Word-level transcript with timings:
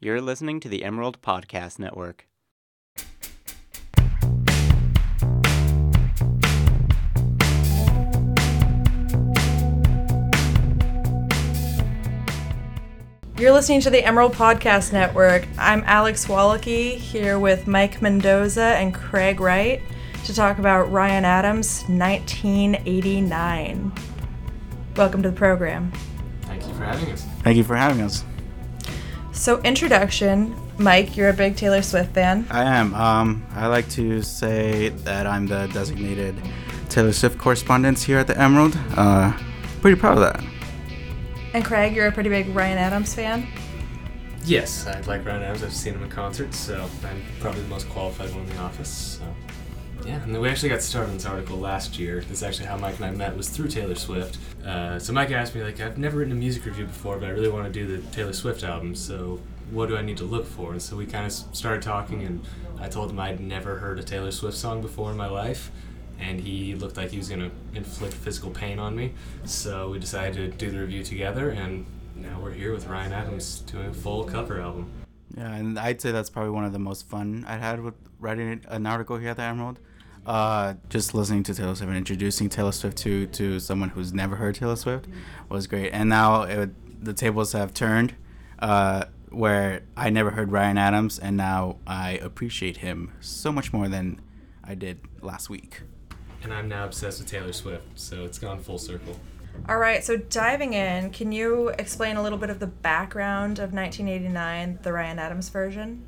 You're 0.00 0.20
listening 0.20 0.60
to 0.60 0.68
the 0.68 0.84
Emerald 0.84 1.20
Podcast 1.22 1.80
Network. 1.80 2.28
You're 13.36 13.50
listening 13.50 13.80
to 13.80 13.90
the 13.90 14.04
Emerald 14.04 14.34
Podcast 14.34 14.92
Network. 14.92 15.48
I'm 15.58 15.82
Alex 15.84 16.26
Wallachy 16.26 16.94
here 16.94 17.40
with 17.40 17.66
Mike 17.66 18.00
Mendoza 18.00 18.76
and 18.76 18.94
Craig 18.94 19.40
Wright 19.40 19.82
to 20.26 20.32
talk 20.32 20.60
about 20.60 20.92
Ryan 20.92 21.24
Adams' 21.24 21.82
1989. 21.88 23.92
Welcome 24.94 25.24
to 25.24 25.30
the 25.30 25.36
program. 25.36 25.90
Thank 26.42 26.68
you 26.68 26.74
for 26.74 26.84
having 26.84 27.10
us. 27.10 27.24
Thank 27.42 27.56
you 27.56 27.64
for 27.64 27.74
having 27.74 28.02
us. 28.02 28.22
So, 29.38 29.60
introduction 29.60 30.56
Mike, 30.78 31.16
you're 31.16 31.28
a 31.28 31.32
big 31.32 31.54
Taylor 31.54 31.80
Swift 31.80 32.12
fan. 32.12 32.44
I 32.50 32.64
am. 32.64 32.92
Um, 32.92 33.46
I 33.54 33.68
like 33.68 33.88
to 33.90 34.20
say 34.20 34.88
that 34.88 35.28
I'm 35.28 35.46
the 35.46 35.68
designated 35.72 36.34
Taylor 36.88 37.12
Swift 37.12 37.38
correspondent 37.38 38.00
here 38.00 38.18
at 38.18 38.26
the 38.26 38.36
Emerald. 38.36 38.76
Uh, 38.96 39.32
pretty 39.80 39.98
proud 39.98 40.18
of 40.18 40.24
that. 40.24 40.44
And 41.54 41.64
Craig, 41.64 41.94
you're 41.94 42.08
a 42.08 42.12
pretty 42.12 42.30
big 42.30 42.48
Ryan 42.48 42.78
Adams 42.78 43.14
fan. 43.14 43.46
Yes, 44.44 44.88
I 44.88 45.00
like 45.02 45.24
Ryan 45.24 45.44
Adams. 45.44 45.62
I've 45.62 45.72
seen 45.72 45.94
him 45.94 46.02
in 46.02 46.10
concert, 46.10 46.52
so 46.52 46.88
I'm 47.04 47.22
probably 47.38 47.62
the 47.62 47.68
most 47.68 47.88
qualified 47.90 48.30
one 48.34 48.42
in 48.42 48.50
the 48.50 48.58
office. 48.58 49.20
So, 49.20 49.24
yeah, 50.04 50.22
and 50.22 50.40
we 50.40 50.48
actually 50.48 50.68
got 50.68 50.82
started 50.82 51.10
on 51.10 51.16
this 51.16 51.26
article 51.26 51.58
last 51.58 51.98
year. 51.98 52.20
This 52.20 52.38
is 52.38 52.42
actually 52.42 52.66
how 52.66 52.76
Mike 52.76 52.96
and 52.96 53.04
I 53.04 53.10
met 53.10 53.36
was 53.36 53.48
through 53.48 53.68
Taylor 53.68 53.94
Swift. 53.94 54.38
Uh, 54.64 54.98
so 54.98 55.12
Mike 55.12 55.30
asked 55.30 55.54
me 55.54 55.62
like, 55.62 55.80
I've 55.80 55.98
never 55.98 56.18
written 56.18 56.32
a 56.32 56.36
music 56.36 56.64
review 56.64 56.86
before, 56.86 57.18
but 57.18 57.26
I 57.26 57.32
really 57.32 57.48
want 57.48 57.66
to 57.66 57.72
do 57.72 57.86
the 57.86 58.02
Taylor 58.10 58.32
Swift 58.32 58.62
album. 58.62 58.94
So 58.94 59.40
what 59.70 59.88
do 59.88 59.96
I 59.96 60.02
need 60.02 60.16
to 60.18 60.24
look 60.24 60.46
for? 60.46 60.72
And 60.72 60.82
so 60.82 60.96
we 60.96 61.06
kind 61.06 61.26
of 61.26 61.32
started 61.32 61.82
talking, 61.82 62.22
and 62.22 62.44
I 62.80 62.88
told 62.88 63.10
him 63.10 63.18
I'd 63.18 63.40
never 63.40 63.78
heard 63.78 63.98
a 63.98 64.02
Taylor 64.02 64.30
Swift 64.30 64.56
song 64.56 64.80
before 64.80 65.10
in 65.10 65.16
my 65.16 65.28
life 65.28 65.70
and 66.20 66.40
he 66.40 66.74
looked 66.74 66.96
like 66.96 67.10
he 67.10 67.18
was 67.18 67.28
to 67.28 67.50
inflict 67.74 68.14
physical 68.14 68.50
pain 68.50 68.78
on 68.78 68.94
me. 68.96 69.12
So 69.44 69.90
we 69.90 69.98
decided 69.98 70.34
to 70.34 70.56
do 70.56 70.70
the 70.70 70.80
review 70.80 71.02
together, 71.02 71.50
and 71.50 71.86
now 72.16 72.40
we're 72.40 72.52
here 72.52 72.72
with 72.72 72.86
Ryan 72.86 73.12
Adams 73.12 73.60
doing 73.60 73.86
a 73.86 73.94
full 73.94 74.24
cover 74.24 74.60
album. 74.60 74.90
Yeah, 75.36 75.54
and 75.54 75.78
I'd 75.78 76.00
say 76.00 76.10
that's 76.10 76.30
probably 76.30 76.50
one 76.50 76.64
of 76.64 76.72
the 76.72 76.78
most 76.78 77.08
fun 77.08 77.44
I 77.46 77.56
had 77.56 77.80
with 77.80 77.94
writing 78.18 78.64
an 78.68 78.86
article 78.86 79.18
here 79.18 79.30
at 79.30 79.36
the 79.36 79.42
Emerald. 79.42 79.78
Uh, 80.28 80.74
just 80.90 81.14
listening 81.14 81.42
to 81.42 81.54
Taylor 81.54 81.74
Swift 81.74 81.88
and 81.88 81.96
introducing 81.96 82.48
Taylor 82.48 82.72
Swift 82.72 82.98
to, 82.98 83.26
to 83.28 83.58
someone 83.58 83.88
who's 83.88 84.12
never 84.12 84.36
heard 84.36 84.54
Taylor 84.54 84.76
Swift 84.76 85.06
was 85.48 85.66
great. 85.66 85.90
And 85.90 86.08
now 86.10 86.42
it, 86.42 87.04
the 87.04 87.14
tables 87.14 87.52
have 87.52 87.72
turned, 87.72 88.14
uh, 88.58 89.06
where 89.30 89.82
I 89.96 90.10
never 90.10 90.30
heard 90.30 90.52
Ryan 90.52 90.76
Adams, 90.76 91.18
and 91.18 91.36
now 91.36 91.76
I 91.86 92.12
appreciate 92.12 92.78
him 92.78 93.12
so 93.20 93.50
much 93.50 93.72
more 93.72 93.88
than 93.88 94.20
I 94.62 94.74
did 94.74 95.00
last 95.22 95.48
week 95.48 95.82
and 96.42 96.52
I'm 96.52 96.68
now 96.68 96.84
obsessed 96.84 97.20
with 97.20 97.28
Taylor 97.28 97.52
Swift, 97.52 97.98
so 97.98 98.24
it's 98.24 98.38
gone 98.38 98.60
full 98.60 98.78
circle. 98.78 99.18
All 99.68 99.78
right, 99.78 100.04
so 100.04 100.16
diving 100.16 100.72
in, 100.72 101.10
can 101.10 101.32
you 101.32 101.68
explain 101.70 102.16
a 102.16 102.22
little 102.22 102.38
bit 102.38 102.48
of 102.48 102.60
the 102.60 102.66
background 102.66 103.58
of 103.58 103.72
1989, 103.72 104.78
the 104.82 104.92
Ryan 104.92 105.18
Adams 105.18 105.48
version? 105.48 106.06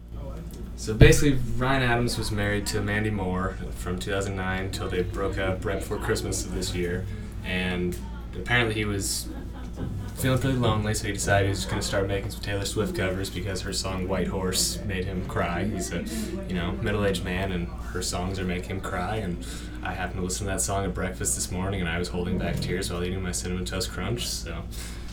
So 0.77 0.95
basically, 0.95 1.39
Ryan 1.59 1.83
Adams 1.83 2.17
was 2.17 2.31
married 2.31 2.67
to 2.69 2.81
Mandy 2.81 3.11
Moore 3.11 3.57
from 3.77 3.99
2009 3.99 4.65
until 4.65 4.89
they 4.89 5.03
broke 5.03 5.37
up 5.37 5.65
right 5.65 5.79
before 5.79 5.99
Christmas 5.99 6.45
of 6.47 6.55
this 6.55 6.75
year, 6.75 7.05
and 7.45 7.99
apparently 8.35 8.75
he 8.75 8.87
was 8.87 9.29
feeling 10.17 10.39
pretty 10.39 10.57
lonely, 10.57 10.95
so 10.95 11.07
he 11.07 11.13
decided 11.13 11.47
he 11.47 11.51
was 11.51 11.65
going 11.65 11.81
to 11.81 11.87
start 11.87 12.07
making 12.07 12.31
some 12.31 12.41
Taylor 12.41 12.65
Swift 12.65 12.95
covers 12.95 13.31
because 13.31 13.63
her 13.63 13.73
song 13.73 14.09
"White 14.09 14.29
Horse" 14.29 14.79
made 14.87 15.05
him 15.05 15.27
cry. 15.27 15.65
He's 15.65 15.93
a, 15.93 16.05
you 16.49 16.55
know, 16.55 16.73
middle-aged 16.73 17.25
man, 17.25 17.53
and 17.53 17.69
her 17.93 18.03
songs 18.03 18.39
are 18.39 18.45
making 18.45 18.71
him 18.71 18.81
cry. 18.81 19.17
And 19.17 19.47
I 19.83 19.93
happened 19.93 20.21
to 20.21 20.25
listen 20.25 20.47
to 20.47 20.53
that 20.53 20.61
song 20.61 20.85
at 20.85 20.95
breakfast 20.95 21.35
this 21.35 21.51
morning, 21.51 21.81
and 21.81 21.89
I 21.89 21.99
was 21.99 22.09
holding 22.09 22.39
back 22.39 22.57
tears 22.61 22.91
while 22.91 23.03
eating 23.05 23.23
my 23.23 23.33
cinnamon 23.33 23.65
toast 23.65 23.91
crunch. 23.91 24.27
So 24.27 24.63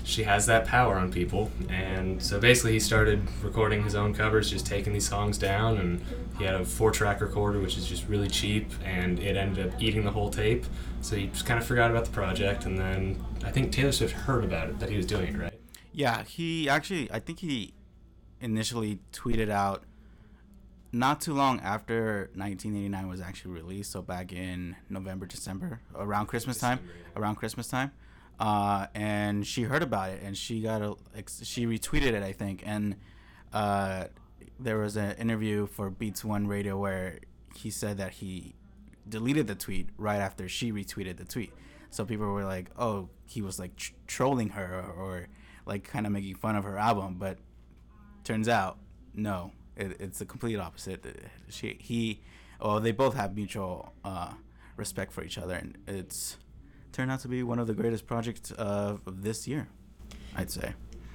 she 0.07 0.23
has 0.23 0.45
that 0.45 0.65
power 0.65 0.95
on 0.95 1.11
people. 1.11 1.51
And 1.69 2.23
so 2.23 2.39
basically, 2.39 2.73
he 2.73 2.79
started 2.79 3.27
recording 3.43 3.83
his 3.83 3.93
own 3.93 4.13
covers, 4.13 4.49
just 4.49 4.65
taking 4.65 4.93
these 4.93 5.07
songs 5.07 5.37
down. 5.37 5.77
And 5.77 6.01
he 6.37 6.45
had 6.45 6.55
a 6.55 6.63
four 6.63 6.91
track 6.91 7.19
recorder, 7.19 7.59
which 7.59 7.77
is 7.77 7.85
just 7.85 8.07
really 8.07 8.29
cheap, 8.29 8.71
and 8.85 9.19
it 9.19 9.35
ended 9.35 9.67
up 9.67 9.81
eating 9.81 10.05
the 10.05 10.11
whole 10.11 10.29
tape. 10.29 10.65
So 11.01 11.17
he 11.17 11.27
just 11.27 11.45
kind 11.45 11.59
of 11.59 11.65
forgot 11.65 11.91
about 11.91 12.05
the 12.05 12.11
project. 12.11 12.65
And 12.65 12.77
then 12.77 13.21
I 13.43 13.51
think 13.51 13.73
Taylor 13.73 13.91
Swift 13.91 14.13
heard 14.13 14.45
about 14.45 14.69
it, 14.69 14.79
that 14.79 14.89
he 14.89 14.95
was 14.95 15.05
doing 15.05 15.35
it, 15.35 15.37
right? 15.37 15.59
Yeah, 15.91 16.23
he 16.23 16.69
actually, 16.69 17.11
I 17.11 17.19
think 17.19 17.39
he 17.39 17.73
initially 18.39 18.99
tweeted 19.11 19.49
out 19.49 19.83
not 20.93 21.19
too 21.19 21.33
long 21.33 21.59
after 21.59 22.29
1989 22.33 23.09
was 23.09 23.19
actually 23.19 23.51
released, 23.51 23.91
so 23.91 24.01
back 24.01 24.31
in 24.31 24.77
November, 24.89 25.25
December, 25.25 25.81
around 25.93 26.27
Christmas 26.27 26.59
time, 26.59 26.79
around 27.17 27.35
Christmas 27.35 27.67
time, 27.67 27.91
uh, 28.39 28.87
and 28.93 29.45
she 29.45 29.63
heard 29.63 29.83
about 29.83 30.11
it 30.11 30.21
and 30.23 30.37
she 30.37 30.61
got 30.61 30.81
a 30.81 30.95
she 31.43 31.65
retweeted 31.65 32.13
it, 32.13 32.23
I 32.23 32.33
think, 32.33 32.63
and 32.65 32.95
uh, 33.53 34.05
there 34.59 34.77
was 34.77 34.97
an 34.97 35.15
interview 35.17 35.67
for 35.67 35.89
Beats 35.89 36.23
One 36.23 36.47
Radio 36.47 36.77
where 36.77 37.19
he 37.55 37.69
said 37.69 37.97
that 37.97 38.13
he 38.13 38.55
deleted 39.07 39.47
the 39.47 39.55
tweet 39.55 39.89
right 39.97 40.19
after 40.19 40.47
she 40.47 40.71
retweeted 40.71 41.17
the 41.17 41.25
tweet. 41.25 41.53
So 41.89 42.05
people 42.05 42.27
were 42.27 42.43
like, 42.43 42.69
"Oh, 42.77 43.09
he 43.25 43.41
was 43.41 43.59
like 43.59 43.75
tr- 43.75 43.93
trolling 44.07 44.49
her 44.49 44.83
or, 44.85 45.03
or 45.03 45.27
like 45.65 45.83
kind 45.83 46.05
of 46.05 46.11
making 46.11 46.35
fun 46.35 46.55
of 46.55 46.63
her 46.63 46.77
album," 46.77 47.15
but 47.17 47.37
turns 48.23 48.49
out 48.49 48.77
no 49.13 49.51
it, 49.77 49.97
it's 49.99 50.19
the 50.19 50.25
complete 50.25 50.57
opposite. 50.57 51.05
She, 51.49 51.77
he, 51.79 52.21
well, 52.59 52.79
they 52.79 52.91
both 52.91 53.15
have 53.15 53.35
mutual 53.35 53.93
uh, 54.03 54.31
respect 54.75 55.11
for 55.11 55.23
each 55.23 55.37
other, 55.37 55.53
and 55.53 55.77
it's 55.87 56.37
turned 56.97 57.11
out 57.11 57.19
to 57.19 57.27
be 57.27 57.43
one 57.43 57.59
of 57.59 57.67
the 57.67 57.75
greatest 57.75 58.07
projects 58.07 58.51
uh, 58.51 58.97
of 59.05 59.21
this 59.21 59.47
year, 59.47 59.67
I'd 60.35 60.49
say. 60.49 60.73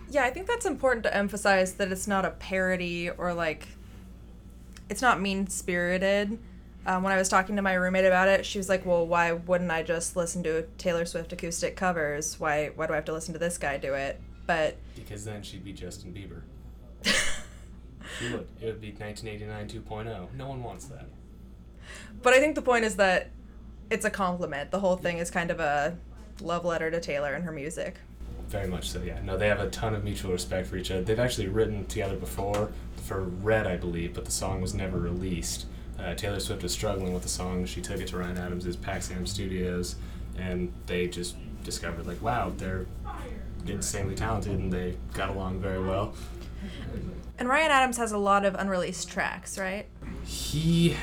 Yeah, 0.08 0.22
I 0.22 0.30
think 0.30 0.46
that's 0.46 0.64
important 0.64 1.02
to 1.04 1.16
emphasize 1.16 1.74
that 1.74 1.90
it's 1.90 2.06
not 2.06 2.24
a 2.24 2.30
parody 2.30 3.10
or 3.10 3.34
like, 3.34 3.66
it's 4.88 5.02
not 5.02 5.20
mean 5.20 5.48
spirited. 5.48 6.38
Um, 6.86 7.02
when 7.02 7.12
I 7.12 7.16
was 7.16 7.28
talking 7.28 7.56
to 7.56 7.62
my 7.62 7.74
roommate 7.74 8.04
about 8.04 8.28
it, 8.28 8.46
she 8.46 8.58
was 8.58 8.68
like, 8.68 8.86
"Well, 8.86 9.06
why 9.06 9.32
wouldn't 9.32 9.70
I 9.70 9.82
just 9.82 10.16
listen 10.16 10.42
to 10.44 10.62
Taylor 10.78 11.04
Swift 11.04 11.32
acoustic 11.32 11.76
covers? 11.76 12.38
Why 12.40 12.70
why 12.74 12.86
do 12.86 12.92
I 12.92 12.96
have 12.96 13.04
to 13.04 13.12
listen 13.12 13.32
to 13.34 13.38
this 13.38 13.56
guy 13.56 13.78
do 13.78 13.94
it?" 13.94 14.20
But 14.46 14.76
because 14.96 15.24
then 15.24 15.44
she'd 15.44 15.64
be 15.64 15.72
Justin 15.72 16.12
Bieber. 16.12 16.42
You 18.20 18.32
would. 18.32 18.46
It 18.60 18.66
would 18.66 18.80
be 18.80 18.90
1989 18.92 19.82
2.0. 19.82 20.34
No 20.34 20.48
one 20.48 20.62
wants 20.62 20.86
that. 20.86 21.06
But 22.20 22.34
I 22.34 22.40
think 22.40 22.56
the 22.56 22.62
point 22.62 22.84
is 22.84 22.96
that 22.96 23.30
it's 23.92 24.06
a 24.06 24.10
compliment. 24.10 24.70
The 24.70 24.80
whole 24.80 24.96
thing 24.96 25.18
is 25.18 25.30
kind 25.30 25.50
of 25.50 25.60
a 25.60 25.96
love 26.40 26.64
letter 26.64 26.90
to 26.90 26.98
Taylor 26.98 27.34
and 27.34 27.44
her 27.44 27.52
music. 27.52 27.98
Very 28.48 28.66
much 28.66 28.90
so, 28.90 29.02
yeah. 29.02 29.20
No, 29.22 29.36
they 29.36 29.48
have 29.48 29.60
a 29.60 29.68
ton 29.70 29.94
of 29.94 30.02
mutual 30.02 30.32
respect 30.32 30.66
for 30.66 30.76
each 30.76 30.90
other. 30.90 31.02
They've 31.02 31.18
actually 31.18 31.48
written 31.48 31.84
together 31.86 32.16
before 32.16 32.70
for 32.96 33.22
Red, 33.22 33.66
I 33.66 33.76
believe, 33.76 34.14
but 34.14 34.24
the 34.24 34.30
song 34.30 34.60
was 34.60 34.74
never 34.74 34.98
released. 34.98 35.66
Uh, 35.98 36.14
Taylor 36.14 36.40
Swift 36.40 36.62
was 36.62 36.72
struggling 36.72 37.12
with 37.12 37.22
the 37.22 37.28
song. 37.28 37.66
She 37.66 37.80
took 37.80 38.00
it 38.00 38.08
to 38.08 38.16
Ryan 38.16 38.38
Adams' 38.38 38.76
PAX-AM 38.76 39.26
Studios, 39.26 39.96
and 40.38 40.72
they 40.86 41.06
just 41.06 41.36
discovered, 41.62 42.06
like, 42.06 42.20
wow, 42.22 42.52
they're 42.56 42.86
insanely 43.66 44.14
talented 44.14 44.58
and 44.58 44.72
they 44.72 44.96
got 45.14 45.28
along 45.28 45.60
very 45.60 45.80
well. 45.80 46.14
And 47.38 47.48
Ryan 47.48 47.70
Adams 47.70 47.96
has 47.98 48.12
a 48.12 48.18
lot 48.18 48.44
of 48.44 48.54
unreleased 48.54 49.08
tracks, 49.08 49.58
right? 49.58 49.86
He 50.24 50.96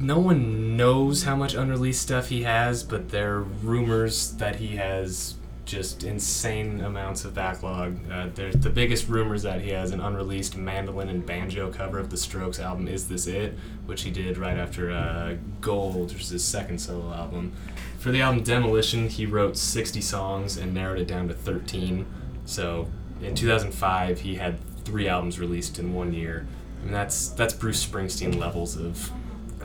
no 0.00 0.18
one 0.18 0.76
knows 0.76 1.24
how 1.24 1.36
much 1.36 1.54
unreleased 1.54 2.00
stuff 2.02 2.28
he 2.28 2.42
has, 2.42 2.82
but 2.82 3.10
there 3.10 3.34
are 3.34 3.42
rumors 3.42 4.32
that 4.36 4.56
he 4.56 4.76
has 4.76 5.34
just 5.66 6.02
insane 6.02 6.80
amounts 6.80 7.24
of 7.24 7.34
backlog. 7.34 7.96
Uh, 8.10 8.28
there's 8.34 8.56
the 8.56 8.70
biggest 8.70 9.08
rumors 9.08 9.42
that 9.42 9.60
he 9.60 9.70
has 9.70 9.92
an 9.92 10.00
unreleased 10.00 10.56
mandolin 10.56 11.08
and 11.08 11.24
banjo 11.24 11.70
cover 11.70 11.98
of 11.98 12.10
the 12.10 12.16
Strokes 12.16 12.58
album 12.58 12.88
"Is 12.88 13.08
This 13.08 13.26
It," 13.26 13.56
which 13.86 14.02
he 14.02 14.10
did 14.10 14.38
right 14.38 14.56
after 14.56 14.90
uh, 14.90 15.36
Gold, 15.60 16.12
which 16.12 16.22
is 16.22 16.30
his 16.30 16.44
second 16.44 16.78
solo 16.78 17.12
album. 17.12 17.52
For 17.98 18.10
the 18.10 18.22
album 18.22 18.42
Demolition, 18.42 19.08
he 19.08 19.26
wrote 19.26 19.56
60 19.56 20.00
songs 20.00 20.56
and 20.56 20.74
narrowed 20.74 20.98
it 20.98 21.06
down 21.06 21.28
to 21.28 21.34
13. 21.34 22.06
So 22.46 22.88
in 23.22 23.34
2005, 23.34 24.20
he 24.20 24.36
had 24.36 24.58
three 24.84 25.06
albums 25.06 25.38
released 25.38 25.78
in 25.78 25.94
one 25.94 26.14
year. 26.14 26.46
I 26.80 26.84
mean, 26.84 26.92
that's 26.92 27.28
that's 27.28 27.52
Bruce 27.52 27.84
Springsteen 27.84 28.38
levels 28.38 28.76
of 28.76 29.12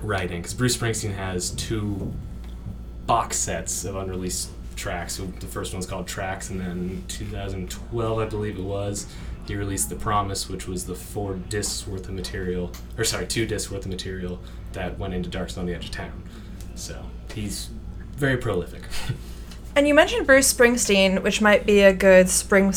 writing 0.06 0.42
because 0.42 0.54
Bruce 0.54 0.78
Springsteen 0.78 1.14
has 1.16 1.52
two 1.52 2.14
box 3.06 3.38
sets 3.38 3.86
of 3.86 3.96
unreleased 3.96 4.50
tracks. 4.76 5.18
The 5.18 5.48
first 5.48 5.74
one's 5.74 5.86
called 5.86 6.08
Tracks, 6.08 6.50
and 6.50 6.60
then 6.60 7.04
2012, 7.08 8.20
I 8.20 8.26
believe 8.26 8.58
it 8.58 8.64
was, 8.64 9.08
he 9.48 9.56
released 9.56 9.90
The 9.90 9.96
Promise, 9.96 10.50
which 10.50 10.68
was 10.68 10.86
the 10.86 10.96
four 10.96 11.36
discs 11.36 11.88
worth 11.88 12.08
of 12.08 12.16
material, 12.16 12.72
or 12.98 13.04
sorry, 13.04 13.28
two 13.28 13.46
discs 13.46 13.72
worth 13.72 13.86
of 13.86 13.92
material 13.92 14.40
that 14.74 14.98
went 14.98 15.14
into 15.14 15.30
Dark 15.30 15.56
on 15.58 15.66
the 15.66 15.74
Edge 15.74 15.86
of 15.86 15.92
Town. 15.92 16.24
So 16.76 17.06
he's 17.34 17.70
very 18.18 18.38
prolific. 18.38 18.84
and 19.76 19.88
you 19.88 19.94
mentioned 19.94 20.26
Bruce 20.26 20.52
Springsteen, 20.52 21.22
which 21.22 21.42
might 21.42 21.66
be 21.66 21.82
a 21.82 21.94
good 21.94 22.30
spring 22.30 22.74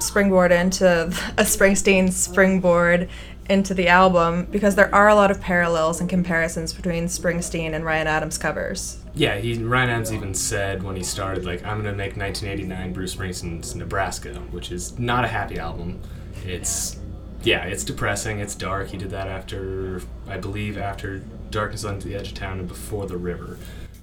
springboard 0.00 0.52
into 0.52 1.04
a 1.36 1.42
Springsteen 1.42 2.12
springboard 2.12 3.08
into 3.48 3.74
the 3.74 3.88
album 3.88 4.46
because 4.50 4.74
there 4.74 4.94
are 4.94 5.08
a 5.08 5.14
lot 5.14 5.30
of 5.30 5.40
parallels 5.40 6.00
and 6.00 6.08
comparisons 6.08 6.72
between 6.72 7.06
Springsteen 7.06 7.74
and 7.74 7.84
Ryan 7.84 8.06
Adams 8.06 8.38
covers. 8.38 8.98
Yeah, 9.14 9.36
he 9.38 9.54
Ryan 9.54 9.90
Adams 9.90 10.12
even 10.12 10.34
said 10.34 10.82
when 10.82 10.96
he 10.96 11.02
started, 11.02 11.44
like, 11.44 11.64
I'm 11.64 11.78
gonna 11.78 11.96
make 11.96 12.16
1989 12.16 12.92
Bruce 12.92 13.14
Springsteen's 13.14 13.74
Nebraska, 13.74 14.34
which 14.50 14.70
is 14.70 14.98
not 14.98 15.24
a 15.24 15.28
happy 15.28 15.58
album. 15.58 16.00
It's 16.44 16.98
yeah, 17.42 17.64
it's 17.64 17.84
depressing. 17.84 18.40
It's 18.40 18.54
dark. 18.54 18.88
He 18.88 18.96
did 18.96 19.10
that 19.10 19.28
after, 19.28 20.02
I 20.26 20.38
believe, 20.38 20.76
after 20.76 21.18
Darkness 21.50 21.84
on 21.84 21.98
the 22.00 22.14
Edge 22.14 22.28
of 22.28 22.34
Town 22.34 22.58
and 22.58 22.68
Before 22.68 23.06
the 23.06 23.16
River. 23.16 23.58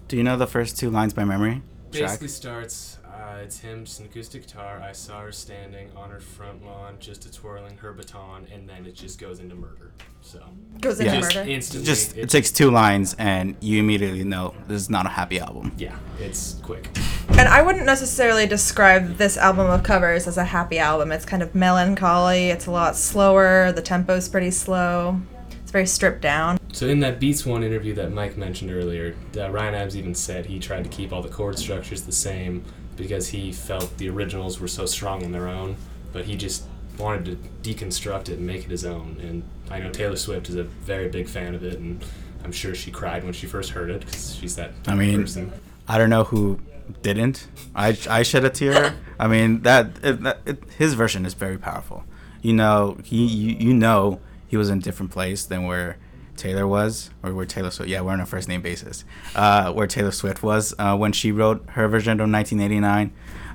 Do 0.07 0.17
you 0.17 0.23
know 0.23 0.37
the 0.37 0.47
first 0.47 0.77
two 0.77 0.89
lines 0.89 1.13
by 1.13 1.25
memory? 1.25 1.61
Track? 1.91 2.09
Basically 2.09 2.27
starts. 2.29 2.97
Uh, 3.25 3.37
it's 3.41 3.57
him, 3.59 3.85
just 3.85 3.99
an 4.01 4.05
acoustic 4.05 4.43
guitar. 4.45 4.79
I 4.87 4.91
saw 4.91 5.21
her 5.21 5.31
standing 5.31 5.89
on 5.95 6.11
her 6.11 6.19
front 6.19 6.63
lawn, 6.63 6.97
just 6.99 7.25
a 7.25 7.31
twirling 7.31 7.75
her 7.77 7.91
baton, 7.91 8.45
and 8.53 8.69
then 8.69 8.85
it 8.85 8.93
just 8.93 9.19
goes 9.19 9.39
into 9.39 9.55
murder. 9.55 9.93
So 10.21 10.43
Goes 10.79 10.99
into 10.99 11.11
Yeah. 11.13 11.21
just 11.21 11.35
murder. 11.35 11.49
instantly, 11.49 11.85
Just 11.87 12.17
it 12.17 12.29
takes 12.29 12.51
two 12.51 12.69
lines, 12.69 13.15
and 13.17 13.55
you 13.61 13.79
immediately 13.79 14.23
know 14.23 14.53
this 14.67 14.79
is 14.81 14.89
not 14.91 15.07
a 15.07 15.09
happy 15.09 15.39
album. 15.39 15.71
yeah, 15.77 15.95
it's 16.19 16.57
quick. 16.61 16.87
And 17.29 17.47
I 17.47 17.63
wouldn't 17.63 17.85
necessarily 17.87 18.45
describe 18.45 19.17
this 19.17 19.37
album 19.37 19.67
of 19.71 19.81
covers 19.81 20.27
as 20.27 20.37
a 20.37 20.43
happy 20.45 20.77
album. 20.77 21.11
It's 21.11 21.25
kind 21.25 21.41
of 21.41 21.55
melancholy. 21.55 22.49
It's 22.49 22.67
a 22.67 22.71
lot 22.71 22.95
slower. 22.95 23.71
The 23.71 23.81
tempo's 23.81 24.29
pretty 24.29 24.51
slow. 24.51 25.19
It's 25.63 25.71
very 25.71 25.87
stripped 25.87 26.21
down. 26.21 26.59
So 26.73 26.85
in 26.87 26.99
that 26.99 27.19
Beats 27.19 27.43
One 27.43 27.63
interview 27.63 27.95
that 27.95 28.11
Mike 28.11 28.37
mentioned 28.37 28.69
earlier, 28.71 29.15
uh, 29.35 29.49
Ryan 29.49 29.73
Adams 29.73 29.97
even 29.97 30.13
said 30.13 30.45
he 30.45 30.59
tried 30.59 30.83
to 30.83 30.89
keep 30.91 31.11
all 31.11 31.23
the 31.23 31.29
chord 31.29 31.57
structures 31.57 32.01
the 32.03 32.11
same 32.11 32.63
because 32.95 33.27
he 33.27 33.51
felt 33.51 33.97
the 33.97 34.09
originals 34.09 34.59
were 34.59 34.67
so 34.67 34.85
strong 34.85 35.23
on 35.23 35.31
their 35.31 35.47
own, 35.47 35.75
but 36.13 36.25
he 36.25 36.35
just 36.35 36.63
wanted 36.97 37.25
to 37.25 37.73
deconstruct 37.73 38.29
it 38.29 38.37
and 38.37 38.47
make 38.47 38.63
it 38.63 38.71
his 38.71 38.85
own. 38.85 39.17
And 39.21 39.43
I 39.69 39.79
know 39.79 39.91
Taylor 39.91 40.15
Swift 40.15 40.49
is 40.49 40.55
a 40.55 40.63
very 40.63 41.09
big 41.09 41.27
fan 41.27 41.55
of 41.55 41.63
it, 41.63 41.79
and 41.79 42.03
I'm 42.43 42.51
sure 42.51 42.75
she 42.75 42.91
cried 42.91 43.23
when 43.23 43.33
she 43.33 43.47
first 43.47 43.71
heard 43.71 43.89
it 43.89 44.05
because 44.05 44.35
she's 44.35 44.55
that 44.55 44.71
I 44.87 44.95
mean, 44.95 45.21
person. 45.21 45.51
I 45.87 45.97
don't 45.97 46.09
know 46.09 46.23
who 46.23 46.59
didn't. 47.01 47.47
I, 47.75 47.97
I 48.09 48.23
shed 48.23 48.45
a 48.45 48.49
tear. 48.49 48.95
I 49.19 49.27
mean 49.27 49.61
that, 49.61 49.91
it, 50.03 50.21
that 50.23 50.39
it, 50.45 50.63
his 50.77 50.93
version 50.93 51.25
is 51.25 51.33
very 51.33 51.57
powerful. 51.57 52.03
You 52.41 52.53
know 52.53 52.97
he 53.03 53.25
you, 53.25 53.55
you 53.69 53.73
know 53.73 54.19
he 54.47 54.57
was 54.57 54.69
in 54.69 54.77
a 54.77 54.81
different 54.81 55.11
place 55.11 55.45
than 55.45 55.65
where 55.65 55.97
Taylor 56.37 56.67
was 56.67 57.09
or 57.23 57.33
where 57.33 57.45
Taylor 57.45 57.71
Swift. 57.71 57.89
Yeah, 57.89 58.01
we're 58.01 58.11
on 58.11 58.19
a 58.21 58.25
first 58.25 58.47
name 58.47 58.61
basis. 58.61 59.03
Uh, 59.35 59.71
where 59.73 59.87
Taylor 59.87 60.11
Swift 60.11 60.43
was 60.43 60.73
uh, 60.79 60.95
when 60.97 61.11
she 61.11 61.31
wrote 61.31 61.63
her 61.71 61.87
version 61.87 62.19
of 62.19 62.29
1989, 62.29 63.11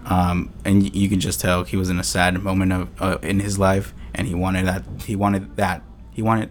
um, 0.07 0.51
and 0.65 0.83
y- 0.83 0.91
you 0.93 1.09
can 1.09 1.21
just 1.21 1.41
tell 1.41 1.65
he 1.65 1.77
was 1.77 1.91
in 1.91 1.99
a 1.99 2.05
sad 2.05 2.43
moment 2.43 2.73
of 2.73 2.89
uh, 3.03 3.19
in 3.23 3.41
his 3.41 3.59
life, 3.59 3.95
and 4.15 4.27
he 4.27 4.35
wanted 4.35 4.67
that 4.67 4.83
he 5.05 5.15
wanted 5.17 5.57
that 5.57 5.83
he 6.13 6.23
wanted 6.23 6.51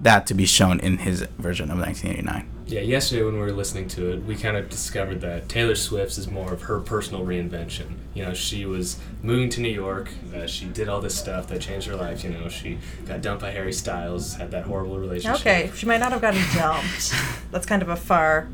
that 0.00 0.26
to 0.26 0.34
be 0.34 0.46
shown 0.46 0.80
in 0.80 0.98
his 0.98 1.20
version 1.38 1.70
of 1.70 1.78
1989. 1.78 2.49
Yeah, 2.70 2.82
yesterday 2.82 3.24
when 3.24 3.34
we 3.34 3.40
were 3.40 3.50
listening 3.50 3.88
to 3.88 4.12
it, 4.12 4.24
we 4.24 4.36
kind 4.36 4.56
of 4.56 4.68
discovered 4.68 5.20
that 5.22 5.48
Taylor 5.48 5.74
Swift's 5.74 6.18
is 6.18 6.30
more 6.30 6.52
of 6.52 6.62
her 6.62 6.78
personal 6.78 7.26
reinvention. 7.26 7.94
You 8.14 8.24
know, 8.24 8.32
she 8.32 8.64
was 8.64 9.00
moving 9.22 9.50
to 9.50 9.60
New 9.60 9.70
York. 9.70 10.08
Uh, 10.32 10.46
she 10.46 10.66
did 10.66 10.88
all 10.88 11.00
this 11.00 11.16
stuff 11.16 11.48
that 11.48 11.60
changed 11.60 11.88
her 11.88 11.96
life. 11.96 12.22
You 12.22 12.30
know, 12.30 12.48
she 12.48 12.78
got 13.06 13.22
dumped 13.22 13.42
by 13.42 13.50
Harry 13.50 13.72
Styles, 13.72 14.34
had 14.34 14.52
that 14.52 14.66
horrible 14.66 15.00
relationship. 15.00 15.40
Okay, 15.40 15.72
she 15.74 15.84
might 15.84 15.98
not 15.98 16.12
have 16.12 16.20
gotten 16.20 16.42
dumped. 16.54 17.12
That's 17.50 17.66
kind 17.66 17.82
of 17.82 17.88
a 17.88 17.96
far. 17.96 18.48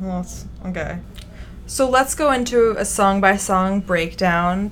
well, 0.00 0.24
Okay. 0.66 1.00
So 1.66 1.90
let's 1.90 2.14
go 2.14 2.30
into 2.30 2.76
a 2.78 2.84
song 2.84 3.20
by 3.20 3.36
song 3.36 3.80
breakdown. 3.80 4.70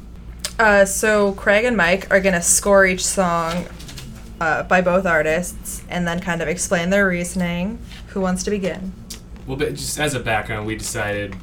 Uh, 0.60 0.84
so 0.84 1.32
Craig 1.32 1.64
and 1.64 1.76
Mike 1.76 2.08
are 2.12 2.20
gonna 2.20 2.40
score 2.40 2.86
each 2.86 3.04
song 3.04 3.66
uh, 4.40 4.62
by 4.62 4.80
both 4.80 5.06
artists 5.06 5.82
and 5.88 6.06
then 6.06 6.20
kind 6.20 6.40
of 6.40 6.46
explain 6.46 6.90
their 6.90 7.08
reasoning. 7.08 7.78
Who 8.08 8.20
wants 8.20 8.42
to 8.44 8.50
begin? 8.50 8.92
Well, 9.46 9.56
but 9.56 9.74
just 9.74 9.98
as 9.98 10.14
a 10.14 10.20
background, 10.20 10.66
we 10.66 10.76
decided 10.76 11.36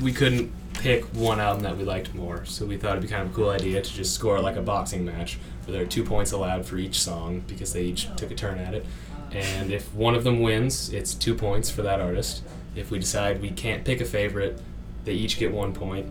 we 0.00 0.12
couldn't 0.12 0.52
pick 0.74 1.04
one 1.14 1.40
album 1.40 1.62
that 1.62 1.76
we 1.76 1.84
liked 1.84 2.14
more, 2.14 2.44
so 2.44 2.64
we 2.64 2.76
thought 2.76 2.92
it'd 2.92 3.02
be 3.02 3.08
kind 3.08 3.22
of 3.22 3.30
a 3.30 3.34
cool 3.34 3.50
idea 3.50 3.82
to 3.82 3.92
just 3.92 4.14
score 4.14 4.40
like 4.40 4.56
a 4.56 4.62
boxing 4.62 5.04
match, 5.04 5.38
where 5.64 5.72
there 5.72 5.82
are 5.82 5.88
two 5.88 6.04
points 6.04 6.32
allowed 6.32 6.64
for 6.64 6.76
each 6.76 7.00
song 7.00 7.42
because 7.46 7.72
they 7.72 7.82
each 7.82 8.14
took 8.16 8.30
a 8.30 8.34
turn 8.34 8.58
at 8.58 8.74
it. 8.74 8.86
And 9.32 9.72
if 9.72 9.92
one 9.94 10.14
of 10.14 10.22
them 10.24 10.40
wins, 10.40 10.92
it's 10.92 11.12
two 11.14 11.34
points 11.34 11.70
for 11.70 11.82
that 11.82 12.00
artist. 12.00 12.42
If 12.74 12.90
we 12.90 12.98
decide 12.98 13.40
we 13.40 13.50
can't 13.50 13.84
pick 13.84 14.00
a 14.00 14.04
favorite, 14.04 14.60
they 15.04 15.14
each 15.14 15.38
get 15.38 15.52
one 15.52 15.72
point, 15.72 16.08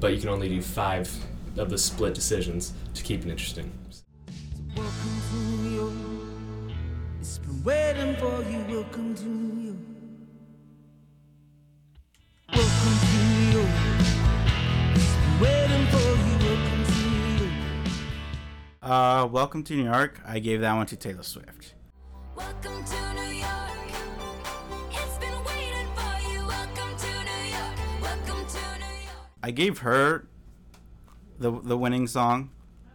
but 0.00 0.14
you 0.14 0.20
can 0.20 0.28
only 0.28 0.48
do 0.48 0.62
five 0.62 1.12
of 1.56 1.70
the 1.70 1.78
split 1.78 2.14
decisions 2.14 2.72
to 2.94 3.02
keep 3.02 3.24
it 3.24 3.28
interesting. 3.28 3.70
Welcome 4.76 4.92
to 4.94 5.06
New 5.06 5.12
York. 5.12 5.23
It's 7.54 7.62
been 7.62 7.72
waiting 7.72 8.16
for 8.16 8.42
you. 8.50 8.58
Welcome 8.68 9.14
to 9.14 9.24
New 9.24 9.62
York. 9.62 9.78
Welcome 12.52 12.98
to 13.00 13.16
New 13.28 13.46
York. 13.52 13.70
It's 14.96 15.14
waiting 15.40 15.86
for 15.86 16.08
you. 16.26 16.34
Welcome 16.42 16.84
to 16.84 16.98
New 17.10 17.44
York. 17.44 17.54
Uh, 18.82 19.28
Welcome 19.30 19.62
to 19.64 19.74
New 19.74 19.84
York. 19.84 20.20
I 20.26 20.38
gave 20.40 20.60
that 20.62 20.74
one 20.74 20.86
to 20.86 20.96
Taylor 20.96 21.22
Swift. 21.22 21.74
Welcome 22.34 22.84
to 22.84 23.14
New 23.14 23.22
York. 23.22 23.92
It's 24.90 25.18
been 25.18 25.44
waiting 25.44 25.88
for 25.94 26.14
you. 26.28 26.46
Welcome 26.46 26.96
to 26.98 27.06
New 27.06 27.44
York. 27.54 27.76
Welcome 28.02 28.46
to 28.46 28.78
New 28.80 28.94
York. 29.04 29.28
I 29.44 29.50
gave 29.52 29.78
her 29.78 30.26
the 31.38 31.52
the 31.62 31.78
winning 31.78 32.08
song, 32.08 32.50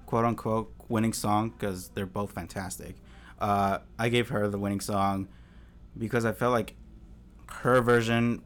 quote 0.05 0.25
unquote 0.25 0.73
winning 0.89 1.13
song, 1.13 1.49
because 1.51 1.89
they're 1.89 2.05
both 2.05 2.33
fantastic. 2.33 2.95
Uh, 3.39 3.79
I 3.97 4.09
gave 4.09 4.29
her 4.29 4.47
the 4.47 4.57
winning 4.57 4.81
song 4.81 5.27
because 5.97 6.25
I 6.25 6.31
felt 6.31 6.51
like 6.51 6.75
her 7.47 7.81
version 7.81 8.41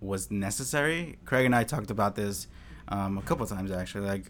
was 0.00 0.30
necessary. 0.30 1.18
Craig 1.24 1.46
and 1.46 1.54
I 1.54 1.64
talked 1.64 1.90
about 1.90 2.16
this 2.16 2.48
um, 2.88 3.18
a 3.18 3.22
couple 3.22 3.46
times 3.46 3.70
actually. 3.70 4.06
Like 4.06 4.26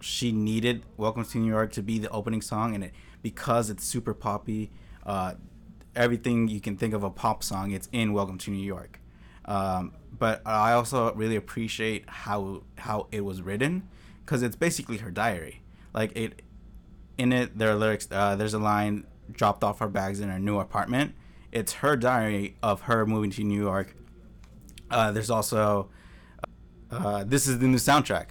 she 0.00 0.32
needed 0.32 0.82
"Welcome 0.96 1.24
to 1.24 1.38
New 1.38 1.50
York" 1.50 1.72
to 1.72 1.82
be 1.82 1.98
the 1.98 2.10
opening 2.10 2.42
song, 2.42 2.74
and 2.74 2.84
it 2.84 2.92
because 3.22 3.70
it's 3.70 3.84
super 3.84 4.14
poppy. 4.14 4.70
Uh, 5.04 5.34
everything 5.94 6.48
you 6.48 6.60
can 6.60 6.76
think 6.76 6.94
of 6.94 7.02
a 7.02 7.10
pop 7.10 7.42
song, 7.42 7.70
it's 7.70 7.88
in 7.92 8.12
"Welcome 8.12 8.38
to 8.38 8.50
New 8.50 8.64
York." 8.64 9.00
Um, 9.44 9.92
but 10.18 10.42
I 10.44 10.72
also 10.72 11.12
really 11.14 11.36
appreciate 11.36 12.08
how 12.08 12.62
how 12.78 13.08
it 13.12 13.22
was 13.22 13.42
written 13.42 13.88
because 14.24 14.42
it's 14.42 14.56
basically 14.56 14.98
her 14.98 15.10
diary. 15.10 15.62
Like 15.94 16.16
it, 16.16 16.42
in 17.18 17.32
it, 17.32 17.58
there 17.58 17.70
are 17.70 17.74
lyrics. 17.74 18.08
Uh, 18.10 18.36
there's 18.36 18.54
a 18.54 18.58
line 18.58 19.04
dropped 19.30 19.62
off 19.64 19.78
her 19.78 19.88
bags 19.88 20.20
in 20.20 20.28
her 20.28 20.38
new 20.38 20.58
apartment. 20.58 21.14
It's 21.50 21.74
her 21.74 21.96
diary 21.96 22.56
of 22.62 22.82
her 22.82 23.04
moving 23.06 23.30
to 23.32 23.44
New 23.44 23.60
York. 23.60 23.94
Uh, 24.90 25.12
there's 25.12 25.30
also 25.30 25.88
uh, 26.90 27.24
this 27.24 27.46
is 27.46 27.58
the 27.58 27.66
new 27.66 27.76
soundtrack. 27.78 28.26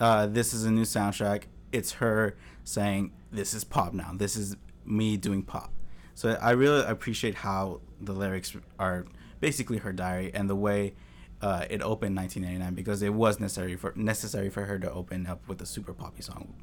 Uh, 0.00 0.26
this 0.26 0.52
is 0.54 0.64
a 0.64 0.70
new 0.70 0.82
soundtrack. 0.82 1.44
It's 1.72 1.92
her 1.92 2.36
saying, 2.64 3.12
"This 3.30 3.54
is 3.54 3.64
pop 3.64 3.92
now. 3.92 4.12
This 4.14 4.36
is 4.36 4.56
me 4.84 5.16
doing 5.16 5.42
pop." 5.42 5.72
So 6.14 6.36
I 6.40 6.50
really 6.50 6.84
appreciate 6.84 7.36
how 7.36 7.80
the 8.00 8.12
lyrics 8.12 8.56
are 8.78 9.06
basically 9.40 9.78
her 9.78 9.92
diary 9.92 10.30
and 10.34 10.50
the 10.50 10.56
way 10.56 10.94
uh, 11.40 11.64
it 11.70 11.80
opened 11.82 12.16
1999 12.16 12.74
because 12.74 13.02
it 13.02 13.14
was 13.14 13.40
necessary 13.40 13.76
for 13.76 13.92
necessary 13.96 14.50
for 14.50 14.64
her 14.64 14.78
to 14.78 14.90
open 14.92 15.26
up 15.26 15.46
with 15.48 15.60
a 15.62 15.66
super 15.66 15.94
poppy 15.94 16.22
song. 16.22 16.54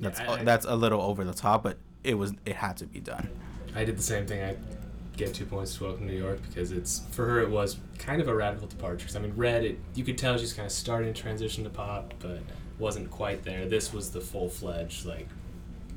That's 0.00 0.20
I- 0.20 0.26
I- 0.40 0.44
that's 0.44 0.66
a 0.66 0.76
little 0.76 1.00
over 1.02 1.24
the 1.24 1.32
top, 1.34 1.62
but 1.62 1.78
it 2.04 2.14
was 2.14 2.32
it 2.46 2.56
had 2.56 2.76
to 2.78 2.86
be 2.86 3.00
done. 3.00 3.28
I 3.74 3.84
did 3.84 3.96
the 3.98 4.02
same 4.02 4.26
thing. 4.26 4.42
I 4.42 4.56
gave 5.16 5.32
two 5.32 5.44
points 5.46 5.74
to 5.76 5.84
Welcome 5.84 6.06
to 6.06 6.12
New 6.12 6.18
York 6.18 6.40
because 6.48 6.70
it's 6.72 7.02
for 7.10 7.26
her. 7.26 7.40
It 7.40 7.50
was 7.50 7.78
kind 7.98 8.20
of 8.20 8.28
a 8.28 8.34
radical 8.34 8.66
departure. 8.68 9.06
'Cause, 9.06 9.16
I 9.16 9.20
mean, 9.20 9.32
Red, 9.36 9.64
it 9.64 9.78
you 9.94 10.04
could 10.04 10.16
tell 10.18 10.36
she's 10.38 10.52
kind 10.52 10.66
of 10.66 10.72
starting 10.72 11.12
to 11.12 11.20
transition 11.20 11.64
to 11.64 11.70
pop, 11.70 12.14
but 12.20 12.38
wasn't 12.78 13.10
quite 13.10 13.44
there. 13.44 13.66
This 13.68 13.92
was 13.92 14.10
the 14.10 14.20
full 14.20 14.48
fledged 14.48 15.04
like, 15.04 15.28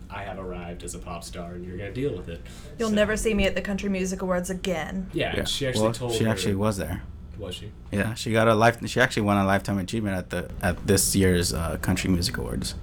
I 0.10 0.24
have 0.24 0.40
arrived 0.40 0.84
as 0.84 0.96
a 0.96 1.00
pop 1.00 1.24
star, 1.24 1.54
and 1.54 1.64
you're 1.66 1.78
gonna 1.78 1.94
deal 1.94 2.16
with 2.16 2.28
it. 2.30 2.42
You'll 2.80 2.90
So- 2.90 2.96
never 2.96 3.16
see 3.16 3.34
me 3.34 3.46
at 3.46 3.56
the 3.56 3.62
Country 3.62 3.90
Music 3.90 4.22
Awards 4.22 4.50
again. 4.50 5.08
Yeah, 5.14 5.36
and 5.36 5.48
she 5.48 5.68
actually 5.68 5.84
well, 5.84 5.94
told. 5.94 6.14
she 6.14 6.24
her- 6.26 6.30
actually 6.32 6.56
was 6.56 6.78
there. 6.78 7.04
Was 7.38 7.56
she? 7.56 7.72
Yeah, 7.92 8.14
she 8.16 8.32
got 8.32 8.48
a 8.48 8.54
life. 8.54 8.86
She 8.88 9.00
actually 9.00 9.24
won 9.24 9.38
a 9.38 9.46
lifetime 9.46 9.78
achievement 9.80 10.16
at 10.18 10.30
the 10.32 10.52
at 10.62 10.86
this 10.86 11.16
year's 11.16 11.54
uh, 11.54 11.78
Country 11.82 12.10
Music 12.10 12.38
Awards. 12.38 12.76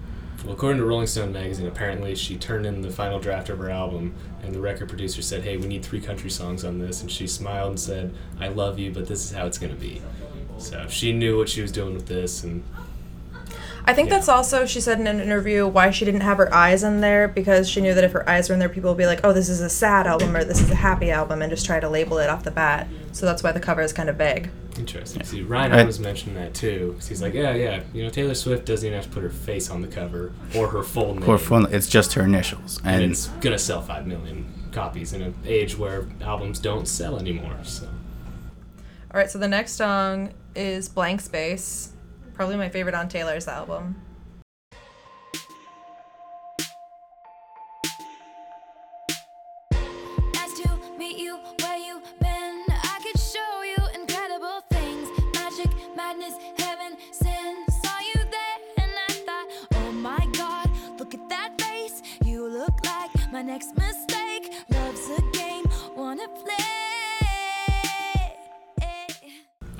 Well, 0.45 0.54
according 0.54 0.78
to 0.78 0.87
Rolling 0.87 1.09
Stone 1.09 1.33
magazine, 1.33 1.66
apparently 1.66 2.14
she 2.14 2.37
turned 2.37 2.64
in 2.64 2.80
the 2.80 2.90
final 2.90 3.18
draft 3.18 3.49
of 3.49 3.59
her 3.59 3.71
album, 3.71 4.14
and 4.42 4.54
the 4.54 4.61
record 4.61 4.88
producer 4.88 5.21
said, 5.21 5.42
"Hey, 5.42 5.57
we 5.57 5.66
need 5.66 5.85
three 5.85 6.00
country 6.00 6.30
songs 6.30 6.64
on 6.64 6.78
this," 6.78 7.00
and 7.00 7.11
she 7.11 7.26
smiled 7.26 7.71
and 7.71 7.80
said, 7.80 8.14
"I 8.38 8.49
love 8.49 8.78
you, 8.78 8.92
but 8.92 9.09
this 9.09 9.25
is 9.25 9.33
how 9.33 9.47
it's 9.47 9.59
gonna 9.59 9.75
be." 9.75 10.00
So 10.59 10.87
she 10.88 11.12
knew 11.12 11.37
what 11.37 11.49
she 11.49 11.61
was 11.61 11.73
doing 11.73 11.92
with 11.92 12.07
this, 12.07 12.45
and 12.45 12.62
I 13.88 13.95
think 13.95 14.11
Yeah. 14.11 14.16
that's 14.16 14.28
also 14.28 14.66
she 14.66 14.80
said 14.80 15.00
in 15.00 15.07
an 15.07 15.18
interview 15.18 15.66
why 15.66 15.90
she 15.90 16.04
didn't 16.04 16.21
have 16.21 16.37
her 16.37 16.52
eyes 16.54 16.83
in 16.85 17.00
there 17.00 17.26
because 17.26 17.68
she 17.68 17.80
knew 17.80 17.95
that 17.95 18.04
if 18.04 18.12
her 18.12 18.28
eyes 18.28 18.49
were 18.49 18.52
in 18.52 18.59
there, 18.59 18.68
people 18.68 18.90
would 18.90 18.99
be 18.99 19.07
like, 19.07 19.21
"Oh, 19.25 19.33
this 19.33 19.49
is 19.49 19.61
a 19.62 19.71
sad 19.71 20.07
album" 20.07 20.37
or 20.37 20.45
"This 20.45 20.61
is 20.61 20.71
a 20.71 20.75
happy 20.75 21.11
album," 21.11 21.40
and 21.42 21.50
just 21.50 21.64
try 21.64 21.80
to 21.80 21.88
label 21.88 22.18
it 22.18 22.28
off 22.28 22.45
the 22.45 22.50
bat. 22.50 22.87
So 23.12 23.25
that's 23.26 23.42
why 23.42 23.52
the 23.52 23.61
cover 23.61 23.80
is 23.80 23.92
kind 23.95 24.09
of 24.11 24.16
vague. 24.16 24.50
Interesting. 24.78 25.25
See, 25.25 25.42
Ryan 25.42 25.73
I- 25.73 25.80
Adams 25.80 25.99
mentioned 25.99 26.37
that 26.37 26.52
too. 26.54 26.95
'cause 26.99 27.09
he's 27.09 27.21
like, 27.23 27.33
yeah, 27.35 27.52
yeah, 27.54 27.80
you 27.92 28.04
know, 28.04 28.11
Taylor 28.11 28.35
Swift 28.35 28.64
doesn't 28.66 28.87
even 28.87 28.95
have 28.97 29.07
to 29.07 29.11
put 29.11 29.23
her 29.25 29.30
face 29.30 29.71
on 29.71 29.80
the 29.83 29.88
cover 29.88 30.33
or 30.54 30.68
her 30.68 30.83
full 30.85 31.14
name. 31.14 31.28
Or 31.28 31.37
fun, 31.38 31.66
it's 31.73 31.88
just 31.88 32.12
her 32.12 32.23
initials, 32.23 32.80
and 32.85 33.02
and 33.02 33.12
it's 33.12 33.26
gonna 33.40 33.59
sell 33.59 33.80
five 33.83 34.07
million 34.07 34.45
copies 34.71 35.14
in 35.14 35.23
an 35.23 35.35
age 35.47 35.76
where 35.78 36.04
albums 36.23 36.59
don't 36.61 36.87
sell 36.87 37.18
anymore. 37.18 37.57
So 37.62 37.87
All 39.11 39.18
right, 39.18 39.30
so 39.30 39.38
the 39.38 39.49
next 39.49 39.73
song 39.73 40.30
is 40.54 40.88
"Blank 40.90 41.23
Space," 41.23 41.88
probably 42.38 42.57
my 42.57 42.68
favorite 42.68 42.95
on 42.95 43.09
Taylor's 43.09 43.49
album. 43.49 44.00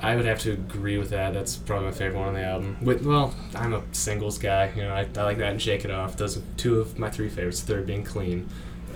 I 0.01 0.15
would 0.15 0.25
have 0.25 0.39
to 0.39 0.51
agree 0.51 0.97
with 0.97 1.09
that. 1.09 1.33
That's 1.33 1.57
probably 1.57 1.87
my 1.87 1.91
favorite 1.91 2.19
one 2.19 2.29
on 2.29 2.33
the 2.33 2.43
album. 2.43 2.77
With 2.81 3.05
well, 3.05 3.33
I'm 3.53 3.73
a 3.73 3.83
singles 3.91 4.37
guy. 4.37 4.71
You 4.75 4.83
know, 4.83 4.93
I, 4.93 5.07
I 5.17 5.23
like 5.23 5.37
that 5.39 5.51
and 5.51 5.61
Shake 5.61 5.83
It 5.83 5.91
Off. 5.91 6.15
Those 6.15 6.37
are 6.37 6.41
two 6.57 6.79
of 6.79 6.97
my 6.97 7.09
three 7.09 7.29
favorites. 7.29 7.61
Third 7.61 7.85
being 7.85 8.03
Clean. 8.03 8.47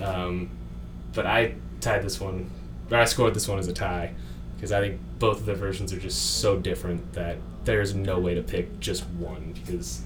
Um, 0.01 0.49
but 1.13 1.25
I 1.25 1.55
tied 1.81 2.03
this 2.03 2.19
one. 2.21 2.49
Or 2.89 2.97
I 2.97 3.05
scored 3.05 3.33
this 3.33 3.47
one 3.47 3.59
as 3.59 3.67
a 3.67 3.73
tie 3.73 4.13
because 4.55 4.71
I 4.71 4.79
think 4.79 4.99
both 5.19 5.39
of 5.39 5.45
the 5.45 5.55
versions 5.55 5.91
are 5.91 5.99
just 5.99 6.39
so 6.39 6.57
different 6.57 7.13
that 7.13 7.37
there's 7.65 7.93
no 7.93 8.19
way 8.19 8.33
to 8.35 8.41
pick 8.41 8.79
just 8.79 9.05
one 9.09 9.51
because. 9.53 10.03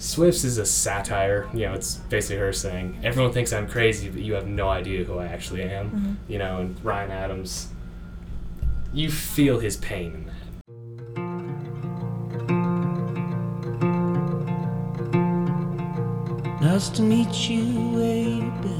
Swift's 0.00 0.44
is 0.44 0.58
a 0.58 0.64
satire. 0.64 1.48
You 1.52 1.66
know, 1.66 1.72
it's 1.74 1.96
basically 1.96 2.36
her 2.36 2.52
saying, 2.52 3.00
"Everyone 3.02 3.32
thinks 3.32 3.52
I'm 3.52 3.66
crazy, 3.66 4.08
but 4.08 4.22
you 4.22 4.34
have 4.34 4.46
no 4.46 4.68
idea 4.68 5.02
who 5.02 5.18
I 5.18 5.26
actually 5.26 5.62
am." 5.62 6.18
You 6.28 6.38
know, 6.38 6.60
and 6.60 6.84
Ryan 6.84 7.10
Adams, 7.10 7.66
you 8.98 9.08
feel 9.08 9.60
his 9.60 9.76
pain 9.76 10.12
in 10.12 10.26
that. 10.26 10.34
Nice 16.60 16.88
to 16.90 17.02
meet 17.02 17.48
you, 17.48 17.92
baby. 17.92 18.74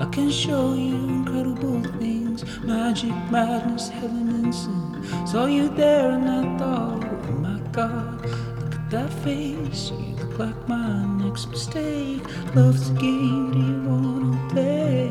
I 0.00 0.06
can 0.06 0.28
show 0.28 0.74
you 0.74 0.96
incredible 0.96 1.82
things 2.00 2.44
magic, 2.64 3.12
madness, 3.30 3.88
heaven, 3.90 4.28
and 4.30 4.52
sin. 4.52 5.04
Saw 5.24 5.46
you 5.46 5.68
there 5.68 6.10
and 6.10 6.28
I 6.28 6.58
thought, 6.58 7.04
oh 7.04 7.32
my 7.38 7.60
god, 7.70 8.26
look 8.26 8.74
at 8.74 8.90
that 8.90 9.12
face. 9.22 9.92
You 9.92 10.16
look 10.16 10.36
like 10.36 10.68
my 10.68 11.04
next 11.24 11.48
mistake. 11.48 12.24
Love's 12.56 12.90
a 12.90 12.94
game, 12.94 13.52
do 13.52 13.58
you 13.60 13.82
wanna 13.88 14.48
play? 14.48 15.10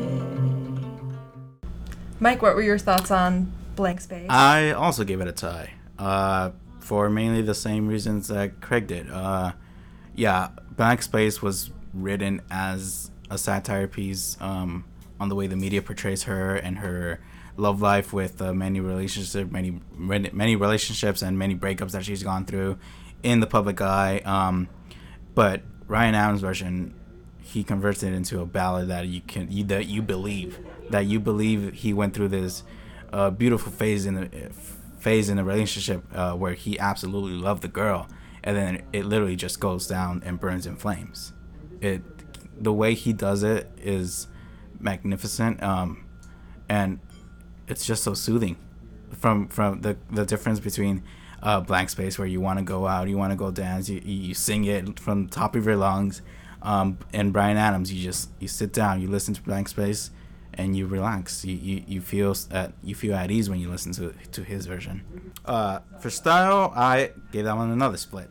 Mike, 2.18 2.42
what 2.42 2.54
were 2.54 2.62
your 2.62 2.76
thoughts 2.76 3.10
on 3.10 3.50
"Blank 3.80 4.00
Space"? 4.00 4.26
I 4.30 4.72
also 4.72 5.04
gave 5.04 5.20
it 5.20 5.28
a 5.28 5.32
tie. 5.32 5.72
Uh, 5.98 6.50
for 6.80 7.10
mainly 7.10 7.42
the 7.42 7.54
same 7.54 7.86
reasons 7.86 8.28
that 8.28 8.60
Craig 8.60 8.86
did. 8.86 9.10
Uh, 9.10 9.52
yeah, 10.14 10.48
Blank 10.76 11.02
Space 11.02 11.40
was 11.40 11.70
written 11.92 12.42
as 12.50 13.10
a 13.30 13.38
satire 13.38 13.86
piece 13.86 14.36
um, 14.40 14.84
on 15.20 15.28
the 15.28 15.34
way 15.34 15.46
the 15.46 15.56
media 15.56 15.82
portrays 15.82 16.24
her 16.24 16.56
and 16.56 16.78
her 16.78 17.20
love 17.56 17.80
life 17.82 18.12
with 18.12 18.40
uh, 18.40 18.52
many 18.52 18.80
relationships, 18.80 19.50
many 19.52 19.80
many 19.96 20.56
relationships 20.56 21.22
and 21.22 21.38
many 21.38 21.54
breakups 21.54 21.92
that 21.92 22.04
she's 22.04 22.22
gone 22.22 22.44
through 22.44 22.78
in 23.22 23.40
the 23.40 23.46
public 23.46 23.80
eye. 23.80 24.18
Um, 24.24 24.68
but 25.34 25.62
Ryan 25.86 26.14
Adams' 26.14 26.40
version, 26.40 26.94
he 27.38 27.62
converts 27.62 28.02
it 28.02 28.12
into 28.12 28.40
a 28.40 28.46
ballad 28.46 28.88
that 28.88 29.06
you 29.06 29.20
can 29.20 29.50
you, 29.50 29.64
that 29.64 29.86
you 29.86 30.02
believe 30.02 30.58
that 30.90 31.06
you 31.06 31.20
believe 31.20 31.72
he 31.74 31.92
went 31.92 32.14
through 32.14 32.28
this 32.28 32.62
uh, 33.12 33.30
beautiful 33.30 33.72
phase 33.72 34.06
in 34.06 34.14
the 34.14 34.50
phase 34.98 35.28
in 35.30 35.36
the 35.36 35.44
relationship 35.44 36.04
uh, 36.14 36.34
where 36.34 36.52
he 36.52 36.78
absolutely 36.78 37.32
loved 37.32 37.62
the 37.62 37.68
girl, 37.68 38.08
and 38.44 38.56
then 38.56 38.82
it 38.92 39.04
literally 39.04 39.36
just 39.36 39.60
goes 39.60 39.86
down 39.86 40.22
and 40.24 40.38
burns 40.38 40.66
in 40.66 40.76
flames. 40.76 41.32
It 41.80 42.02
the 42.62 42.72
way 42.72 42.94
he 42.94 43.12
does 43.12 43.42
it 43.42 43.70
is 43.78 44.28
magnificent, 44.78 45.62
um, 45.62 46.04
and 46.68 47.00
it's 47.68 47.86
just 47.86 48.04
so 48.04 48.14
soothing. 48.14 48.56
From 49.12 49.48
from 49.48 49.80
the 49.80 49.96
the 50.10 50.24
difference 50.24 50.60
between 50.60 51.02
uh, 51.42 51.60
blank 51.60 51.90
space 51.90 52.18
where 52.18 52.28
you 52.28 52.40
want 52.40 52.58
to 52.58 52.64
go 52.64 52.86
out, 52.86 53.08
you 53.08 53.16
want 53.16 53.32
to 53.32 53.36
go 53.36 53.50
dance, 53.50 53.88
you, 53.88 54.00
you 54.04 54.14
you 54.28 54.34
sing 54.34 54.64
it 54.64 55.00
from 55.00 55.24
the 55.24 55.30
top 55.30 55.56
of 55.56 55.64
your 55.66 55.76
lungs, 55.76 56.22
um, 56.62 56.98
and 57.12 57.34
Ryan 57.34 57.56
Adams, 57.56 57.92
you 57.92 58.02
just 58.02 58.30
you 58.38 58.48
sit 58.48 58.72
down, 58.72 59.00
you 59.00 59.08
listen 59.08 59.34
to 59.34 59.42
blank 59.42 59.68
space, 59.68 60.10
and 60.54 60.76
you 60.76 60.86
relax. 60.86 61.44
You 61.44 61.56
you, 61.56 61.84
you 61.86 62.00
feel 62.00 62.34
at 62.50 62.72
you 62.82 62.94
feel 62.94 63.14
at 63.14 63.30
ease 63.30 63.48
when 63.48 63.60
you 63.60 63.70
listen 63.70 63.92
to 63.92 64.14
to 64.32 64.42
his 64.42 64.66
version. 64.66 65.32
Uh, 65.44 65.80
for 66.00 66.10
style, 66.10 66.72
I 66.76 67.12
gave 67.32 67.44
that 67.44 67.56
one 67.56 67.70
another 67.70 67.96
split. 67.96 68.30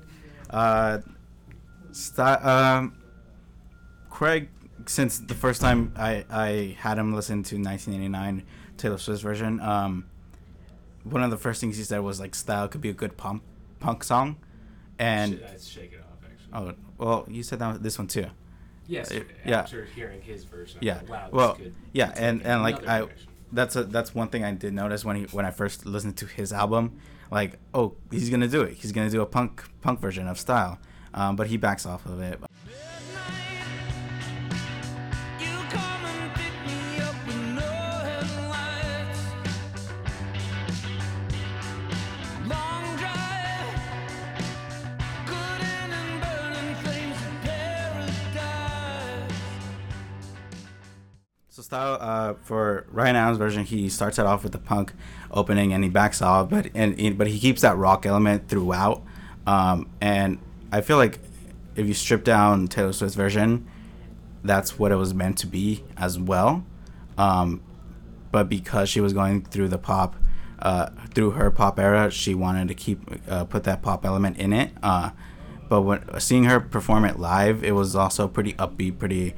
Uh, 0.49 0.99
style, 1.91 2.47
um, 2.47 2.95
Craig, 4.09 4.49
since 4.85 5.19
the 5.19 5.35
first 5.35 5.61
time 5.61 5.93
I, 5.95 6.25
I 6.29 6.77
had 6.79 6.97
him 6.97 7.13
listen 7.13 7.43
to 7.43 7.55
1989 7.55 8.43
Taylor 8.77 8.97
Swift's 8.97 9.21
version, 9.21 9.59
um, 9.59 10.05
one 11.03 11.23
of 11.23 11.31
the 11.31 11.37
first 11.37 11.61
things 11.61 11.77
he 11.77 11.83
said 11.83 11.99
was 11.99 12.19
like 12.19 12.35
style 12.35 12.67
could 12.67 12.81
be 12.81 12.89
a 12.89 12.93
good 12.93 13.17
punk 13.17 13.43
punk 13.79 14.03
song, 14.03 14.37
and 14.97 15.33
Should 15.33 15.43
I 15.43 15.57
shake 15.57 15.93
it 15.93 15.99
off 15.99 16.09
oh 16.53 16.73
well, 16.97 17.25
you 17.29 17.43
said 17.43 17.59
that 17.59 17.81
this 17.83 17.97
one 17.97 18.07
too. 18.07 18.25
Yes. 18.89 19.11
Yeah. 19.45 19.59
After 19.59 19.85
hearing 19.85 20.21
his 20.21 20.43
version. 20.43 20.79
Yeah. 20.81 20.95
thought, 20.99 21.09
wow, 21.09 21.29
well, 21.31 21.53
could- 21.55 21.73
yeah, 21.93 22.07
could 22.11 22.21
and 22.23 22.41
and 22.45 22.61
like 22.63 22.87
I, 22.87 22.99
direction. 22.99 23.27
that's 23.51 23.75
a 23.75 23.83
that's 23.83 24.13
one 24.15 24.27
thing 24.29 24.43
I 24.43 24.51
did 24.51 24.73
notice 24.73 25.05
when 25.05 25.15
he 25.15 25.23
when 25.25 25.45
I 25.45 25.51
first 25.51 25.85
listened 25.85 26.17
to 26.17 26.25
his 26.25 26.51
album, 26.51 26.99
like 27.31 27.59
oh 27.73 27.93
he's 28.11 28.29
gonna 28.29 28.47
do 28.47 28.61
it, 28.63 28.73
he's 28.73 28.91
gonna 28.91 29.09
do 29.09 29.21
a 29.21 29.25
punk 29.25 29.63
punk 29.81 29.99
version 29.99 30.27
of 30.27 30.39
style, 30.39 30.79
um, 31.13 31.35
but 31.35 31.47
he 31.47 31.57
backs 31.57 31.85
off 31.85 32.05
of 32.05 32.19
it. 32.21 32.39
Style 51.69 51.99
uh, 52.01 52.33
for 52.41 52.87
Ryan 52.89 53.15
Adams' 53.15 53.37
version, 53.37 53.63
he 53.63 53.89
starts 53.89 54.17
it 54.17 54.25
off 54.25 54.41
with 54.41 54.53
the 54.53 54.57
punk 54.57 54.91
opening 55.29 55.71
and 55.71 55.83
he 55.83 55.89
backs 55.89 56.19
off, 56.19 56.49
but 56.49 56.67
and, 56.73 57.15
but 57.15 57.27
he 57.27 57.39
keeps 57.39 57.61
that 57.61 57.77
rock 57.77 58.07
element 58.07 58.47
throughout. 58.47 59.03
Um, 59.45 59.87
and 60.01 60.39
I 60.71 60.81
feel 60.81 60.97
like 60.97 61.19
if 61.75 61.87
you 61.87 61.93
strip 61.93 62.23
down 62.23 62.67
Taylor 62.69 62.91
Swift's 62.91 63.15
version, 63.15 63.67
that's 64.43 64.79
what 64.79 64.91
it 64.91 64.95
was 64.95 65.13
meant 65.13 65.37
to 65.39 65.47
be 65.47 65.83
as 65.95 66.17
well. 66.17 66.65
Um, 67.19 67.61
but 68.31 68.49
because 68.49 68.89
she 68.89 68.99
was 68.99 69.13
going 69.13 69.43
through 69.43 69.67
the 69.67 69.77
pop, 69.77 70.15
uh, 70.63 70.89
through 71.13 71.31
her 71.31 71.51
pop 71.51 71.79
era, 71.79 72.09
she 72.09 72.33
wanted 72.33 72.67
to 72.69 72.73
keep 72.73 72.99
uh, 73.29 73.45
put 73.45 73.63
that 73.65 73.83
pop 73.83 74.07
element 74.07 74.39
in 74.39 74.53
it. 74.53 74.71
Uh, 74.81 75.11
but 75.69 75.83
when 75.83 76.19
seeing 76.19 76.45
her 76.45 76.59
perform 76.59 77.05
it 77.05 77.19
live, 77.19 77.63
it 77.63 77.73
was 77.75 77.95
also 77.95 78.27
pretty 78.27 78.53
upbeat, 78.53 78.97
pretty 78.97 79.35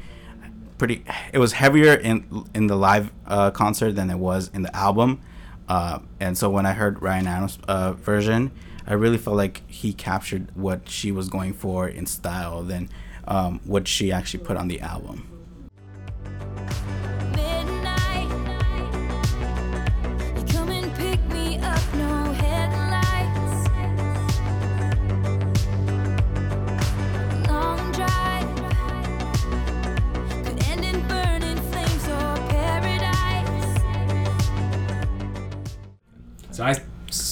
pretty 0.82 1.06
it 1.32 1.38
was 1.38 1.54
heavier 1.54 1.94
in 1.94 2.44
in 2.56 2.66
the 2.66 2.76
live 2.76 3.12
uh, 3.28 3.52
concert 3.52 3.92
than 3.92 4.10
it 4.10 4.18
was 4.18 4.50
in 4.52 4.64
the 4.64 4.76
album. 4.76 5.22
Uh, 5.70 6.00
and 6.20 6.36
so 6.36 6.50
when 6.50 6.66
i 6.66 6.74
heard 6.74 7.00
ryan 7.04 7.28
adams 7.28 7.60
uh, 7.68 7.94
version 7.94 8.52
i 8.88 8.94
really 8.94 9.18
felt 9.18 9.38
like 9.38 9.62
he 9.70 9.94
captured 9.94 10.50
what 10.56 10.90
she 10.90 11.12
was 11.12 11.30
going 11.30 11.54
for 11.54 11.88
in 11.88 12.08
style 12.08 12.64
than 12.64 12.90
um, 13.28 13.62
what 13.64 13.88
she 13.88 14.12
actually 14.12 14.44
put 14.44 14.58
on 14.58 14.68
the 14.68 14.82
album 14.82 15.28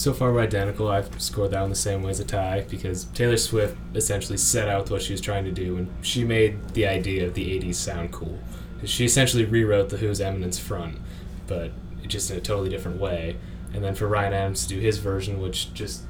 So 0.09 0.15
far 0.15 0.33
we're 0.33 0.41
identical. 0.41 0.87
I've 0.87 1.21
scored 1.21 1.51
that 1.51 1.61
one 1.61 1.69
the 1.69 1.75
same 1.75 2.01
way 2.01 2.09
as 2.09 2.19
a 2.19 2.25
tie 2.25 2.65
because 2.67 3.03
Taylor 3.13 3.37
Swift 3.37 3.77
essentially 3.93 4.39
set 4.39 4.67
out 4.67 4.89
what 4.89 5.03
she 5.03 5.13
was 5.13 5.21
trying 5.21 5.45
to 5.45 5.51
do, 5.51 5.77
and 5.77 5.87
she 6.01 6.23
made 6.23 6.69
the 6.69 6.87
idea 6.87 7.27
of 7.27 7.35
the 7.35 7.45
'80s 7.45 7.75
sound 7.75 8.11
cool. 8.11 8.39
She 8.85 9.05
essentially 9.05 9.45
rewrote 9.45 9.89
the 9.89 9.97
Who's 9.97 10.19
Eminence 10.19 10.57
front, 10.57 10.97
but 11.45 11.69
just 12.07 12.31
in 12.31 12.37
a 12.37 12.41
totally 12.41 12.69
different 12.69 12.99
way. 12.99 13.35
And 13.71 13.83
then 13.83 13.93
for 13.93 14.07
Ryan 14.07 14.33
Adams 14.33 14.63
to 14.63 14.69
do 14.69 14.79
his 14.79 14.97
version, 14.97 15.39
which 15.39 15.71
just 15.75 16.01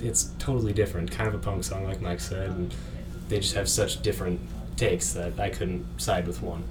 it's 0.00 0.30
totally 0.38 0.72
different, 0.72 1.10
kind 1.10 1.26
of 1.26 1.34
a 1.34 1.38
punk 1.38 1.64
song, 1.64 1.84
like 1.84 2.00
Mike 2.00 2.20
said, 2.20 2.48
and 2.50 2.72
they 3.26 3.40
just 3.40 3.56
have 3.56 3.68
such 3.68 4.02
different 4.02 4.38
takes 4.76 5.14
that 5.14 5.40
I 5.40 5.50
couldn't 5.50 6.00
side 6.00 6.28
with 6.28 6.42
one. 6.42 6.62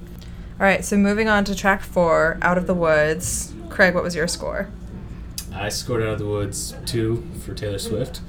All 0.57 0.65
right, 0.65 0.85
so 0.85 0.95
moving 0.95 1.27
on 1.27 1.43
to 1.43 1.53
track 1.53 1.81
four, 1.81 2.37
Out 2.41 2.57
of 2.57 2.65
the 2.65 2.73
Woods. 2.73 3.51
Craig, 3.67 3.93
what 3.93 4.05
was 4.05 4.15
your 4.15 4.29
score? 4.29 4.69
I 5.61 5.69
scored 5.69 6.01
Out 6.01 6.13
of 6.13 6.17
the 6.17 6.25
Woods 6.25 6.73
two 6.87 7.23
for 7.45 7.53
Taylor 7.53 7.77
Swift. 7.77 8.21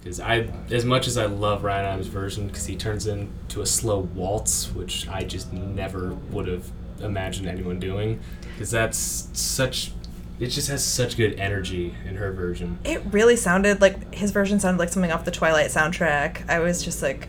Because 0.00 0.18
I, 0.18 0.48
as 0.72 0.84
much 0.84 1.06
as 1.06 1.16
I 1.16 1.26
love 1.26 1.62
Ryan 1.62 1.84
Adams' 1.84 2.08
version, 2.08 2.48
because 2.48 2.66
he 2.66 2.74
turns 2.74 3.06
into 3.06 3.60
a 3.60 3.66
slow 3.66 4.00
waltz, 4.00 4.72
which 4.72 5.06
I 5.06 5.22
just 5.22 5.52
never 5.52 6.14
would 6.32 6.48
have 6.48 6.68
imagined 7.00 7.46
anyone 7.46 7.78
doing, 7.78 8.18
because 8.42 8.72
that's 8.72 9.28
such, 9.34 9.92
it 10.40 10.48
just 10.48 10.68
has 10.68 10.84
such 10.84 11.16
good 11.16 11.38
energy 11.38 11.94
in 12.06 12.16
her 12.16 12.32
version. 12.32 12.78
It 12.84 13.02
really 13.12 13.36
sounded 13.36 13.80
like 13.80 14.14
his 14.14 14.32
version 14.32 14.58
sounded 14.58 14.78
like 14.78 14.88
something 14.88 15.12
off 15.12 15.24
the 15.24 15.30
Twilight 15.30 15.70
soundtrack. 15.70 16.48
I 16.48 16.58
was 16.58 16.82
just 16.82 17.02
like, 17.02 17.28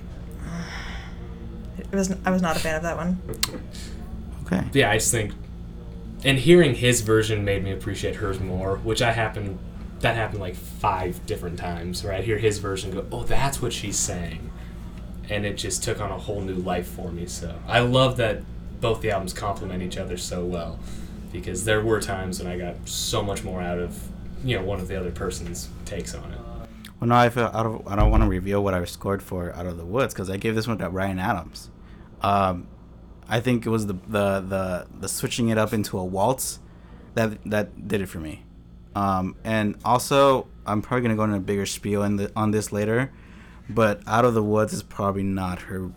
it 1.78 1.92
was. 1.92 2.16
I 2.26 2.32
was 2.32 2.42
not 2.42 2.56
a 2.56 2.60
fan 2.60 2.76
of 2.76 2.84
that 2.84 2.98
one. 2.98 3.20
Okay. 4.46 4.64
yeah, 4.74 4.92
I 4.92 4.98
just 4.98 5.12
think, 5.12 5.34
and 6.24 6.38
hearing 6.38 6.76
his 6.76 7.02
version 7.02 7.44
made 7.44 7.64
me 7.64 7.72
appreciate 7.72 8.18
hers 8.18 8.40
more, 8.40 8.78
which 8.78 9.02
I 9.02 9.12
happen 9.12 9.60
that 10.02 10.16
happened 10.16 10.40
like 10.40 10.56
five 10.56 11.26
different 11.26 11.58
times. 11.58 12.04
Where 12.04 12.14
I 12.14 12.22
hear 12.22 12.38
his 12.38 12.60
version, 12.60 12.92
go, 12.92 13.06
oh, 13.12 13.24
that's 13.24 13.62
what 13.62 13.72
she's 13.74 13.98
saying, 13.98 14.52
and 15.30 15.46
it 15.46 15.58
just 15.58 15.84
took 15.84 16.02
on 16.02 16.12
a 16.12 16.18
whole 16.18 16.42
new 16.42 16.56
life 16.56 16.88
for 16.88 17.12
me. 17.12 17.28
So 17.28 17.60
I 17.68 17.80
love 17.80 18.18
that 18.18 18.42
both 18.82 19.02
the 19.02 19.12
albums 19.12 19.34
complement 19.34 19.82
each 19.82 19.98
other 19.98 20.18
so 20.18 20.44
well, 20.44 20.80
because 21.36 21.66
there 21.66 21.82
were 21.82 22.00
times 22.00 22.42
when 22.42 22.52
I 22.52 22.58
got 22.58 22.76
so 22.88 23.22
much 23.22 23.44
more 23.44 23.62
out 23.62 23.80
of 23.80 23.98
you 24.44 24.58
know 24.58 24.64
one 24.64 24.80
of 24.80 24.88
the 24.88 25.00
other 25.00 25.12
person's 25.12 25.70
takes 25.86 26.14
on 26.14 26.32
it. 26.32 26.40
Well, 27.00 27.10
no, 27.10 27.16
I 27.16 27.30
feel 27.30 27.52
I 27.54 27.64
don't. 27.64 27.86
I 27.88 27.96
don't 27.96 28.10
want 28.10 28.24
to 28.24 28.30
reveal 28.30 28.64
what 28.64 28.74
I 28.74 28.84
scored 28.86 29.22
for 29.22 29.54
Out 29.54 29.66
of 29.66 29.78
the 29.78 29.86
Woods 29.86 30.14
because 30.14 30.30
I 30.30 30.38
gave 30.38 30.56
this 30.56 30.68
one 30.68 30.78
to 30.78 30.90
Ryan 30.90 31.20
Adams. 31.20 31.70
Um, 32.22 32.68
I 33.28 33.40
think 33.40 33.66
it 33.66 33.70
was 33.70 33.88
the, 33.88 33.94
the 34.08 34.40
the 34.40 34.88
the 35.02 35.08
switching 35.08 35.50
it 35.50 35.58
up 35.58 35.74
into 35.74 35.98
a 35.98 36.06
waltz 36.06 36.60
that 37.16 37.44
that 37.46 37.88
did 37.88 38.02
it 38.02 38.08
for 38.08 38.20
me. 38.20 38.44
Um, 38.96 39.36
and 39.44 39.78
also, 39.84 40.48
I'm 40.66 40.82
probably 40.82 41.02
gonna 41.02 41.16
go 41.16 41.24
into 41.26 41.38
a 41.38 41.42
bigger 41.42 41.66
spiel 41.66 42.02
the, 42.02 42.32
on 42.36 42.52
this 42.52 42.72
later, 42.72 43.12
but 43.70 44.02
Out 44.08 44.24
of 44.24 44.34
the 44.34 44.44
Woods 44.44 44.72
is 44.72 44.84
probably 44.84 45.24
not 45.24 45.64
her 45.64 45.92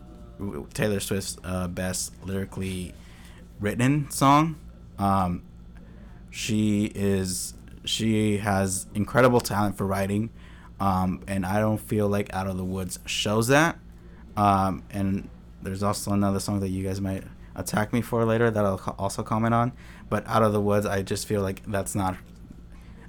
Taylor 0.75 1.01
Swift's 1.01 1.37
uh, 1.45 1.69
best 1.69 2.13
lyrically 2.25 2.95
written 3.61 4.11
song. 4.11 4.57
Um, 4.99 5.43
she 6.31 6.87
is 6.95 7.55
she 7.85 8.39
has 8.39 8.87
incredible 8.95 9.41
talent 9.41 9.77
for 9.77 9.87
writing, 9.87 10.31
um, 10.81 11.23
and 11.27 11.47
I 11.47 11.61
don't 11.61 11.79
feel 11.79 12.09
like 12.09 12.33
Out 12.35 12.47
of 12.47 12.57
the 12.57 12.65
Woods 12.65 12.99
shows 13.07 13.49
that. 13.49 13.79
Um, 14.37 14.85
and 14.91 15.29
there's 15.63 15.83
also 15.83 16.13
another 16.13 16.39
song 16.41 16.61
that 16.61 16.69
you 16.69 16.85
guys 16.85 17.01
might 17.01 17.25
attack 17.57 17.93
me 17.93 18.01
for 18.01 18.25
later 18.25 18.51
that 18.51 18.65
I'll 18.65 18.95
also 18.99 19.23
comment 19.23 19.55
on. 19.55 19.73
But 20.09 20.27
Out 20.27 20.43
of 20.43 20.53
the 20.53 20.61
Woods, 20.61 20.87
I 20.87 21.03
just 21.03 21.27
feel 21.27 21.43
like 21.43 21.63
that's 21.67 21.95
not 21.95 22.17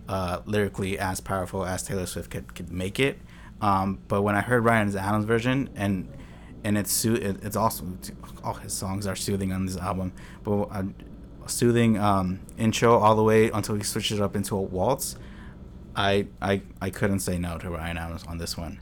uh, 0.08 0.42
lyrically 0.46 0.98
as 0.98 1.22
powerful 1.22 1.66
as 1.66 1.84
Taylor 1.84 2.06
Swift 2.06 2.32
could, 2.32 2.56
could 2.56 2.72
make 2.72 3.00
it. 3.00 3.20
Um, 3.62 4.00
but 4.08 4.24
when 4.24 4.36
I 4.36 4.42
heard 4.42 4.64
Ryan 4.64 4.96
Adams' 4.98 5.26
version, 5.26 5.70
and 5.76 6.12
and 6.64 6.78
it's 6.78 7.06
it's 7.06 7.56
also 7.56 7.86
all 8.44 8.56
his 8.56 8.74
songs 8.74 9.06
are 9.06 9.16
soothing 9.16 9.54
on 9.54 9.66
this 9.66 9.78
album, 9.78 10.14
but 10.44 10.72
soothing 11.50 11.98
um, 11.98 12.40
intro 12.58 12.98
all 12.98 13.16
the 13.16 13.24
way 13.24 13.50
until 13.50 13.76
he 13.76 13.84
switches 13.84 14.20
it 14.20 14.24
up 14.24 14.36
into 14.36 14.56
a 14.56 14.62
waltz. 14.62 15.16
I 15.96 16.28
I 16.42 16.62
I 16.82 16.90
couldn't 16.90 17.20
say 17.20 17.38
no 17.38 17.58
to 17.58 17.70
Ryan 17.70 17.98
Adams 17.98 18.24
on 18.26 18.38
this 18.38 18.58
one. 18.58 18.80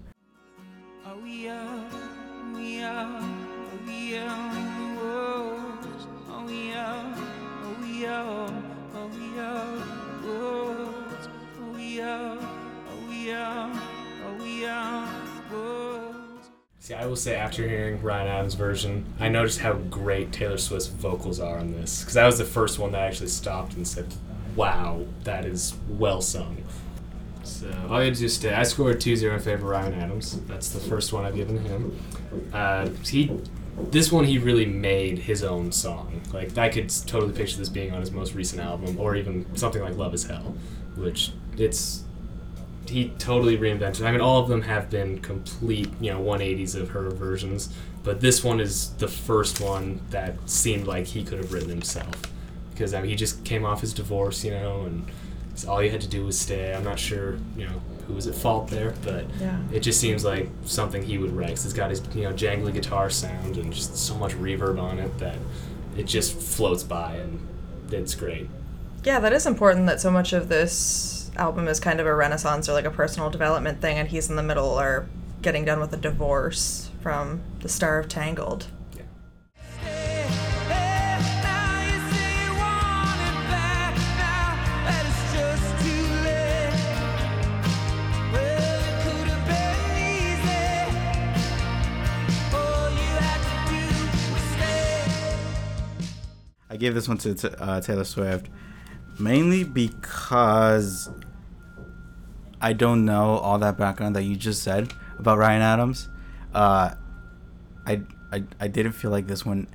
See, 16.87 16.93
I 16.93 17.05
will 17.05 17.17
say 17.17 17.35
after 17.35 17.67
hearing 17.67 18.01
Ryan 18.01 18.29
Adams' 18.29 18.53
version, 18.53 19.13
I 19.19 19.27
noticed 19.27 19.59
how 19.59 19.73
great 19.73 20.31
Taylor 20.31 20.57
Swift's 20.57 20.87
vocals 20.87 21.37
are 21.37 21.57
on 21.57 21.73
this 21.73 21.99
because 21.99 22.13
that 22.13 22.25
was 22.25 22.37
the 22.37 22.45
first 22.45 22.79
one 22.79 22.93
that 22.93 23.01
I 23.01 23.07
actually 23.07 23.27
stopped 23.27 23.73
and 23.73 23.85
said, 23.85 24.05
"Wow, 24.55 25.05
that 25.25 25.43
is 25.43 25.75
well 25.89 26.21
sung." 26.21 26.63
So 27.43 27.67
all 27.89 27.99
you 27.99 28.05
had 28.05 28.13
to 28.13 28.19
do 28.21 28.27
is 28.27 28.35
stay. 28.35 28.53
I 28.53 28.63
scored 28.63 29.01
2-0 29.01 29.33
in 29.33 29.39
favor 29.41 29.63
of 29.63 29.63
Ryan 29.63 29.95
Adams. 29.95 30.39
That's 30.47 30.69
the 30.69 30.79
first 30.79 31.11
one 31.11 31.25
I've 31.25 31.35
given 31.35 31.57
him. 31.57 31.99
Uh, 32.53 32.87
he, 33.03 33.37
this 33.91 34.09
one 34.09 34.23
he 34.23 34.37
really 34.37 34.65
made 34.65 35.19
his 35.19 35.43
own 35.43 35.73
song. 35.73 36.21
Like 36.31 36.57
I 36.57 36.69
could 36.69 36.87
totally 37.05 37.33
picture 37.33 37.57
this 37.57 37.67
being 37.67 37.91
on 37.91 37.99
his 37.99 38.11
most 38.11 38.33
recent 38.33 38.61
album, 38.61 38.97
or 38.97 39.17
even 39.17 39.45
something 39.57 39.81
like 39.81 39.97
Love 39.97 40.13
Is 40.13 40.23
Hell, 40.23 40.55
which 40.95 41.33
it's 41.57 42.05
he 42.89 43.09
totally 43.19 43.57
reinvented. 43.57 44.05
I 44.05 44.11
mean, 44.11 44.21
all 44.21 44.41
of 44.41 44.49
them 44.49 44.61
have 44.63 44.89
been 44.89 45.19
complete, 45.19 45.89
you 45.99 46.11
know, 46.11 46.19
180s 46.21 46.75
of 46.75 46.89
her 46.89 47.09
versions, 47.09 47.73
but 48.03 48.21
this 48.21 48.43
one 48.43 48.59
is 48.59 48.89
the 48.95 49.07
first 49.07 49.59
one 49.59 49.99
that 50.11 50.35
seemed 50.49 50.87
like 50.87 51.07
he 51.07 51.23
could 51.23 51.37
have 51.39 51.51
written 51.53 51.69
himself. 51.69 52.13
Because 52.71 52.93
I 52.93 53.01
mean, 53.01 53.09
he 53.09 53.15
just 53.15 53.43
came 53.43 53.65
off 53.65 53.81
his 53.81 53.93
divorce, 53.93 54.43
you 54.43 54.51
know, 54.51 54.81
and 54.83 55.05
so 55.55 55.69
all 55.71 55.81
you 55.83 55.89
had 55.89 56.01
to 56.01 56.07
do 56.07 56.25
was 56.25 56.37
stay. 56.39 56.73
I'm 56.73 56.83
not 56.83 56.99
sure, 56.99 57.37
you 57.57 57.65
know, 57.65 57.81
who 58.07 58.13
was 58.13 58.27
at 58.27 58.35
fault 58.35 58.67
there, 58.69 58.93
but 59.03 59.25
Yeah. 59.41 59.57
it 59.73 59.79
just 59.81 59.99
seems 59.99 60.23
like 60.23 60.49
something 60.65 61.03
he 61.03 61.17
would 61.17 61.35
write. 61.35 61.49
'cause 61.55 61.65
it's 61.65 61.73
got 61.73 61.89
his, 61.89 62.01
you 62.15 62.21
know, 62.23 62.31
jangly 62.33 62.71
guitar 62.73 63.09
sound 63.09 63.57
and 63.57 63.73
just 63.73 63.97
so 63.97 64.15
much 64.15 64.33
reverb 64.33 64.79
on 64.79 64.99
it 64.99 65.17
that 65.17 65.35
it 65.97 66.05
just 66.05 66.33
floats 66.35 66.83
by, 66.83 67.15
and 67.15 67.39
it's 67.91 68.13
great. 68.15 68.47
Yeah, 69.03 69.19
that 69.19 69.33
is 69.33 69.45
important 69.45 69.87
that 69.87 69.99
so 69.99 70.11
much 70.11 70.31
of 70.31 70.47
this 70.47 71.16
album 71.37 71.67
is 71.67 71.79
kind 71.79 71.99
of 71.99 72.05
a 72.05 72.13
renaissance 72.13 72.67
or 72.67 72.73
like 72.73 72.85
a 72.85 72.91
personal 72.91 73.29
development 73.29 73.79
thing, 73.81 73.97
and 73.97 74.09
he's 74.09 74.29
in 74.29 74.35
the 74.35 74.43
middle 74.43 74.79
or 74.79 75.07
getting 75.41 75.65
done 75.65 75.79
with 75.79 75.93
a 75.93 75.97
divorce 75.97 76.89
from 77.01 77.41
the 77.61 77.69
star 77.69 77.99
of 77.99 78.09
Tangled. 78.09 78.67
I 96.69 96.75
gave 96.79 96.93
this 96.93 97.07
one 97.07 97.17
to, 97.19 97.59
uh, 97.59 97.81
Taylor 97.81 98.03
Swift 98.03 98.49
mainly 99.19 99.63
because 99.63 101.09
I 102.61 102.73
don't 102.73 103.05
know 103.05 103.37
all 103.37 103.59
that 103.59 103.77
background 103.77 104.15
that 104.15 104.23
you 104.23 104.35
just 104.35 104.63
said 104.63 104.91
about 105.17 105.37
Ryan 105.37 105.61
Adams. 105.61 106.09
Uh, 106.53 106.95
I, 107.85 108.01
I 108.31 108.43
I 108.59 108.67
didn't 108.67 108.93
feel 108.93 109.11
like 109.11 109.27
this 109.27 109.45
one 109.45 109.67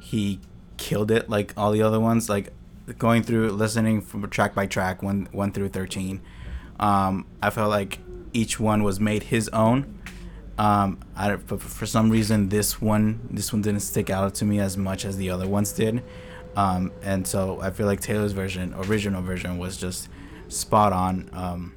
he 0.00 0.40
killed 0.76 1.10
it 1.10 1.28
like 1.28 1.52
all 1.56 1.72
the 1.72 1.82
other 1.82 2.00
ones. 2.00 2.28
Like 2.28 2.52
going 2.98 3.22
through 3.22 3.50
listening 3.50 4.00
from 4.00 4.28
track 4.30 4.54
by 4.54 4.66
track 4.66 5.02
one 5.02 5.28
one 5.32 5.52
through 5.52 5.68
thirteen, 5.68 6.22
um, 6.80 7.26
I 7.42 7.50
felt 7.50 7.70
like 7.70 7.98
each 8.32 8.58
one 8.58 8.82
was 8.82 8.98
made 8.98 9.24
his 9.24 9.48
own. 9.50 9.98
Um, 10.58 11.00
I 11.16 11.36
but 11.36 11.62
for 11.62 11.86
some 11.86 12.10
reason 12.10 12.48
this 12.48 12.80
one 12.80 13.28
this 13.30 13.52
one 13.52 13.62
didn't 13.62 13.80
stick 13.80 14.10
out 14.10 14.34
to 14.36 14.44
me 14.44 14.60
as 14.60 14.76
much 14.76 15.04
as 15.04 15.16
the 15.16 15.30
other 15.30 15.48
ones 15.48 15.72
did. 15.72 16.02
Um, 16.56 16.92
and 17.02 17.26
so 17.26 17.60
I 17.60 17.70
feel 17.70 17.86
like 17.86 18.00
Taylor's 18.00 18.32
version, 18.32 18.74
original 18.76 19.22
version, 19.22 19.58
was 19.58 19.76
just 19.76 20.08
spot 20.48 20.92
on. 20.92 21.30
Um, 21.32 21.74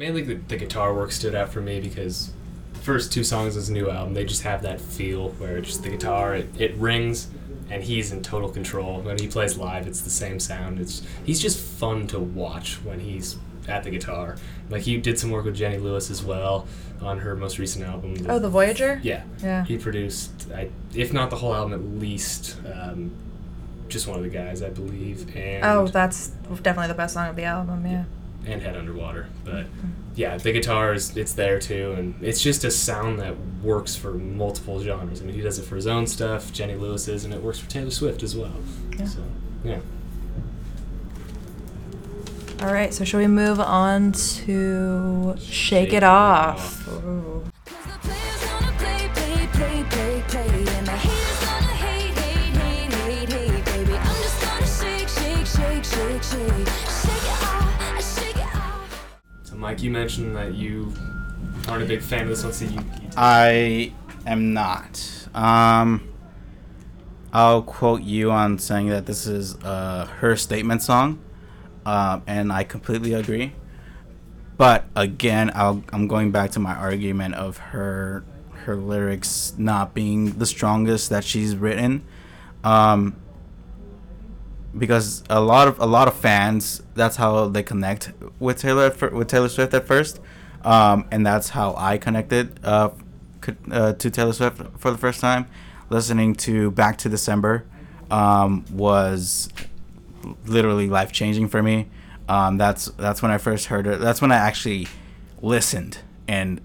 Mainly 0.00 0.22
the, 0.22 0.34
the 0.48 0.56
guitar 0.56 0.94
work 0.94 1.12
stood 1.12 1.34
out 1.34 1.50
for 1.50 1.60
me 1.60 1.78
because 1.78 2.32
the 2.72 2.78
first 2.78 3.12
two 3.12 3.22
songs 3.22 3.48
of 3.54 3.60
his 3.60 3.68
new 3.68 3.90
album, 3.90 4.14
they 4.14 4.24
just 4.24 4.44
have 4.44 4.62
that 4.62 4.80
feel 4.80 5.28
where 5.32 5.58
it's 5.58 5.68
just 5.68 5.82
the 5.82 5.90
guitar, 5.90 6.34
it, 6.34 6.48
it 6.58 6.74
rings, 6.76 7.28
and 7.68 7.82
he's 7.84 8.10
in 8.10 8.22
total 8.22 8.48
control. 8.48 9.02
When 9.02 9.18
he 9.18 9.28
plays 9.28 9.58
live, 9.58 9.86
it's 9.86 10.00
the 10.00 10.08
same 10.08 10.40
sound. 10.40 10.80
It's 10.80 11.02
He's 11.26 11.38
just 11.38 11.60
fun 11.62 12.06
to 12.06 12.18
watch 12.18 12.82
when 12.82 12.98
he's 12.98 13.36
at 13.68 13.84
the 13.84 13.90
guitar. 13.90 14.36
Like 14.70 14.80
he 14.80 14.96
did 14.96 15.18
some 15.18 15.30
work 15.30 15.44
with 15.44 15.54
Jenny 15.54 15.76
Lewis 15.76 16.10
as 16.10 16.24
well 16.24 16.66
on 17.02 17.18
her 17.18 17.36
most 17.36 17.58
recent 17.58 17.84
album. 17.84 18.14
Oh, 18.26 18.38
the 18.38 18.48
Voyager. 18.48 19.00
Yeah. 19.02 19.24
Yeah. 19.42 19.66
He 19.66 19.76
produced, 19.76 20.50
I, 20.50 20.70
if 20.94 21.12
not 21.12 21.28
the 21.28 21.36
whole 21.36 21.54
album, 21.54 21.74
at 21.74 22.00
least 22.00 22.56
um, 22.72 23.10
just 23.88 24.06
one 24.06 24.16
of 24.16 24.22
the 24.22 24.30
guys, 24.30 24.62
I 24.62 24.70
believe. 24.70 25.36
And 25.36 25.62
Oh, 25.62 25.88
that's 25.88 26.28
definitely 26.62 26.88
the 26.88 26.94
best 26.94 27.12
song 27.12 27.28
of 27.28 27.36
the 27.36 27.44
album. 27.44 27.84
Yeah. 27.84 28.04
And 28.50 28.62
Head 28.62 28.76
Underwater. 28.76 29.28
But 29.44 29.64
mm-hmm. 29.66 29.88
yeah, 30.14 30.36
the 30.36 30.52
guitar 30.52 30.92
is 30.92 31.16
it's 31.16 31.32
there 31.32 31.58
too, 31.58 31.94
and 31.96 32.14
it's 32.22 32.42
just 32.42 32.64
a 32.64 32.70
sound 32.70 33.20
that 33.20 33.36
works 33.62 33.96
for 33.96 34.12
multiple 34.14 34.82
genres. 34.82 35.22
I 35.22 35.24
mean, 35.24 35.34
he 35.34 35.40
does 35.40 35.58
it 35.58 35.64
for 35.64 35.76
his 35.76 35.86
own 35.86 36.06
stuff, 36.06 36.52
Jenny 36.52 36.74
Lewis's, 36.74 37.24
and 37.24 37.32
it 37.32 37.42
works 37.42 37.58
for 37.58 37.70
Taylor 37.70 37.90
Swift 37.90 38.22
as 38.22 38.36
well. 38.36 38.54
Yeah. 38.98 39.04
So 39.04 39.20
yeah, 39.64 39.80
All 42.62 42.72
right. 42.72 42.92
So 42.92 43.04
shall 43.04 43.20
we 43.20 43.26
move 43.26 43.60
on 43.60 44.12
to 44.12 45.34
Shake, 45.38 45.48
Shake 45.48 45.88
It 45.88 45.96
It 45.96 46.02
Off? 46.04 46.88
Off. 46.88 47.46
Shake, 55.46 55.84
shake, 55.84 56.22
shake, 56.22 56.99
Mike, 59.60 59.82
you 59.82 59.90
mentioned 59.90 60.34
that 60.36 60.54
you 60.54 60.90
aren't 61.68 61.82
a 61.82 61.86
big 61.86 62.00
fan 62.00 62.22
of 62.22 62.28
this 62.28 62.42
one, 62.42 62.52
so 62.54 62.64
you. 62.64 62.80
I 63.14 63.92
am 64.26 64.54
not. 64.54 65.28
Um, 65.34 66.08
I'll 67.30 67.60
quote 67.60 68.00
you 68.00 68.30
on 68.30 68.58
saying 68.58 68.88
that 68.88 69.04
this 69.04 69.26
is 69.26 69.56
uh, 69.56 70.06
her 70.20 70.34
statement 70.34 70.80
song, 70.80 71.18
um, 71.84 72.22
and 72.26 72.50
I 72.50 72.64
completely 72.64 73.12
agree. 73.12 73.52
But 74.56 74.86
again, 74.96 75.52
I'll, 75.54 75.84
I'm 75.92 76.08
going 76.08 76.30
back 76.30 76.52
to 76.52 76.58
my 76.58 76.74
argument 76.74 77.34
of 77.34 77.58
her 77.58 78.24
her 78.64 78.76
lyrics 78.76 79.52
not 79.58 79.92
being 79.92 80.38
the 80.38 80.46
strongest 80.46 81.10
that 81.10 81.22
she's 81.22 81.54
written, 81.54 82.02
um, 82.64 83.14
because 84.76 85.24
a 85.28 85.40
lot 85.40 85.68
of 85.68 85.78
a 85.80 85.86
lot 85.86 86.08
of 86.08 86.14
fans 86.14 86.82
that's 86.94 87.16
how 87.16 87.48
they 87.48 87.62
connect 87.62 88.12
with 88.38 88.58
Taylor 88.58 88.94
with 89.12 89.28
Taylor 89.28 89.48
Swift 89.48 89.74
at 89.74 89.86
first, 89.86 90.20
um, 90.64 91.06
and 91.10 91.26
that's 91.26 91.50
how 91.50 91.74
I 91.76 91.98
connected 91.98 92.60
uh, 92.64 92.90
uh, 93.70 93.92
to 93.94 94.10
Taylor 94.10 94.32
Swift 94.32 94.62
for 94.78 94.90
the 94.90 94.98
first 94.98 95.20
time. 95.20 95.46
Listening 95.88 96.34
to 96.36 96.70
Back 96.70 96.98
to 96.98 97.08
December 97.08 97.64
um, 98.10 98.64
was 98.70 99.48
literally 100.46 100.88
life 100.88 101.12
changing 101.12 101.48
for 101.48 101.62
me. 101.62 101.88
Um, 102.28 102.58
that's 102.58 102.86
that's 102.92 103.22
when 103.22 103.30
I 103.30 103.38
first 103.38 103.66
heard 103.66 103.86
her. 103.86 103.96
That's 103.96 104.20
when 104.22 104.30
I 104.30 104.36
actually 104.36 104.86
listened 105.42 105.98
and 106.28 106.60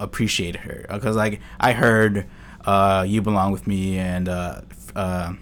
appreciated 0.00 0.60
her 0.62 0.84
because 0.90 1.16
like 1.16 1.40
I 1.58 1.72
heard 1.72 2.26
uh, 2.64 3.06
"You 3.08 3.22
Belong 3.22 3.52
with 3.52 3.66
Me" 3.66 3.98
and 3.98 4.28
uh, 4.28 4.60
uh, 4.94 5.32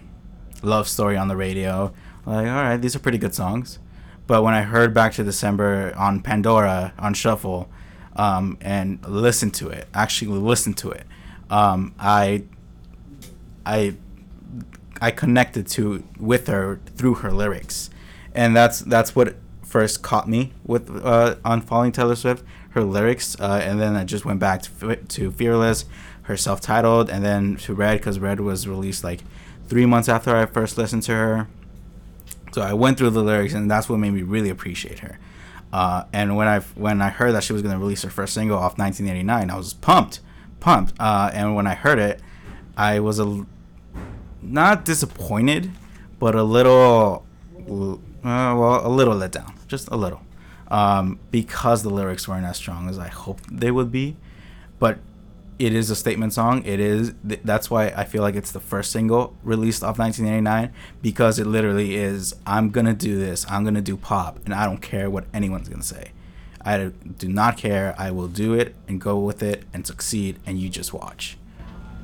"Love 0.61 0.87
Story" 0.87 1.17
on 1.17 1.27
the 1.27 1.35
radio. 1.35 1.93
Like, 2.25 2.47
all 2.47 2.63
right, 2.63 2.77
these 2.77 2.95
are 2.95 2.99
pretty 2.99 3.17
good 3.17 3.33
songs. 3.33 3.79
But 4.27 4.43
when 4.43 4.53
I 4.53 4.63
heard 4.63 4.93
"Back 4.93 5.13
to 5.13 5.23
December" 5.23 5.93
on 5.97 6.21
Pandora 6.21 6.93
on 6.99 7.13
shuffle 7.13 7.69
um, 8.15 8.57
and 8.61 9.05
listened 9.07 9.53
to 9.55 9.69
it, 9.69 9.87
actually 9.93 10.39
listened 10.39 10.77
to 10.79 10.89
it, 10.91 11.05
um, 11.49 11.93
I 11.99 12.43
I 13.65 13.95
I 15.01 15.11
connected 15.11 15.67
to 15.67 16.03
with 16.19 16.47
her 16.47 16.79
through 16.95 17.15
her 17.15 17.31
lyrics, 17.31 17.89
and 18.33 18.55
that's 18.55 18.79
that's 18.79 19.15
what 19.15 19.35
first 19.63 20.01
caught 20.01 20.27
me 20.27 20.53
with 20.65 20.89
uh, 21.03 21.35
on 21.43 21.61
Falling 21.61 21.91
Taylor 21.91 22.15
Swift, 22.15 22.43
her 22.71 22.83
lyrics, 22.83 23.39
uh, 23.39 23.61
and 23.63 23.79
then 23.79 23.95
I 23.95 24.03
just 24.03 24.25
went 24.25 24.39
back 24.39 24.61
to, 24.63 24.95
to 24.95 25.31
Fearless, 25.31 25.85
her 26.23 26.37
self-titled, 26.37 27.09
and 27.09 27.23
then 27.23 27.57
to 27.57 27.73
Red 27.73 27.99
because 27.99 28.19
Red 28.19 28.39
was 28.39 28.67
released 28.67 29.03
like 29.03 29.21
three 29.67 29.85
months 29.85 30.09
after 30.09 30.35
I 30.35 30.45
first 30.45 30.77
listened 30.77 31.03
to 31.03 31.13
her. 31.13 31.47
So 32.53 32.61
I 32.61 32.73
went 32.73 32.97
through 32.97 33.11
the 33.11 33.21
lyrics, 33.21 33.53
and 33.53 33.69
that's 33.69 33.89
what 33.89 33.97
made 33.97 34.11
me 34.11 34.21
really 34.23 34.49
appreciate 34.49 34.99
her. 34.99 35.19
Uh, 35.71 36.05
and 36.13 36.35
when 36.37 36.47
I 36.47 36.59
when 36.75 37.01
I 37.01 37.09
heard 37.09 37.33
that 37.33 37.43
she 37.43 37.53
was 37.53 37.61
gonna 37.61 37.77
release 37.77 38.03
her 38.03 38.09
first 38.09 38.33
single 38.33 38.57
off 38.57 38.77
1989, 38.77 39.49
I 39.49 39.57
was 39.57 39.73
pumped, 39.73 40.21
pumped. 40.59 40.93
Uh, 40.99 41.29
and 41.33 41.55
when 41.55 41.67
I 41.67 41.75
heard 41.75 41.99
it, 41.99 42.21
I 42.77 42.99
was 42.99 43.19
a 43.19 43.45
not 44.41 44.85
disappointed, 44.85 45.71
but 46.19 46.35
a 46.35 46.43
little, 46.43 47.25
uh, 47.57 47.97
well, 48.23 48.81
a 48.85 48.89
little 48.89 49.15
let 49.15 49.31
down, 49.31 49.53
just 49.67 49.89
a 49.89 49.97
little, 49.97 50.21
um, 50.69 51.19
because 51.31 51.83
the 51.83 51.89
lyrics 51.89 52.27
weren't 52.27 52.45
as 52.45 52.57
strong 52.57 52.89
as 52.89 52.97
I 52.97 53.09
hoped 53.09 53.43
they 53.51 53.71
would 53.71 53.91
be. 53.91 54.15
But 54.79 54.99
it 55.59 55.73
is 55.73 55.89
a 55.89 55.95
statement 55.95 56.33
song. 56.33 56.63
It 56.65 56.79
is. 56.79 57.13
Th- 57.27 57.41
that's 57.43 57.69
why 57.69 57.87
I 57.95 58.03
feel 58.03 58.21
like 58.21 58.35
it's 58.35 58.51
the 58.51 58.59
first 58.59 58.91
single 58.91 59.35
released 59.43 59.83
off 59.83 59.97
1989 59.97 60.73
because 61.01 61.39
it 61.39 61.47
literally 61.47 61.95
is. 61.95 62.35
I'm 62.45 62.69
gonna 62.69 62.93
do 62.93 63.17
this. 63.17 63.45
I'm 63.49 63.63
gonna 63.63 63.81
do 63.81 63.97
pop, 63.97 64.39
and 64.45 64.53
I 64.53 64.65
don't 64.65 64.81
care 64.81 65.09
what 65.09 65.25
anyone's 65.33 65.69
gonna 65.69 65.83
say. 65.83 66.11
I 66.63 66.91
do 67.17 67.27
not 67.27 67.57
care. 67.57 67.95
I 67.97 68.11
will 68.11 68.27
do 68.27 68.53
it 68.53 68.75
and 68.87 68.99
go 68.99 69.17
with 69.17 69.41
it 69.41 69.63
and 69.73 69.87
succeed, 69.87 70.39
and 70.45 70.59
you 70.59 70.69
just 70.69 70.93
watch. 70.93 71.37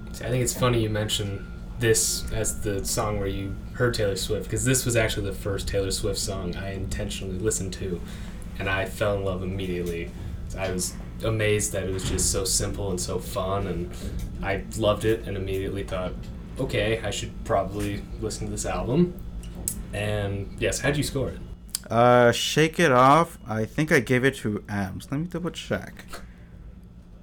I 0.10 0.30
think 0.30 0.44
it's 0.44 0.58
funny 0.58 0.82
you 0.82 0.89
mention 0.89 1.52
this 1.80 2.32
as 2.32 2.62
the 2.62 2.86
song 2.86 3.20
where 3.20 3.28
you 3.28 3.56
heard 3.74 3.94
Taylor 3.94 4.16
Swift 4.16 4.46
because 4.46 4.63
this 4.63 4.86
was 4.86 4.96
actually 4.96 5.26
the 5.26 5.36
first 5.36 5.68
Taylor 5.68 5.92
Swift 5.92 6.20
song 6.20 6.56
I 6.56 6.74
intentionally 6.74 7.38
listened 7.38 7.74
to, 7.74 8.00
and 8.58 8.70
I 8.70 8.86
fell 8.86 9.16
in 9.16 9.26
love 9.26 9.44
immediately. 9.44 10.12
I 10.58 10.72
was 10.72 10.94
amazed 11.23 11.71
that 11.73 11.84
it 11.84 11.93
was 11.93 12.10
just 12.10 12.32
so 12.32 12.43
simple 12.43 12.89
and 12.89 12.99
so 12.99 13.19
fun, 13.19 13.67
and 13.67 13.91
I 14.41 14.63
loved 14.78 15.06
it 15.06 15.28
and 15.28 15.38
immediately 15.38 15.84
thought, 15.84 16.13
okay, 16.60 17.02
I 17.04 17.12
should 17.12 17.32
probably 17.45 18.04
listen 18.21 18.47
to 18.47 18.52
this 18.52 18.65
album. 18.65 19.13
And 19.93 20.56
yes, 20.60 20.80
how'd 20.80 20.97
you 20.97 21.04
score 21.04 21.30
it? 21.30 21.39
Uh, 21.89 22.32
Shake 22.32 22.80
It 22.80 22.91
Off. 22.91 23.38
I 23.47 23.65
think 23.65 23.91
I 23.91 23.99
gave 23.99 24.23
it 24.23 24.36
to 24.38 24.63
Adams. 24.67 25.08
Let 25.12 25.19
me 25.19 25.28
double 25.28 25.52
check. 25.52 26.06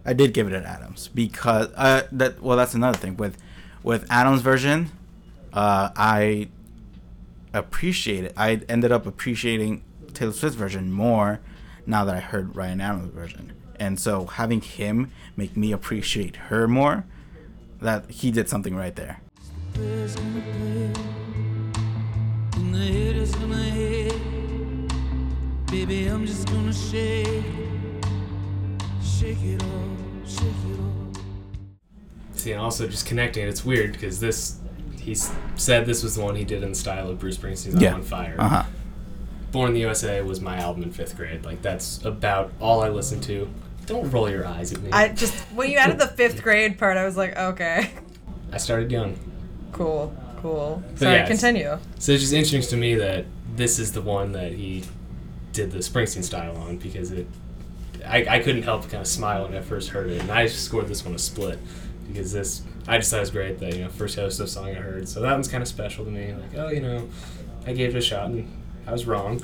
I 0.04 0.12
did 0.12 0.32
give 0.32 0.46
it 0.46 0.50
to 0.50 0.66
Adams 0.66 1.08
because 1.08 1.68
uh 1.76 2.06
that 2.12 2.40
well 2.42 2.56
that's 2.56 2.72
another 2.74 2.96
thing 2.96 3.16
with 3.18 3.36
with 3.82 4.06
Adams 4.10 4.40
version, 4.40 4.90
uh 5.52 5.90
I 5.94 6.48
appreciate 7.52 8.24
it. 8.24 8.32
I 8.36 8.62
ended 8.68 8.92
up 8.92 9.06
appreciating 9.06 9.84
Taylor 10.14 10.32
Swift's 10.32 10.56
version 10.56 10.90
more 10.90 11.40
now 11.86 12.04
that 12.04 12.14
I 12.14 12.20
heard 12.20 12.56
Ryan 12.56 12.80
Adams' 12.80 13.12
version, 13.12 13.52
and 13.80 13.98
so 13.98 14.26
having 14.26 14.60
him 14.60 15.10
make 15.36 15.56
me 15.56 15.72
appreciate 15.72 16.36
her 16.36 16.68
more, 16.68 17.04
that 17.80 18.08
he 18.10 18.30
did 18.30 18.48
something 18.48 18.76
right 18.76 18.94
there. 18.94 19.20
players 19.72 20.14
gonna 20.14 20.40
play, 20.40 20.92
and 22.56 22.74
the 22.74 22.78
haters 22.78 23.34
gonna 23.36 23.56
hate. 23.56 24.14
Baby, 25.70 26.06
I'm 26.06 26.26
just 26.26 26.46
gonna 26.48 26.72
shake 26.72 27.26
it, 27.26 28.04
shake 29.02 29.42
it 29.42 29.62
off, 29.62 30.28
shake 30.28 30.42
it 30.48 30.80
off. 30.80 31.22
See, 32.34 32.52
and 32.52 32.60
also 32.60 32.86
just 32.86 33.06
connecting 33.06 33.44
it, 33.44 33.48
it's 33.48 33.64
weird 33.64 33.92
because 33.92 34.20
this, 34.20 34.58
he 35.00 35.14
said 35.56 35.86
this 35.86 36.02
was 36.02 36.16
the 36.16 36.22
one 36.22 36.36
he 36.36 36.44
did 36.44 36.62
in 36.62 36.70
the 36.70 36.74
style 36.74 37.08
of 37.08 37.18
Bruce 37.18 37.38
Springsteen's 37.38 37.80
Yeah. 37.80 37.94
On 37.94 38.02
Fire. 38.02 38.36
Uh 38.38 38.48
huh. 38.48 38.64
Born 39.52 39.68
in 39.68 39.74
the 39.74 39.80
USA 39.80 40.20
was 40.22 40.40
my 40.40 40.58
album 40.58 40.82
in 40.82 40.92
fifth 40.92 41.16
grade. 41.16 41.44
Like 41.44 41.62
that's 41.62 42.04
about 42.04 42.52
all 42.60 42.82
I 42.82 42.88
listened 42.88 43.22
to. 43.24 43.48
Don't 43.90 44.10
roll 44.10 44.30
your 44.30 44.46
eyes 44.46 44.72
at 44.72 44.80
me. 44.82 44.90
I 44.92 45.08
just 45.08 45.34
when 45.52 45.70
you 45.70 45.76
added 45.78 45.98
the 45.98 46.06
fifth 46.06 46.42
grade 46.42 46.78
part, 46.78 46.96
I 46.96 47.04
was 47.04 47.16
like, 47.16 47.36
okay, 47.36 47.90
I 48.52 48.56
started 48.58 48.90
young, 48.90 49.18
cool, 49.72 50.14
cool. 50.40 50.82
But 50.90 50.98
Sorry, 50.98 51.14
yeah, 51.16 51.26
continue. 51.26 51.78
so 51.98 52.12
it's 52.12 52.22
just 52.22 52.32
interesting 52.32 52.62
to 52.62 52.76
me 52.76 52.94
that 52.94 53.26
this 53.56 53.78
is 53.78 53.92
the 53.92 54.00
one 54.00 54.32
that 54.32 54.52
he 54.52 54.84
did 55.52 55.72
the 55.72 55.78
Springsteen 55.78 56.22
style 56.22 56.56
on 56.56 56.78
because 56.78 57.10
it. 57.10 57.26
I, 58.06 58.24
I 58.36 58.38
couldn't 58.38 58.62
help 58.62 58.80
but 58.82 58.90
kind 58.90 59.00
of 59.02 59.06
smile 59.06 59.42
when 59.42 59.54
I 59.54 59.60
first 59.60 59.90
heard 59.90 60.08
it, 60.08 60.22
and 60.22 60.30
I 60.30 60.46
scored 60.46 60.88
this 60.88 61.04
one 61.04 61.14
a 61.14 61.18
split 61.18 61.58
because 62.08 62.32
this 62.32 62.62
I 62.88 62.96
just 62.96 63.10
thought 63.10 63.18
it 63.18 63.20
was 63.20 63.30
great 63.30 63.58
that 63.58 63.74
you 63.76 63.82
know 63.84 63.90
first 63.90 64.14
Taylor 64.16 64.30
Swift 64.30 64.52
song 64.52 64.68
I 64.68 64.74
heard, 64.74 65.08
so 65.08 65.20
that 65.20 65.32
one's 65.32 65.48
kind 65.48 65.62
of 65.62 65.68
special 65.68 66.04
to 66.04 66.10
me. 66.10 66.32
Like 66.32 66.54
oh 66.56 66.68
you 66.68 66.80
know, 66.80 67.08
I 67.66 67.72
gave 67.72 67.94
it 67.94 67.98
a 67.98 68.00
shot 68.00 68.26
and 68.26 68.48
I 68.86 68.92
was 68.92 69.04
wrong, 69.06 69.42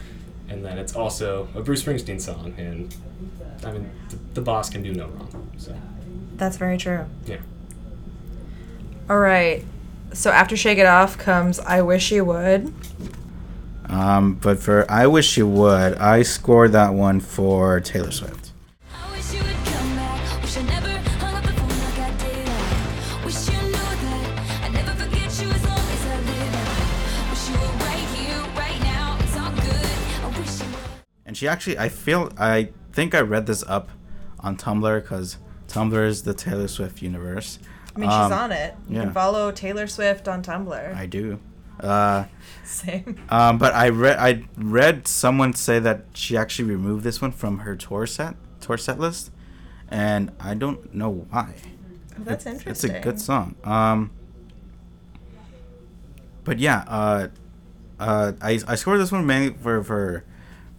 and 0.49 0.65
then 0.65 0.79
it's 0.79 0.95
also 0.95 1.49
a 1.55 1.61
Bruce 1.61 1.83
Springsteen 1.83 2.21
song, 2.21 2.55
and 2.57 2.95
I 3.65 3.73
mean 3.73 3.91
the, 4.11 4.17
the 4.35 4.41
boss 4.41 4.71
can 4.71 4.83
do 4.83 4.93
no 4.95 5.07
wrong. 5.09 5.51
So 5.57 5.75
That's 6.37 6.57
very 6.57 6.79
true. 6.79 7.05
yeah. 7.27 7.39
All 9.09 9.19
right. 9.19 9.65
So 10.13 10.31
after 10.31 10.57
Shake 10.57 10.79
It 10.79 10.87
Off 10.87 11.19
comes 11.19 11.59
I 11.61 11.83
Wish 11.83 12.11
You 12.11 12.25
Would. 12.25 12.73
Um, 13.89 14.35
but 14.35 14.59
for 14.59 14.91
I 14.91 15.07
Wish 15.07 15.37
You 15.37 15.47
Would, 15.47 15.95
I 15.99 16.23
scored 16.23 16.73
that 16.73 16.93
one 16.95 17.21
for 17.21 17.79
Taylor 17.81 18.11
Swift. 18.11 18.46
And 31.37 31.39
she 31.39 31.49
actually 31.49 31.79
I 31.79 31.89
feel 31.91 32.31
I 32.39 32.71
think 32.93 33.15
I 33.15 33.21
read 33.21 33.47
this 33.47 33.63
up 33.67 33.91
on 34.41 34.57
Tumblr 34.57 35.03
because 35.03 35.39
Tumblr 35.69 36.07
is 36.07 36.23
the 36.23 36.33
Taylor 36.35 36.69
Swift 36.69 37.03
universe. 37.03 37.59
I 37.95 37.99
mean, 37.99 38.11
Um, 38.11 38.31
she's 38.31 38.39
on 38.39 38.53
it. 38.53 38.75
You 38.89 38.97
yeah. 38.97 39.03
can 39.05 39.13
follow 39.13 39.53
Taylor 39.53 39.87
Swift 39.87 40.29
on 40.29 40.43
Tumblr. 40.43 40.95
I 40.97 41.07
do. 41.07 41.39
Uh, 41.81 42.25
Same. 42.65 43.21
um, 43.29 43.59
but 43.59 43.75
I 43.75 43.91
read 43.91 44.19
I 44.19 44.45
read 44.57 45.07
someone 45.07 45.53
say 45.53 45.79
that 45.81 46.05
she 46.15 46.37
actually 46.37 46.71
removed 46.71 47.05
this 47.05 47.21
one 47.21 47.33
from 47.33 47.59
her 47.61 47.77
tour 47.77 48.07
set 48.07 48.37
tour 48.61 48.79
set 48.79 48.99
list, 48.99 49.31
and 49.91 50.31
I 50.41 50.55
don't 50.55 50.95
know 50.95 51.11
why. 51.29 51.55
Oh, 52.19 52.23
that's 52.25 52.47
It's- 52.47 52.57
interesting. 52.61 52.91
It's 52.93 52.99
a 52.99 53.03
good 53.03 53.21
song. 53.21 53.57
Um, 53.63 54.11
but 56.45 56.59
yeah, 56.59 56.85
uh, 56.89 57.29
uh, 58.01 58.33
I 58.41 58.59
I 58.67 58.75
scored 58.77 59.01
this 59.01 59.13
one 59.13 59.27
mainly 59.27 59.55
for 59.59 59.83
for 59.85 60.25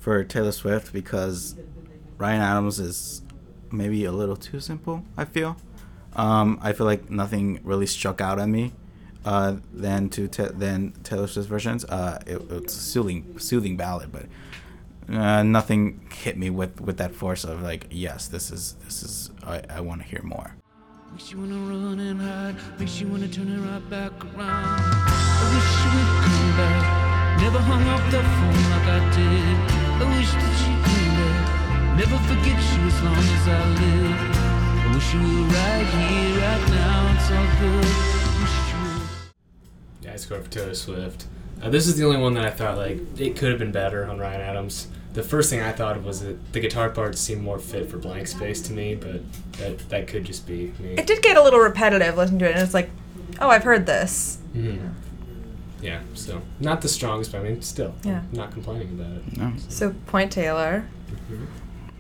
for 0.08 0.24
Taylor 0.24 0.54
Swift 0.54 0.94
because 0.94 1.58
Ryan 2.18 2.40
Adams 2.40 2.80
is 2.80 3.24
maybe 3.74 4.06
a 4.06 4.12
little 4.14 4.38
too 4.38 4.62
simple. 4.62 5.04
I 5.18 5.26
feel. 5.26 5.58
Um, 6.14 6.58
I 6.62 6.72
feel 6.72 6.86
like 6.86 7.10
nothing 7.10 7.60
really 7.66 7.88
struck 7.88 8.22
out 8.22 8.40
at 8.40 8.48
me. 8.48 8.72
Uh, 9.26 9.58
than 9.74 10.08
to 10.12 10.30
than 10.30 10.94
Taylor 11.04 11.28
Swift's 11.28 11.50
versions. 11.50 11.84
Uh, 11.84 12.24
it, 12.26 12.42
it's 12.50 12.74
a 12.74 12.80
soothing 12.80 13.38
soothing 13.38 13.76
ballad, 13.76 14.10
but 14.14 14.28
uh, 15.14 15.44
nothing 15.44 16.08
hit 16.14 16.38
me 16.38 16.50
with, 16.50 16.80
with 16.80 16.96
that 17.00 17.14
force 17.14 17.44
of 17.44 17.62
like, 17.62 17.88
yes, 17.92 18.30
this 18.30 18.50
is 18.50 18.76
this 18.86 19.04
is 19.04 19.32
I, 19.44 19.62
I 19.70 19.82
want 19.82 20.04
to 20.04 20.08
hear 20.08 20.22
more. 20.24 20.56
Makes 21.12 21.34
you 21.34 21.40
wanna 21.40 21.56
run 21.56 22.00
and 22.00 22.22
hide, 22.22 22.80
makes 22.80 23.02
you 23.02 23.10
wanna 23.10 23.28
turn 23.28 23.50
it 23.50 23.60
right 23.60 23.90
back 23.90 24.14
around. 24.24 24.40
I 24.40 25.44
wish 25.52 25.84
you 25.84 25.90
would 26.00 26.24
come 26.24 26.52
back, 26.56 27.42
never 27.42 27.60
hung 27.60 27.86
up 27.90 28.10
the 28.10 28.24
phone 28.24 28.72
like 28.72 28.88
I 28.88 29.74
did. 29.74 29.87
I 30.00 30.06
wish 30.18 30.32
that 30.32 30.56
you'd 30.68 30.84
come 30.86 31.12
back, 31.18 31.98
never 31.98 32.18
forget 32.30 32.58
you 32.58 32.88
as 32.88 33.02
long 33.04 33.18
as 33.18 33.48
I 33.48 33.50
live. 33.82 34.38
I 34.86 34.94
wish 34.94 35.14
you 35.14 35.20
were 35.20 35.48
right 35.48 35.88
here, 35.88 36.42
right 36.42 36.66
now, 36.70 37.16
it's 37.16 37.30
all 37.32 37.50
good. 37.60 37.86
I 37.86 38.42
wish. 38.42 38.58
Yeah, 40.02 40.14
I 40.14 40.16
scored 40.18 40.44
for 40.44 40.50
Taylor 40.52 40.76
Swift. 40.76 41.26
Uh, 41.62 41.70
this 41.70 41.88
is 41.88 41.96
the 41.98 42.06
only 42.06 42.20
one 42.20 42.34
that 42.36 42.46
I 42.46 42.52
thought 42.52 42.78
like 42.78 43.00
it 43.20 43.36
could 43.36 43.50
have 43.50 43.60
been 43.60 43.72
better 43.72 44.06
on 44.06 44.20
Ryan 44.20 44.42
Adams. 44.42 44.88
The 45.14 45.24
first 45.24 45.50
thing 45.50 45.62
I 45.62 45.72
thought 45.72 46.02
was 46.04 46.22
that 46.22 46.54
the 46.54 46.60
guitar 46.60 46.90
parts 46.92 47.20
seemed 47.20 47.42
more 47.42 47.58
fit 47.58 47.90
for 47.90 47.98
Blank 47.98 48.28
Space 48.28 48.62
to 48.64 48.74
me, 48.74 48.94
but 48.94 49.22
that 49.54 49.80
that 49.90 50.08
could 50.08 50.24
just 50.26 50.46
be 50.46 50.72
me. 50.80 50.90
It 50.96 51.08
did 51.08 51.24
get 51.24 51.36
a 51.38 51.42
little 51.42 51.60
repetitive 51.60 52.16
listening 52.16 52.38
to 52.40 52.46
it, 52.46 52.52
and 52.54 52.62
it's 52.62 52.76
like, 52.76 52.92
oh, 53.42 53.50
I've 53.50 53.64
heard 53.64 53.88
this. 53.88 54.38
Mhm. 54.56 54.92
Yeah, 55.82 56.00
so 56.16 56.42
not 56.60 56.82
the 56.82 56.88
strongest, 56.90 57.32
but 57.32 57.42
I 57.42 57.44
mean, 57.44 57.62
still, 57.62 57.94
Yeah. 58.04 58.22
I'm 58.32 58.38
not 58.38 58.52
complaining 58.52 58.90
about 59.00 59.12
it. 59.18 59.38
No. 59.38 59.54
So 59.70 59.94
point 60.08 60.32
Taylor. 60.32 60.88
Mhm. 61.32 61.48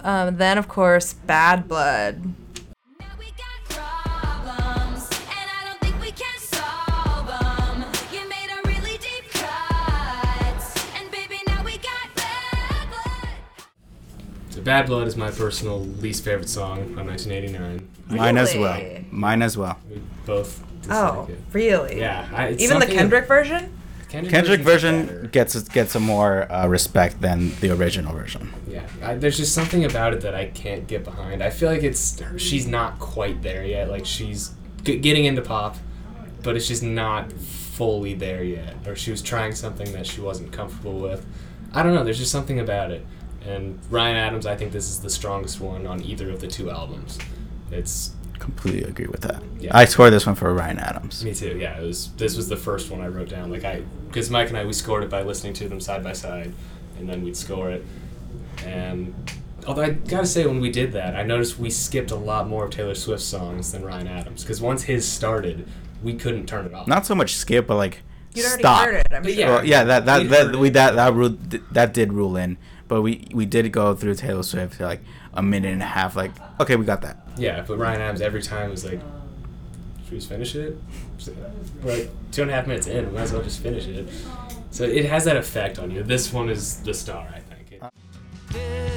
Um, 0.05 0.37
then 0.37 0.57
of 0.57 0.67
course 0.67 1.13
Bad 1.13 1.67
Blood. 1.67 2.23
Now 2.99 3.05
we 3.19 3.25
got 3.37 3.59
problems, 3.69 5.09
and 5.11 5.49
I 5.59 5.65
don't 5.67 5.79
think 5.81 5.99
we 6.01 6.11
can 6.11 6.37
solve 6.39 7.29
'em. 7.29 7.83
You 8.11 8.27
made 8.27 8.49
a 8.49 8.67
really 8.67 8.97
deep 8.97 9.31
cut, 9.33 10.87
and 10.97 11.11
baby, 11.11 11.39
now 11.47 11.63
we 11.63 11.73
got 11.73 12.15
bad 12.15 12.87
blood. 12.89 13.29
So 14.49 14.61
Bad 14.61 14.87
Blood 14.87 15.07
is 15.07 15.15
my 15.15 15.29
personal 15.31 15.79
least 15.79 16.23
favorite 16.23 16.49
song 16.49 16.93
from 16.95 17.05
1989. 17.07 17.87
Mine 18.09 18.37
as 18.37 18.55
well. 18.55 18.81
Mine 19.11 19.41
as 19.41 19.57
well. 19.57 19.77
We 19.89 20.01
both 20.25 20.63
Oh, 20.89 21.25
dislike 21.25 21.29
it. 21.29 21.39
really? 21.53 21.99
Yeah, 21.99 22.27
I, 22.33 22.47
it's 22.47 22.63
Even 22.63 22.75
the 22.79 22.81
something- 22.85 22.97
Kendrick 22.97 23.27
version. 23.27 23.73
Kendrick, 24.09 24.33
Kendrick 24.33 24.61
version's 24.61 25.01
version 25.09 25.15
better. 25.17 25.27
gets 25.27 25.61
gets 25.69 25.93
a 25.95 25.99
more 25.99 26.49
uh, 26.49 26.65
respect 26.67 27.19
than 27.19 27.53
the 27.59 27.71
original 27.71 28.13
version. 28.13 28.53
Yeah, 28.65 28.87
I, 29.03 29.15
there's 29.15 29.35
just 29.35 29.53
something 29.53 29.83
about 29.83 30.13
it 30.13 30.21
that 30.21 30.33
I 30.33 30.45
can't 30.45 30.87
get 30.87 31.03
behind. 31.03 31.43
I 31.43 31.49
feel 31.49 31.69
like 31.69 31.83
it's 31.83 32.21
she's 32.37 32.65
not 32.67 32.99
quite 32.99 33.41
there 33.41 33.65
yet. 33.65 33.89
Like 33.89 34.05
she's 34.05 34.51
g- 34.83 34.97
getting 34.99 35.25
into 35.25 35.41
pop, 35.41 35.75
but 36.41 36.55
it's 36.55 36.69
just 36.69 36.83
not 36.83 37.33
fully 37.33 38.13
there 38.13 38.43
yet. 38.45 38.75
Or 38.87 38.95
she 38.95 39.11
was 39.11 39.21
trying 39.21 39.53
something 39.53 39.91
that 39.91 40.07
she 40.07 40.21
wasn't 40.21 40.53
comfortable 40.53 40.99
with. 40.99 41.25
I 41.73 41.83
don't 41.83 41.93
know. 41.93 42.05
There's 42.05 42.17
just 42.19 42.31
something 42.31 42.61
about 42.61 42.91
it. 42.91 43.05
And 43.45 43.77
Ryan 43.89 44.15
Adams, 44.15 44.45
I 44.45 44.55
think 44.55 44.71
this 44.71 44.87
is 44.89 45.01
the 45.01 45.09
strongest 45.09 45.59
one 45.59 45.85
on 45.85 46.01
either 46.01 46.31
of 46.31 46.39
the 46.39 46.47
two 46.47 46.69
albums. 46.71 47.17
It's 47.71 48.11
Completely 48.39 48.83
agree 48.83 49.07
with 49.07 49.21
that. 49.21 49.41
Yeah. 49.59 49.75
I 49.75 49.85
scored 49.85 50.13
this 50.13 50.25
one 50.25 50.35
for 50.35 50.53
Ryan 50.53 50.79
Adams. 50.79 51.23
me 51.23 51.33
too. 51.33 51.57
Yeah, 51.59 51.79
it 51.79 51.83
was. 51.85 52.11
This 52.13 52.37
was 52.37 52.47
the 52.49 52.55
first 52.57 52.89
one 52.91 53.01
I 53.01 53.07
wrote 53.07 53.29
down. 53.29 53.49
Like 53.51 53.63
I, 53.65 53.81
because 54.07 54.29
Mike 54.29 54.49
and 54.49 54.57
I 54.57 54.65
we 54.65 54.73
scored 54.73 55.03
it 55.03 55.09
by 55.09 55.23
listening 55.23 55.53
to 55.53 55.67
them 55.69 55.79
side 55.79 56.03
by 56.03 56.13
side, 56.13 56.53
and 56.99 57.09
then 57.09 57.23
we'd 57.23 57.35
score 57.37 57.71
it. 57.71 57.85
And 58.65 59.13
although 59.67 59.83
I 59.83 59.89
gotta 59.91 60.25
say, 60.27 60.45
when 60.45 60.59
we 60.59 60.71
did 60.71 60.91
that, 60.93 61.15
I 61.15 61.23
noticed 61.23 61.59
we 61.59 61.69
skipped 61.69 62.11
a 62.11 62.15
lot 62.15 62.47
more 62.47 62.65
of 62.65 62.71
Taylor 62.71 62.95
Swift 62.95 63.21
songs 63.23 63.71
than 63.71 63.83
Ryan 63.83 64.07
Adams. 64.07 64.43
Because 64.43 64.61
once 64.61 64.83
his 64.83 65.07
started, 65.07 65.67
we 66.03 66.13
couldn't 66.15 66.45
turn 66.47 66.65
it 66.65 66.73
off. 66.73 66.87
Not 66.87 67.05
so 67.05 67.15
much 67.15 67.35
skip, 67.35 67.67
but 67.67 67.75
like 67.75 68.01
You'd 68.33 68.45
already 68.45 68.61
stop. 68.61 68.85
heard 68.85 68.95
it. 68.95 69.07
I'm 69.11 69.23
But 69.23 69.31
sure. 69.31 69.39
yeah. 69.39 69.49
Well, 69.49 69.65
yeah, 69.65 69.83
that 69.83 70.05
that 70.05 70.21
We'd 70.21 70.29
that 70.29 70.55
we 70.55 70.69
that 70.69 70.95
that 70.95 71.13
rule 71.13 71.37
that 71.71 71.93
did 71.93 72.13
rule 72.13 72.37
in, 72.37 72.57
but 72.87 73.01
we 73.01 73.27
we 73.33 73.45
did 73.45 73.71
go 73.71 73.95
through 73.95 74.15
Taylor 74.15 74.43
Swift 74.43 74.79
like 74.79 75.01
a 75.33 75.41
minute 75.43 75.73
and 75.73 75.81
a 75.81 75.85
half. 75.87 76.15
Like, 76.15 76.31
okay, 76.59 76.75
we 76.75 76.85
got 76.85 77.01
that. 77.01 77.26
Yeah, 77.37 77.63
but 77.67 77.77
Ryan 77.77 78.01
Adams 78.01 78.21
every 78.21 78.41
time 78.41 78.69
was 78.71 78.83
like, 78.85 78.99
"Should 80.03 80.11
we 80.11 80.17
just 80.17 80.29
finish 80.29 80.55
it?" 80.55 80.77
We're 81.83 81.97
like 81.97 82.09
two 82.31 82.41
and 82.43 82.51
a 82.51 82.53
half 82.53 82.67
minutes 82.67 82.87
in. 82.87 83.05
We 83.07 83.11
might 83.13 83.23
as 83.23 83.33
well 83.33 83.43
just 83.43 83.61
finish 83.61 83.87
it. 83.87 84.07
So 84.71 84.83
it 84.83 85.05
has 85.05 85.25
that 85.25 85.37
effect 85.37 85.79
on 85.79 85.91
you. 85.91 86.03
This 86.03 86.31
one 86.33 86.49
is 86.49 86.77
the 86.81 86.93
star, 86.93 87.27
I 87.33 87.39
think. 87.39 88.96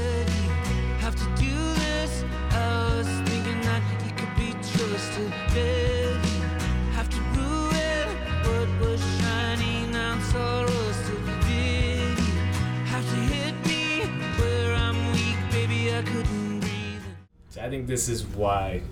I 17.61 17.69
think 17.69 17.87
this 17.87 18.09
is 18.09 18.25
why 18.25 18.83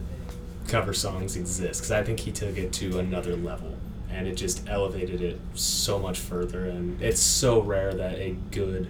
cover 0.69 0.93
songs 0.93 1.37
exist 1.37 1.81
because 1.81 1.91
I 1.91 2.03
think 2.03 2.21
he 2.21 2.31
took 2.31 2.59
it 2.59 2.73
to 2.75 2.99
another 2.99 3.35
level 3.37 3.75
and 4.11 4.27
it 4.27 4.35
just 4.35 4.69
elevated 4.69 5.23
it 5.23 5.41
so 5.55 5.99
much 5.99 6.19
further 6.19 6.67
and 6.67 7.01
it's 7.01 7.21
so 7.21 7.61
rare 7.61 7.93
that 7.95 8.19
a 8.19 8.37
good 8.51 8.89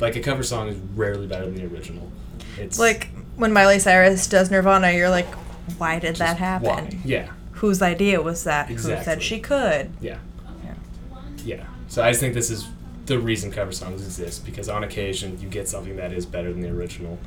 like 0.00 0.16
a 0.16 0.20
cover 0.20 0.42
song 0.42 0.68
is 0.68 0.76
rarely 0.94 1.26
better 1.26 1.44
than 1.44 1.54
the 1.54 1.66
original. 1.66 2.10
It's 2.58 2.78
Like 2.78 3.10
when 3.36 3.52
Miley 3.52 3.78
Cyrus 3.78 4.26
does 4.26 4.50
Nirvana, 4.50 4.92
you're 4.92 5.10
like, 5.10 5.32
why 5.78 5.98
did 5.98 6.16
that 6.16 6.38
happen? 6.38 6.68
why. 6.68 6.98
Yeah, 7.04 7.30
Whose 7.52 7.82
idea 7.82 8.20
was 8.22 8.44
that? 8.44 8.68
Who 8.68 8.78
said 8.78 9.22
she 9.22 9.38
could? 9.38 9.92
yeah, 10.00 10.18
Yeah. 10.64 10.74
yeah. 11.44 11.66
So 11.88 12.02
I 12.02 12.10
just 12.10 12.20
think 12.20 12.34
this 12.34 12.50
is 12.50 12.66
the 13.06 13.18
reason 13.18 13.50
cover 13.50 13.72
songs 13.72 14.02
exist 14.02 14.44
because 14.46 14.68
on 14.68 14.84
occasion 14.84 15.38
you 15.40 15.48
get 15.48 15.68
something 15.68 15.96
that 15.96 16.12
is 16.12 16.24
better 16.26 16.52
than 16.52 16.62
the 16.62 16.70
original, 16.70 17.18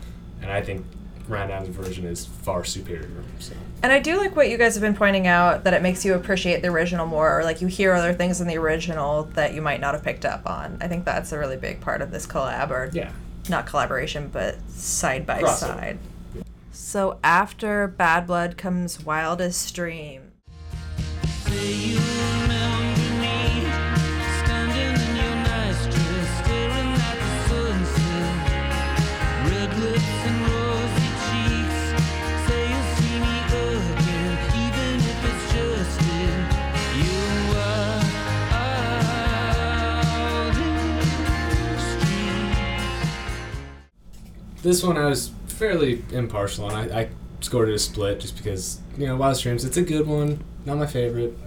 and 0.42 0.52
I 0.52 0.62
think 0.62 0.86
Ryan 1.28 1.52
Adams' 1.52 1.76
version 1.76 2.06
is 2.06 2.26
far 2.26 2.64
superior. 2.64 3.10
So 3.40 3.54
And 3.82 3.92
I 3.92 4.00
do 4.00 4.18
like 4.18 4.36
what 4.36 4.50
you 4.50 4.58
guys 4.58 4.76
have 4.76 4.82
been 4.82 4.96
pointing 4.96 5.26
out 5.28 5.64
that 5.64 5.74
it 5.74 5.82
makes 5.82 6.04
you 6.04 6.14
appreciate 6.14 6.62
the 6.62 6.68
original 6.68 7.06
more, 7.06 7.40
or 7.40 7.44
like 7.44 7.62
you 7.62 7.68
hear 7.68 7.94
other 7.94 8.14
things 8.14 8.42
in 8.42 8.48
the 8.48 8.58
original 8.58 9.24
that 9.34 9.54
you 9.54 9.62
might 9.62 9.80
not 9.80 9.94
have 9.94 10.04
picked 10.04 10.26
up 10.26 10.48
on. 10.50 10.78
I 10.82 10.88
think 10.88 11.06
that's 11.06 11.32
a 11.32 11.40
really 11.40 11.58
big 11.58 11.82
part 11.82 12.02
of 12.02 12.12
this 12.12 12.28
collab, 12.28 12.72
or 12.72 12.90
yeah, 12.94 13.12
not 13.50 13.66
collaboration, 13.66 14.30
but 14.32 14.58
side 14.70 15.26
by 15.26 15.42
Crossover. 15.42 15.58
side. 15.58 16.00
So 16.72 17.20
after 17.24 17.88
Bad 17.88 18.28
Blood 18.28 18.58
comes 18.58 19.04
Wildest 19.06 19.74
Dreams. 19.74 20.32
This 44.64 44.82
one 44.82 44.98
I 44.98 45.06
was 45.06 45.32
fairly 45.48 46.04
impartial 46.12 46.66
on. 46.66 46.72
I, 46.74 47.02
I 47.02 47.10
scored 47.42 47.70
it 47.70 47.76
a 47.76 47.80
split 47.80 48.22
just 48.22 48.38
because, 48.38 48.80
you 48.98 49.06
know, 49.06 49.18
Wildest 49.18 49.44
Dreams, 49.44 49.66
it's 49.66 49.78
a 49.78 49.82
good 49.82 50.08
one. 50.08 50.42
Not 50.66 50.78
my 50.78 50.88
favorite. 50.88 51.38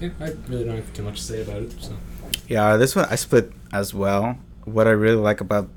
Yeah, 0.00 0.10
I 0.20 0.32
really 0.48 0.64
don't 0.64 0.76
have 0.76 0.92
too 0.92 1.02
much 1.02 1.16
to 1.16 1.22
say 1.22 1.42
about 1.42 1.62
it. 1.62 1.72
So 1.80 1.96
Yeah, 2.48 2.76
this 2.76 2.94
one 2.94 3.06
I 3.06 3.14
split 3.16 3.52
as 3.72 3.94
well. 3.94 4.38
What 4.64 4.86
I 4.86 4.90
really 4.90 5.16
like 5.16 5.40
about 5.40 5.70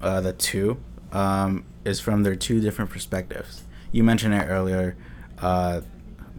uh, 0.00 0.20
the 0.22 0.32
two 0.32 0.80
um, 1.12 1.64
is 1.84 2.00
from 2.00 2.22
their 2.22 2.36
two 2.36 2.60
different 2.60 2.90
perspectives. 2.90 3.62
You 3.92 4.02
mentioned 4.02 4.34
it 4.34 4.46
earlier. 4.48 4.96
Uh, 5.38 5.82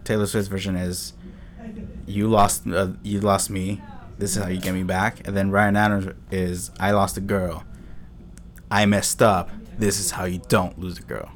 Taylor 0.03 0.25
Swift's 0.25 0.49
version 0.49 0.75
is 0.75 1.13
you 2.07 2.27
lost 2.27 2.67
uh, 2.67 2.93
you 3.03 3.19
lost 3.21 3.49
me. 3.49 3.81
This 4.17 4.35
is 4.35 4.43
how 4.43 4.49
you 4.49 4.59
get 4.59 4.73
me 4.73 4.83
back. 4.83 5.25
And 5.27 5.37
then 5.37 5.51
Ryan 5.51 5.75
Adams 5.75 6.13
is 6.31 6.71
I 6.79 6.91
lost 6.91 7.17
a 7.17 7.21
girl. 7.21 7.63
I 8.73 8.87
messed 8.87 9.21
up. 9.21 9.51
This 9.77 9.99
is 9.99 10.09
how 10.09 10.25
you 10.25 10.41
don't 10.47 10.79
lose 10.79 10.97
a 10.97 11.03
girl. 11.03 11.31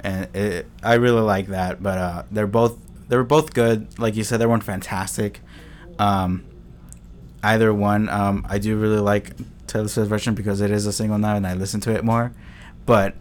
And 0.00 0.34
it, 0.34 0.66
I 0.82 0.94
really 0.94 1.20
like 1.20 1.48
that. 1.48 1.82
But 1.82 1.98
uh, 1.98 2.22
they're 2.30 2.46
both 2.46 2.78
they 3.08 3.16
were 3.16 3.24
both 3.24 3.52
good. 3.52 3.98
Like 3.98 4.16
you 4.16 4.24
said, 4.24 4.40
they 4.40 4.46
weren't 4.46 4.64
fantastic. 4.64 5.40
Um, 5.98 6.46
either 7.42 7.74
one. 7.74 8.08
Um, 8.08 8.46
I 8.48 8.56
do 8.56 8.74
really 8.78 9.00
like 9.00 9.32
Taylor 9.66 9.88
Swift 9.88 10.08
version 10.08 10.34
because 10.34 10.62
it 10.62 10.70
is 10.70 10.86
a 10.86 10.94
single 10.94 11.18
now 11.18 11.36
and 11.36 11.46
I 11.46 11.52
listen 11.52 11.80
to 11.82 11.94
it 11.94 12.02
more. 12.02 12.32
But 12.86 13.16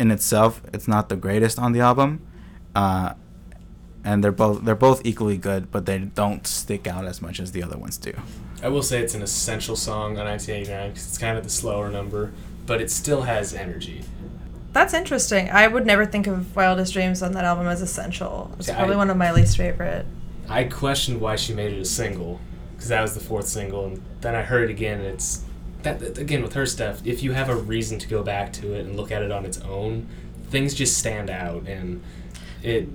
in 0.00 0.10
itself, 0.10 0.62
it's 0.72 0.88
not 0.88 1.10
the 1.10 1.16
greatest 1.16 1.58
on 1.58 1.72
the 1.72 1.80
album. 1.80 2.26
Uh, 2.74 3.12
and 4.06 4.22
they're 4.22 4.32
both 4.32 4.64
they're 4.64 4.76
both 4.76 5.04
equally 5.04 5.36
good, 5.36 5.70
but 5.72 5.84
they 5.84 5.98
don't 5.98 6.46
stick 6.46 6.86
out 6.86 7.04
as 7.04 7.20
much 7.20 7.40
as 7.40 7.50
the 7.52 7.62
other 7.62 7.76
ones 7.76 7.98
do. 7.98 8.12
I 8.62 8.68
will 8.68 8.82
say 8.82 9.00
it's 9.00 9.14
an 9.14 9.20
essential 9.20 9.74
song 9.76 10.16
on 10.16 10.24
1989 10.26 10.90
because 10.90 11.06
it's 11.08 11.18
kind 11.18 11.36
of 11.36 11.42
the 11.44 11.50
slower 11.50 11.90
number, 11.90 12.32
but 12.66 12.80
it 12.80 12.90
still 12.90 13.22
has 13.22 13.52
energy. 13.52 14.04
That's 14.72 14.94
interesting. 14.94 15.50
I 15.50 15.66
would 15.66 15.84
never 15.86 16.06
think 16.06 16.26
of 16.28 16.54
Wildest 16.54 16.92
Dreams 16.92 17.20
on 17.22 17.32
that 17.32 17.44
album 17.44 17.66
as 17.66 17.82
essential. 17.82 18.52
It's 18.58 18.66
See, 18.66 18.72
I- 18.72 18.76
probably 18.76 18.96
one 18.96 19.10
of 19.10 19.16
my 19.16 19.32
least 19.32 19.56
favorite. 19.56 20.06
I 20.48 20.64
questioned 20.64 21.20
why 21.20 21.34
she 21.34 21.52
made 21.52 21.72
it 21.72 21.80
a 21.80 21.84
single 21.84 22.38
because 22.74 22.88
that 22.90 23.02
was 23.02 23.14
the 23.14 23.20
fourth 23.20 23.48
single, 23.48 23.86
and 23.86 24.02
then 24.20 24.36
I 24.36 24.42
heard 24.42 24.70
it 24.70 24.72
again. 24.72 25.00
And 25.00 25.08
it's 25.08 25.42
that 25.82 25.98
that- 25.98 26.18
again 26.18 26.42
with 26.42 26.52
her 26.52 26.66
stuff. 26.66 27.00
If 27.04 27.24
you 27.24 27.32
have 27.32 27.48
a 27.48 27.56
reason 27.56 27.98
to 27.98 28.06
go 28.06 28.22
back 28.22 28.52
to 28.54 28.72
it 28.74 28.86
and 28.86 28.96
look 28.96 29.10
at 29.10 29.22
it 29.22 29.32
on 29.32 29.44
its 29.44 29.58
own, 29.62 30.06
things 30.48 30.74
just 30.74 30.96
stand 30.96 31.28
out, 31.28 31.66
and 31.66 32.02
it. 32.62 32.88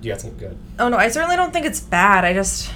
You 0.00 0.12
got 0.12 0.20
something 0.20 0.38
good. 0.38 0.56
Oh 0.78 0.88
no, 0.88 0.96
I 0.96 1.08
certainly 1.08 1.36
don't 1.36 1.52
think 1.52 1.66
it's 1.66 1.80
bad. 1.80 2.24
I 2.24 2.32
just 2.32 2.70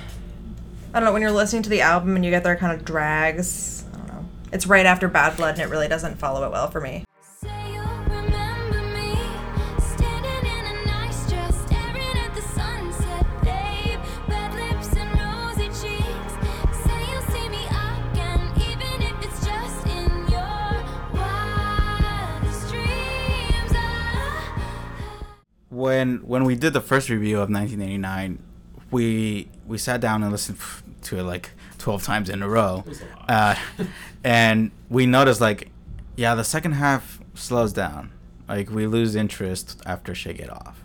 I 0.94 1.00
don't 1.00 1.06
know, 1.06 1.12
when 1.12 1.22
you're 1.22 1.30
listening 1.30 1.62
to 1.62 1.70
the 1.70 1.80
album 1.80 2.16
and 2.16 2.24
you 2.24 2.30
get 2.30 2.44
there 2.44 2.56
kind 2.56 2.78
of 2.78 2.84
drags, 2.84 3.84
I 3.94 3.96
don't 3.96 4.08
know. 4.08 4.24
It's 4.52 4.66
right 4.66 4.84
after 4.84 5.08
Bad 5.08 5.36
Blood 5.36 5.54
and 5.54 5.62
it 5.62 5.68
really 5.70 5.88
doesn't 5.88 6.16
follow 6.16 6.46
it 6.46 6.50
well 6.52 6.70
for 6.70 6.80
me. 6.80 7.04
When 25.82 26.18
when 26.18 26.44
we 26.44 26.54
did 26.54 26.72
the 26.72 26.80
first 26.80 27.08
review 27.08 27.40
of 27.40 27.50
1989, 27.50 28.38
we 28.92 29.48
we 29.66 29.76
sat 29.76 30.00
down 30.00 30.22
and 30.22 30.30
listened 30.30 30.58
to 31.02 31.18
it 31.18 31.24
like 31.24 31.50
12 31.78 32.04
times 32.04 32.30
in 32.30 32.40
a 32.40 32.48
row, 32.48 32.84
a 33.28 33.32
uh, 33.32 33.54
and 34.22 34.70
we 34.88 35.06
noticed 35.06 35.40
like, 35.40 35.70
yeah, 36.14 36.36
the 36.36 36.44
second 36.44 36.72
half 36.72 37.18
slows 37.34 37.72
down. 37.72 38.12
Like 38.48 38.70
we 38.70 38.86
lose 38.86 39.16
interest 39.16 39.82
after 39.84 40.14
Shake 40.14 40.38
It 40.38 40.50
Off, 40.50 40.84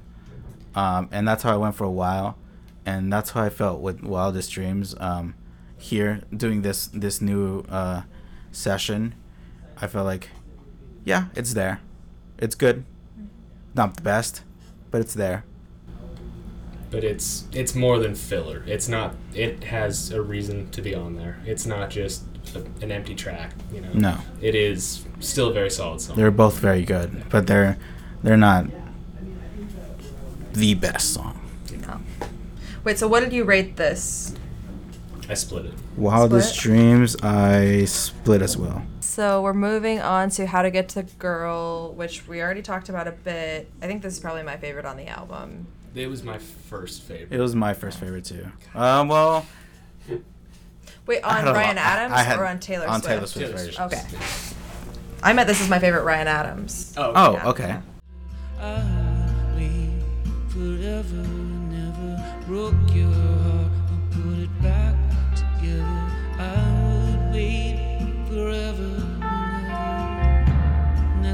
um, 0.73 1.09
and 1.11 1.27
that's 1.27 1.43
how 1.43 1.53
I 1.53 1.57
went 1.57 1.75
for 1.75 1.83
a 1.83 1.91
while, 1.91 2.35
and 2.83 3.13
that's 3.13 3.29
how 3.31 3.43
I 3.43 3.49
felt 3.49 3.81
with 3.81 4.01
Wildest 4.01 4.51
Dreams. 4.51 4.95
Um, 4.99 5.35
here 5.77 6.23
doing 6.35 6.63
this 6.63 6.87
this 6.87 7.21
new 7.21 7.59
uh, 7.69 8.01
session, 8.51 9.13
I 9.79 9.85
felt 9.85 10.07
like, 10.07 10.29
yeah, 11.05 11.25
it's 11.35 11.53
there, 11.53 11.81
it's 12.39 12.55
good, 12.55 12.83
not 13.75 13.95
the 13.95 14.01
best, 14.01 14.41
but 14.91 15.01
it's 15.01 15.13
there. 15.13 15.43
but 16.89 17.03
it's 17.03 17.45
it's 17.51 17.75
more 17.75 17.99
than 17.99 18.15
filler. 18.15 18.63
It's 18.65 18.87
not. 18.87 19.15
It 19.33 19.63
has 19.65 20.11
a 20.11 20.21
reason 20.21 20.69
to 20.71 20.81
be 20.81 20.95
on 20.95 21.15
there. 21.15 21.37
It's 21.45 21.65
not 21.65 21.89
just 21.89 22.23
a, 22.55 22.59
an 22.83 22.91
empty 22.91 23.13
track. 23.15 23.53
You 23.73 23.81
know. 23.81 23.89
No. 23.93 24.17
It 24.41 24.55
is 24.55 25.05
still 25.19 25.49
a 25.49 25.53
very 25.53 25.69
solid 25.69 25.99
song. 26.01 26.15
They're 26.15 26.31
both 26.31 26.59
very 26.59 26.83
good, 26.85 27.23
but 27.29 27.47
they're 27.47 27.77
they're 28.23 28.37
not 28.37 28.65
the 30.53 30.73
best 30.75 31.13
song. 31.13 31.39
No. 31.85 31.99
Wait, 32.83 32.97
so 32.97 33.07
what 33.07 33.19
did 33.19 33.33
you 33.33 33.43
rate 33.43 33.75
this? 33.75 34.33
I 35.29 35.33
split 35.33 35.65
it. 35.65 35.73
Wildest 35.97 36.49
Split? 36.55 36.61
Dreams, 36.63 37.15
I 37.21 37.83
split 37.85 38.41
as 38.41 38.55
well. 38.57 38.83
So 39.01 39.41
we're 39.41 39.53
moving 39.53 39.99
on 39.99 40.29
to 40.31 40.47
How 40.47 40.63
You 40.63 40.71
Get 40.71 40.89
the 40.89 41.03
Girl, 41.03 41.91
which 41.93 42.27
we 42.27 42.41
already 42.41 42.61
talked 42.61 42.87
about 42.89 43.07
a 43.07 43.11
bit. 43.11 43.69
I 43.81 43.87
think 43.87 44.01
this 44.01 44.13
is 44.13 44.19
probably 44.19 44.43
my 44.43 44.55
favorite 44.57 44.85
on 44.85 44.95
the 44.95 45.07
album. 45.07 45.67
It 45.95 46.07
was 46.07 46.23
my 46.23 46.37
first 46.37 47.01
favorite. 47.03 47.35
It 47.37 47.41
was 47.41 47.55
my 47.55 47.73
first 47.73 47.99
favorite 47.99 48.23
too. 48.25 48.47
Um, 48.75 49.07
well, 49.09 49.45
Wait, 51.07 51.23
on 51.23 51.45
Ryan 51.45 51.75
lot- 51.75 51.77
Adams 51.77 52.13
I 52.13 52.23
had- 52.23 52.39
or 52.39 52.45
on 52.45 52.59
Taylor 52.59 52.87
on 52.87 53.01
Swift? 53.01 53.07
Taylor 53.13 53.27
Swift 53.27 53.47
Taylor 53.47 53.65
version. 53.65 53.83
Okay. 53.83 54.01
I 55.23 55.33
meant 55.33 55.47
this 55.47 55.61
is 55.61 55.69
my 55.69 55.79
favorite 55.79 56.03
Ryan 56.03 56.27
Adams. 56.27 56.93
Oh. 56.97 57.11
Oh, 57.15 57.33
Yeah. 57.33 57.47
okay. 57.49 57.77
I'd 58.59 59.07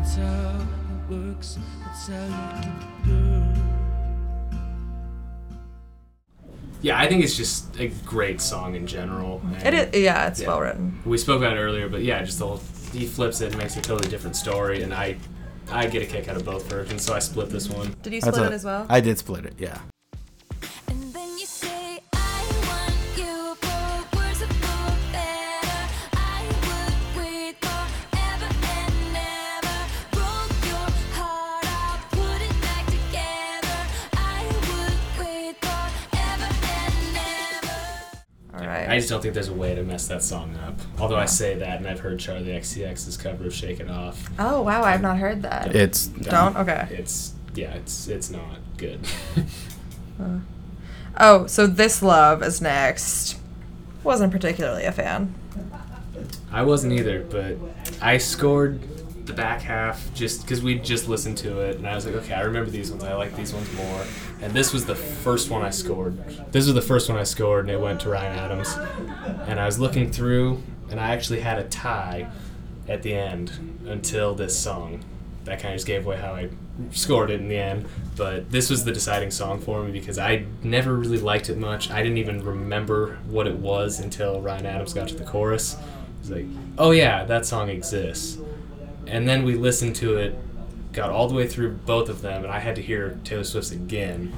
that's 0.03 0.15
how 0.17 0.67
it 1.09 1.13
works. 1.13 1.57
That's 1.85 2.07
how 2.07 2.25
you 2.25 2.61
get 2.61 3.05
the 3.05 3.09
girl. 3.09 3.53
Yeah, 6.81 6.99
I 6.99 7.07
think 7.07 7.23
it's 7.23 7.37
just 7.37 7.79
a 7.79 7.87
great 8.05 8.41
song 8.41 8.75
in 8.75 8.85
general. 8.85 9.41
It 9.63 9.73
is, 9.73 10.01
yeah, 10.01 10.27
it's 10.27 10.41
Yeah. 10.41 10.47
well 10.49 10.59
written. 10.59 10.99
We 11.05 11.17
spoke 11.17 11.37
about 11.37 11.55
it 11.55 11.61
earlier, 11.61 11.87
but 11.87 12.01
yeah, 12.03 12.21
just 12.23 12.39
the 12.39 12.47
whole 12.47 12.61
he 12.91 13.05
flips 13.07 13.39
it 13.39 13.47
and 13.47 13.57
makes 13.57 13.77
a 13.77 13.81
totally 13.81 14.09
different 14.09 14.35
story, 14.35 14.83
and 14.83 14.93
I 14.93 15.15
I 15.71 15.87
get 15.87 16.01
a 16.03 16.05
kick 16.05 16.27
out 16.27 16.35
of 16.35 16.43
both 16.43 16.69
versions, 16.69 17.03
so 17.05 17.13
I 17.13 17.19
split 17.19 17.49
this 17.49 17.69
one. 17.69 17.95
Did 18.03 18.11
you 18.13 18.19
split 18.19 18.35
a- 18.35 18.45
it 18.47 18.51
as 18.51 18.65
well? 18.65 18.85
I 18.89 18.99
did 18.99 19.17
split 19.17 19.45
it. 19.45 19.53
Yeah. 19.57 19.77
I 38.93 38.97
just 38.97 39.09
don't 39.09 39.23
think 39.23 39.33
there's 39.33 39.47
a 39.47 39.53
way 39.53 39.73
to 39.73 39.81
mess 39.81 40.07
that 40.09 40.21
song 40.21 40.55
up. 40.67 40.75
Although 40.99 41.15
I 41.15 41.25
say 41.25 41.55
that, 41.55 41.77
and 41.77 41.87
I've 41.87 42.01
heard 42.01 42.19
Charli 42.19 42.55
XCX's 42.55 43.17
cover 43.17 43.47
of 43.47 43.53
"Shake 43.53 43.79
It 43.79 43.89
Off." 43.89 44.29
oh 44.37 44.61
wow, 44.61 44.83
I've 44.83 45.01
not 45.01 45.17
heard 45.17 45.41
that. 45.41 45.75
It's 45.75 46.05
Don't 46.05 46.55
okay. 46.55 46.87
It's 46.91 47.33
yeah, 47.55 47.73
it's 47.73 48.07
it's 48.07 48.29
not 48.29 48.59
good. 48.77 48.99
Oh, 51.15 51.45
so 51.45 51.67
this 51.67 52.01
love 52.01 52.41
is 52.41 52.59
next. 52.59 53.37
Wasn't 54.03 54.31
particularly 54.31 54.85
a 54.85 54.91
fan. 54.91 55.33
I 56.51 56.63
wasn't 56.63 56.93
either, 56.93 57.21
but 57.21 57.57
I 58.01 58.17
scored 58.17 58.81
the 59.27 59.33
back 59.33 59.61
half 59.61 60.11
just 60.15 60.41
because 60.41 60.63
we 60.63 60.79
just 60.79 61.07
listened 61.07 61.37
to 61.39 61.59
it, 61.59 61.77
and 61.77 61.87
I 61.87 61.93
was 61.93 62.07
like, 62.07 62.15
okay, 62.15 62.33
I 62.33 62.41
remember 62.41 62.71
these 62.71 62.89
ones. 62.89 63.03
I 63.03 63.13
like 63.13 63.35
these 63.35 63.53
ones 63.53 63.71
more. 63.75 64.05
And 64.43 64.53
this 64.53 64.73
was 64.73 64.85
the 64.85 64.95
first 64.95 65.49
one 65.49 65.61
I 65.61 65.69
scored. 65.69 66.17
This 66.51 66.65
was 66.65 66.73
the 66.73 66.81
first 66.81 67.07
one 67.07 67.17
I 67.17 67.23
scored, 67.23 67.65
and 67.65 67.71
it 67.71 67.79
went 67.79 68.01
to 68.01 68.09
Ryan 68.09 68.37
Adams. 68.37 68.75
And 69.47 69.57
I 69.57 69.65
was 69.65 69.79
looking 69.79 70.11
through, 70.11 70.61
and 70.91 70.99
I 70.99 71.11
actually 71.11 71.39
had 71.39 71.59
a 71.59 71.63
tie 71.63 72.29
at 72.89 73.03
the 73.03 73.13
end 73.13 73.79
until 73.87 74.35
this 74.35 74.59
song. 74.59 75.01
That 75.45 75.61
kind 75.61 75.73
of 75.73 75.77
just 75.77 75.87
gave 75.87 76.05
away 76.05 76.17
how 76.17 76.33
I 76.33 76.49
scored 76.91 77.29
it 77.29 77.39
in 77.39 77.47
the 77.47 77.55
end. 77.55 77.85
But 78.17 78.51
this 78.51 78.69
was 78.69 78.83
the 78.83 78.91
deciding 78.91 79.31
song 79.31 79.61
for 79.61 79.81
me 79.81 79.93
because 79.93 80.19
I 80.19 80.45
never 80.61 80.93
really 80.93 81.19
liked 81.19 81.49
it 81.49 81.57
much. 81.57 81.89
I 81.89 82.03
didn't 82.03 82.17
even 82.17 82.43
remember 82.43 83.19
what 83.29 83.47
it 83.47 83.55
was 83.55 84.01
until 84.01 84.41
Ryan 84.41 84.65
Adams 84.65 84.93
got 84.93 85.07
to 85.07 85.15
the 85.15 85.23
chorus. 85.23 85.77
Was 86.19 86.31
like, 86.31 86.47
oh 86.77 86.91
yeah, 86.91 87.23
that 87.23 87.45
song 87.45 87.69
exists. 87.69 88.39
And 89.07 89.25
then 89.25 89.45
we 89.45 89.55
listened 89.55 89.95
to 89.97 90.17
it, 90.17 90.37
got 90.93 91.09
all 91.09 91.27
the 91.27 91.33
way 91.33 91.47
through 91.47 91.71
both 91.71 92.07
of 92.07 92.21
them, 92.21 92.43
and 92.43 92.53
I 92.53 92.59
had 92.59 92.75
to 92.75 92.81
hear 92.81 93.19
Taylor 93.23 93.43
Swift's 93.43 93.71
again. 93.71 94.33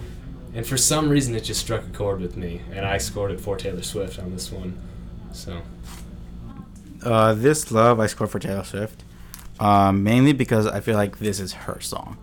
And 0.53 0.65
for 0.65 0.77
some 0.77 1.09
reason, 1.09 1.35
it 1.35 1.41
just 1.41 1.59
struck 1.59 1.83
a 1.85 1.89
chord 1.89 2.21
with 2.21 2.37
me, 2.37 2.61
and 2.71 2.85
I 2.85 2.97
scored 2.97 3.31
it 3.31 3.41
for 3.41 3.57
Taylor 3.57 3.83
Swift 3.83 4.17
on 4.17 4.31
this 4.31 4.51
one. 4.51 4.79
So, 5.33 5.61
uh, 7.03 7.33
this 7.33 7.71
love 7.71 7.99
I 7.99 8.07
scored 8.07 8.31
for 8.31 8.39
Taylor 8.39 8.63
Swift, 8.63 9.03
um, 9.59 10.03
mainly 10.03 10.31
because 10.31 10.65
I 10.65 10.79
feel 10.79 10.95
like 10.95 11.19
this 11.19 11.39
is 11.41 11.53
her 11.53 11.79
song. 11.81 12.17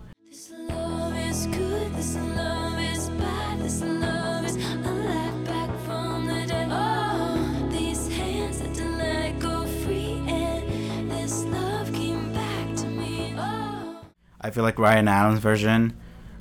I 14.43 14.51
feel 14.51 14.65
like 14.65 14.79
Ryan 14.79 15.09
Adams' 15.09 15.41
version 15.41 15.97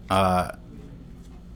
uh, 0.09 0.51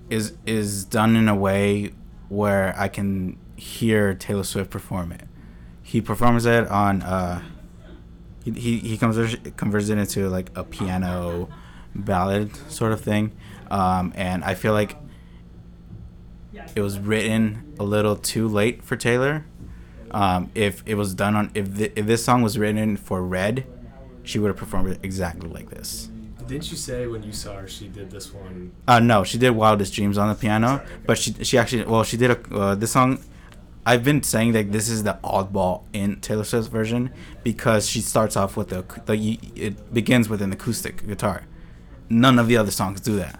is 0.09 0.33
is 0.45 0.85
done 0.85 1.15
in 1.15 1.27
a 1.27 1.35
way 1.35 1.93
where 2.29 2.73
I 2.77 2.87
can 2.87 3.37
hear 3.55 4.13
Taylor 4.13 4.43
Swift 4.43 4.69
perform 4.69 5.11
it. 5.11 5.27
He 5.81 6.01
performs 6.01 6.45
it 6.45 6.67
on 6.67 7.01
uh, 7.01 7.41
he 8.43 8.51
he, 8.51 8.77
he 8.79 8.97
converts 8.97 9.35
converts 9.57 9.89
it 9.89 9.97
into 9.97 10.29
like 10.29 10.51
a 10.55 10.63
piano 10.63 11.49
ballad 11.93 12.55
sort 12.71 12.91
of 12.91 13.01
thing, 13.01 13.31
um, 13.71 14.13
and 14.15 14.43
I 14.43 14.53
feel 14.53 14.73
like 14.73 14.97
it 16.75 16.81
was 16.81 16.99
written 16.99 17.75
a 17.79 17.83
little 17.83 18.15
too 18.15 18.47
late 18.47 18.83
for 18.83 18.95
Taylor. 18.95 19.45
Um, 20.11 20.51
if 20.55 20.83
it 20.85 20.95
was 20.95 21.13
done 21.13 21.35
on 21.35 21.51
if 21.53 21.79
if 21.79 22.05
this 22.05 22.23
song 22.23 22.41
was 22.41 22.57
written 22.57 22.97
for 22.97 23.23
Red, 23.23 23.65
she 24.23 24.39
would 24.39 24.47
have 24.49 24.57
performed 24.57 24.89
it 24.89 24.99
exactly 25.03 25.49
like 25.49 25.69
this. 25.69 26.09
Didn't 26.47 26.69
you 26.71 26.77
say 26.77 27.07
when 27.07 27.23
you 27.23 27.31
saw 27.31 27.55
her 27.57 27.67
she 27.67 27.87
did 27.87 28.11
this 28.11 28.33
one? 28.33 28.71
Uh, 28.87 28.99
no, 28.99 29.23
she 29.23 29.37
did 29.37 29.51
Wildest 29.51 29.93
Dreams 29.93 30.17
on 30.17 30.29
the 30.29 30.35
piano, 30.35 30.67
Sorry, 30.67 30.85
okay. 30.85 30.93
but 31.05 31.17
she 31.17 31.33
she 31.43 31.57
actually 31.57 31.85
well 31.85 32.03
she 32.03 32.17
did 32.17 32.31
a 32.31 32.55
uh, 32.55 32.75
this 32.75 32.91
song. 32.91 33.19
I've 33.87 34.03
been 34.03 34.23
saying 34.23 34.53
that 34.53 34.71
this 34.71 34.89
is 34.89 35.03
the 35.03 35.19
oddball 35.23 35.83
in 35.93 36.19
Taylor 36.19 36.43
Swift's 36.43 36.67
version 36.69 37.11
because 37.43 37.87
she 37.87 38.01
starts 38.01 38.35
off 38.35 38.57
with 38.57 38.69
the 38.69 38.83
the 39.05 39.39
it 39.55 39.93
begins 39.93 40.29
with 40.29 40.41
an 40.41 40.51
acoustic 40.51 41.05
guitar. 41.07 41.45
None 42.09 42.39
of 42.39 42.47
the 42.47 42.57
other 42.57 42.71
songs 42.71 43.01
do 43.01 43.15
that. 43.17 43.39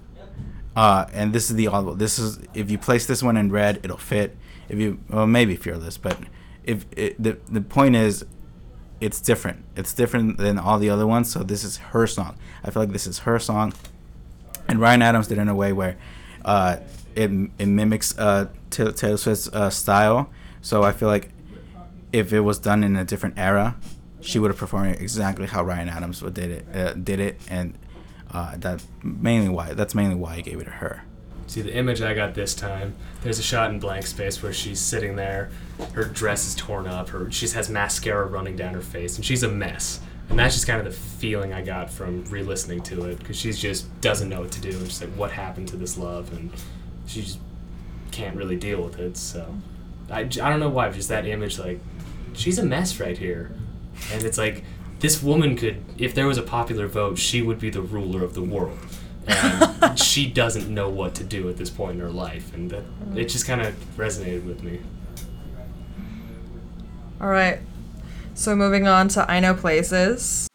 Uh, 0.75 1.05
and 1.13 1.31
this 1.33 1.49
is 1.49 1.55
the 1.55 1.65
oddball. 1.65 1.97
This 1.97 2.19
is 2.19 2.39
if 2.53 2.69
you 2.69 2.77
place 2.77 3.05
this 3.05 3.23
one 3.23 3.37
in 3.37 3.51
red, 3.51 3.79
it'll 3.83 3.97
fit. 3.97 4.35
If 4.67 4.79
you 4.79 4.99
well 5.09 5.27
maybe 5.27 5.55
fearless, 5.55 5.97
but 5.97 6.17
if 6.63 6.85
it, 6.91 7.21
the 7.21 7.37
the 7.49 7.61
point 7.61 7.95
is 7.95 8.25
it's 8.99 9.19
different. 9.19 9.63
It's 9.75 9.93
different 9.93 10.37
than 10.37 10.57
all 10.57 10.79
the 10.79 10.89
other 10.89 11.05
ones. 11.05 11.31
So 11.31 11.43
this 11.43 11.63
is 11.63 11.77
her 11.77 12.07
song. 12.07 12.37
I 12.63 12.71
feel 12.71 12.81
like 12.81 12.91
this 12.91 13.07
is 13.07 13.19
her 13.19 13.39
song, 13.39 13.73
and 14.67 14.79
Ryan 14.79 15.01
Adams 15.01 15.27
did 15.27 15.37
it 15.37 15.41
in 15.41 15.49
a 15.49 15.55
way 15.55 15.73
where 15.73 15.97
uh, 16.43 16.77
it 17.15 17.31
it 17.57 17.67
mimics 17.67 18.17
uh, 18.17 18.47
Taylor 18.69 19.17
Swift's 19.17 19.47
uh, 19.49 19.69
style. 19.69 20.29
So 20.61 20.83
I 20.83 20.91
feel 20.91 21.09
like 21.09 21.29
if 22.11 22.33
it 22.33 22.41
was 22.41 22.57
done 22.59 22.83
in 22.83 22.95
a 22.95 23.05
different 23.05 23.37
era, 23.37 23.75
she 24.21 24.39
would 24.39 24.49
have 24.49 24.57
performed 24.57 24.95
it 24.95 25.01
exactly 25.01 25.47
how 25.47 25.63
Ryan 25.63 25.89
Adams 25.89 26.21
did 26.21 26.37
it 26.37 26.65
uh, 26.73 26.93
did 26.93 27.19
it, 27.19 27.39
and 27.49 27.77
uh, 28.31 28.55
that 28.57 28.83
mainly 29.03 29.49
why 29.49 29.73
that's 29.73 29.93
mainly 29.93 30.15
why 30.15 30.35
I 30.35 30.41
gave 30.41 30.59
it 30.59 30.65
to 30.65 30.71
her. 30.71 31.03
See 31.47 31.61
the 31.61 31.73
image 31.73 32.01
I 32.01 32.13
got 32.13 32.33
this 32.33 32.55
time. 32.55 32.95
There's 33.21 33.39
a 33.39 33.43
shot 33.43 33.69
in 33.69 33.79
blank 33.79 34.07
space 34.07 34.41
where 34.41 34.51
she's 34.51 34.79
sitting 34.79 35.15
there. 35.15 35.51
Her 35.93 36.03
dress 36.03 36.47
is 36.47 36.55
torn 36.55 36.87
up. 36.87 37.09
Her 37.09 37.29
she 37.31 37.47
has 37.49 37.69
mascara 37.69 38.25
running 38.25 38.55
down 38.55 38.73
her 38.73 38.81
face, 38.81 39.15
and 39.15 39.25
she's 39.25 39.43
a 39.43 39.47
mess. 39.47 39.99
And 40.29 40.39
that's 40.39 40.55
just 40.55 40.65
kind 40.65 40.79
of 40.79 40.85
the 40.85 40.99
feeling 40.99 41.53
I 41.53 41.61
got 41.61 41.91
from 41.91 42.25
re-listening 42.25 42.81
to 42.83 43.05
it, 43.05 43.19
because 43.19 43.37
she 43.37 43.53
just 43.53 44.01
doesn't 44.01 44.27
know 44.27 44.41
what 44.41 44.51
to 44.51 44.61
do. 44.61 44.69
And 44.69 44.87
she's 44.87 45.01
like, 45.01 45.11
"What 45.11 45.31
happened 45.31 45.67
to 45.69 45.77
this 45.77 45.97
love?" 45.97 46.33
And 46.35 46.51
she 47.05 47.21
just 47.21 47.39
can't 48.11 48.35
really 48.35 48.55
deal 48.55 48.81
with 48.81 48.97
it. 48.97 49.15
So 49.15 49.55
I, 50.09 50.21
I 50.21 50.25
don't 50.25 50.59
know 50.59 50.69
why, 50.69 50.89
just 50.89 51.09
that 51.09 51.27
image, 51.27 51.59
like 51.59 51.79
she's 52.33 52.57
a 52.57 52.65
mess 52.65 52.99
right 52.99 53.17
here, 53.17 53.51
and 54.11 54.23
it's 54.23 54.37
like 54.37 54.63
this 54.99 55.21
woman 55.21 55.55
could, 55.55 55.83
if 55.97 56.15
there 56.15 56.25
was 56.25 56.37
a 56.37 56.43
popular 56.43 56.87
vote, 56.87 57.19
she 57.19 57.41
would 57.41 57.59
be 57.59 57.69
the 57.69 57.81
ruler 57.81 58.23
of 58.23 58.33
the 58.33 58.41
world 58.41 58.79
and 59.27 59.99
she 59.99 60.27
doesn't 60.27 60.69
know 60.73 60.89
what 60.89 61.15
to 61.15 61.23
do 61.23 61.49
at 61.49 61.57
this 61.57 61.69
point 61.69 61.95
in 61.95 61.99
her 62.01 62.11
life, 62.11 62.53
and 62.53 62.69
that, 62.71 62.83
it 63.15 63.25
just 63.25 63.45
kind 63.45 63.61
of 63.61 63.73
resonated 63.97 64.45
with 64.45 64.63
me. 64.63 64.79
All 67.19 67.29
right. 67.29 67.59
So 68.33 68.55
moving 68.55 68.87
on 68.87 69.07
to 69.09 69.29
I 69.29 69.39
Know 69.39 69.53
Places. 69.53 70.49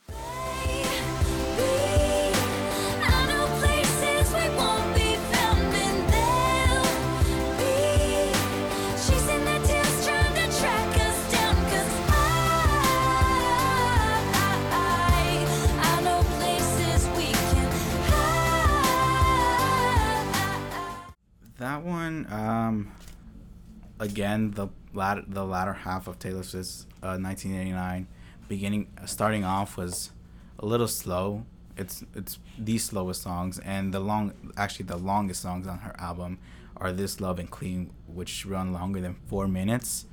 The 24.49 24.69
latter, 24.93 25.23
the 25.27 25.45
latter 25.45 25.73
half 25.73 26.07
of 26.09 26.19
Taylor 26.19 26.43
Swift's 26.43 26.87
uh, 27.03 27.17
1989, 27.19 28.09
beginning, 28.49 28.89
starting 29.07 29.45
off 29.45 29.77
was 29.77 30.11
a 30.59 30.67
little 30.67 30.89
slow. 30.89 31.45
It's 31.77 32.05
it's 32.15 32.39
the 32.59 32.79
slowest 32.79 33.23
songs, 33.23 33.59
and 33.61 33.95
the 33.95 34.01
long, 34.01 34.53
actually 34.57 34.87
the 34.87 34.97
longest 34.97 35.43
songs 35.43 35.67
on 35.67 35.79
her 35.79 35.95
album 35.99 36.39
are 36.77 36.93
"This 36.93 37.21
Love" 37.21 37.39
and 37.39 37.51
"Clean," 37.51 37.91
which 38.07 38.45
run 38.45 38.73
longer 38.73 39.01
than 39.01 39.15
four 39.27 39.49
minutes. 39.49 40.07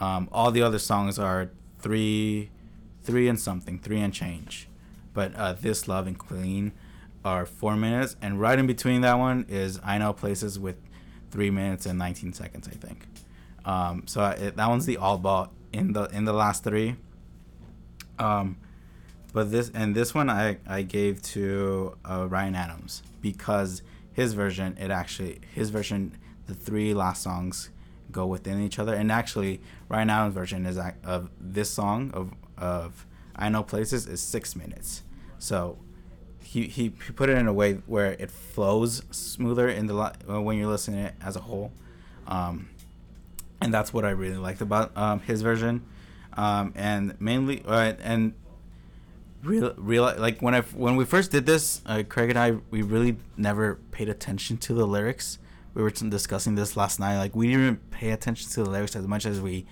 Um, 0.00 0.28
all 0.32 0.50
the 0.50 0.62
other 0.62 0.78
songs 0.78 1.18
are 1.18 1.50
three, 1.78 2.50
three 3.02 3.28
and 3.28 3.38
something, 3.38 3.78
three 3.78 4.00
and 4.00 4.12
change, 4.12 4.68
but 5.12 5.34
uh, 5.36 5.52
"This 5.52 5.86
Love" 5.86 6.06
and 6.06 6.18
"Clean" 6.18 6.72
are 7.24 7.46
four 7.46 7.76
minutes, 7.76 8.16
and 8.20 8.40
right 8.40 8.58
in 8.58 8.66
between 8.66 9.02
that 9.02 9.18
one 9.18 9.46
is 9.48 9.78
"I 9.84 9.98
Know 9.98 10.12
Places" 10.12 10.58
with 10.58 10.76
three 11.30 11.50
minutes 11.50 11.84
and 11.84 11.98
19 11.98 12.32
seconds, 12.32 12.68
I 12.68 12.76
think. 12.76 13.06
Um, 13.64 14.04
so 14.06 14.20
that 14.20 14.68
one's 14.68 14.86
the 14.86 14.96
all 14.96 15.18
ball 15.18 15.52
in 15.72 15.92
the 15.92 16.04
in 16.04 16.24
the 16.24 16.32
last 16.32 16.64
three. 16.64 16.96
Um, 18.18 18.56
but 19.32 19.50
this 19.50 19.70
and 19.74 19.94
this 19.94 20.14
one 20.14 20.30
I 20.30 20.58
I 20.66 20.82
gave 20.82 21.22
to 21.22 21.96
uh, 22.04 22.26
Ryan 22.28 22.54
Adams 22.54 23.02
because 23.20 23.82
his 24.12 24.34
version 24.34 24.76
it 24.78 24.90
actually 24.90 25.40
his 25.52 25.70
version 25.70 26.16
the 26.46 26.54
three 26.54 26.94
last 26.94 27.22
songs 27.22 27.70
go 28.12 28.26
within 28.26 28.60
each 28.62 28.78
other. 28.78 28.94
And 28.94 29.10
actually 29.10 29.60
Ryan 29.88 30.10
Adams 30.10 30.34
version 30.34 30.66
is 30.66 30.78
of 31.02 31.30
this 31.40 31.70
song 31.70 32.10
of 32.12 32.32
of 32.56 33.06
I 33.36 33.48
know 33.48 33.62
places 33.62 34.06
is 34.06 34.20
six 34.20 34.54
minutes. 34.54 35.02
So 35.38 35.78
he, 36.40 36.68
he, 36.68 36.90
put 36.90 37.28
it 37.28 37.36
in 37.36 37.48
a 37.48 37.52
way 37.52 37.74
where 37.86 38.12
it 38.12 38.30
flows 38.30 39.02
smoother 39.10 39.68
in 39.68 39.86
the 39.86 39.96
uh, 39.96 40.40
when 40.40 40.56
you're 40.56 40.70
listening 40.70 41.00
it 41.00 41.14
as 41.20 41.36
a 41.36 41.40
whole. 41.40 41.72
Um, 42.28 42.68
and 43.64 43.74
that's 43.74 43.92
what 43.92 44.04
I 44.04 44.10
really 44.10 44.36
liked 44.36 44.60
about 44.60 44.96
um, 44.96 45.20
his 45.20 45.42
version 45.42 45.84
um, 46.36 46.72
and 46.76 47.20
mainly 47.20 47.62
uh, 47.66 47.94
and 48.02 48.34
real 49.42 49.74
real 49.76 50.12
like 50.18 50.40
when 50.40 50.54
I 50.54 50.60
when 50.60 50.96
we 50.96 51.04
first 51.04 51.30
did 51.30 51.46
this, 51.46 51.80
uh, 51.86 52.02
Craig 52.08 52.30
and 52.30 52.38
I 52.38 52.52
we 52.70 52.82
really 52.82 53.16
never 53.36 53.76
paid 53.90 54.08
attention 54.08 54.58
to 54.58 54.74
the 54.74 54.86
lyrics. 54.86 55.38
We 55.74 55.82
were 55.82 55.90
discussing 55.90 56.54
this 56.54 56.76
last 56.76 57.00
night. 57.00 57.18
Like 57.18 57.34
we 57.34 57.48
didn't 57.48 57.90
pay 57.90 58.10
attention 58.10 58.50
to 58.50 58.64
the 58.64 58.70
lyrics 58.70 58.94
as 58.94 59.06
much 59.06 59.26
as 59.26 59.40
we 59.40 59.66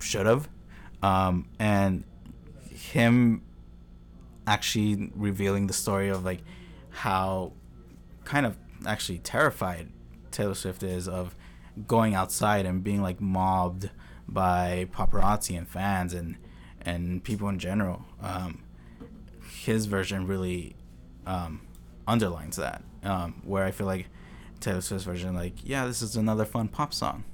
should 0.00 0.26
have, 0.26 0.48
um, 1.02 1.48
and 1.58 2.04
him 2.70 3.42
actually 4.46 5.10
revealing 5.14 5.66
the 5.66 5.72
story 5.72 6.08
of 6.08 6.24
like 6.24 6.40
how 6.90 7.52
kind 8.24 8.46
of 8.46 8.56
actually 8.86 9.18
terrified 9.18 9.88
Taylor 10.30 10.54
Swift 10.54 10.82
is 10.82 11.08
of 11.08 11.34
going 11.86 12.14
outside 12.14 12.66
and 12.66 12.82
being 12.82 13.02
like 13.02 13.20
mobbed 13.20 13.90
by 14.26 14.88
paparazzi 14.92 15.56
and 15.56 15.68
fans 15.68 16.12
and 16.12 16.36
and 16.82 17.22
people 17.24 17.48
in 17.48 17.58
general. 17.58 18.04
Um, 18.22 18.62
his 19.62 19.86
version 19.86 20.26
really 20.26 20.76
um, 21.26 21.60
underlines 22.06 22.56
that, 22.56 22.82
um, 23.02 23.42
where 23.44 23.64
I 23.64 23.70
feel 23.70 23.86
like 23.86 24.08
Taylor 24.60 24.80
Swift's 24.80 25.04
version, 25.04 25.34
like, 25.34 25.54
yeah, 25.62 25.86
this 25.86 26.02
is 26.02 26.16
another 26.16 26.44
fun 26.44 26.68
pop 26.68 26.94
song. 26.94 27.24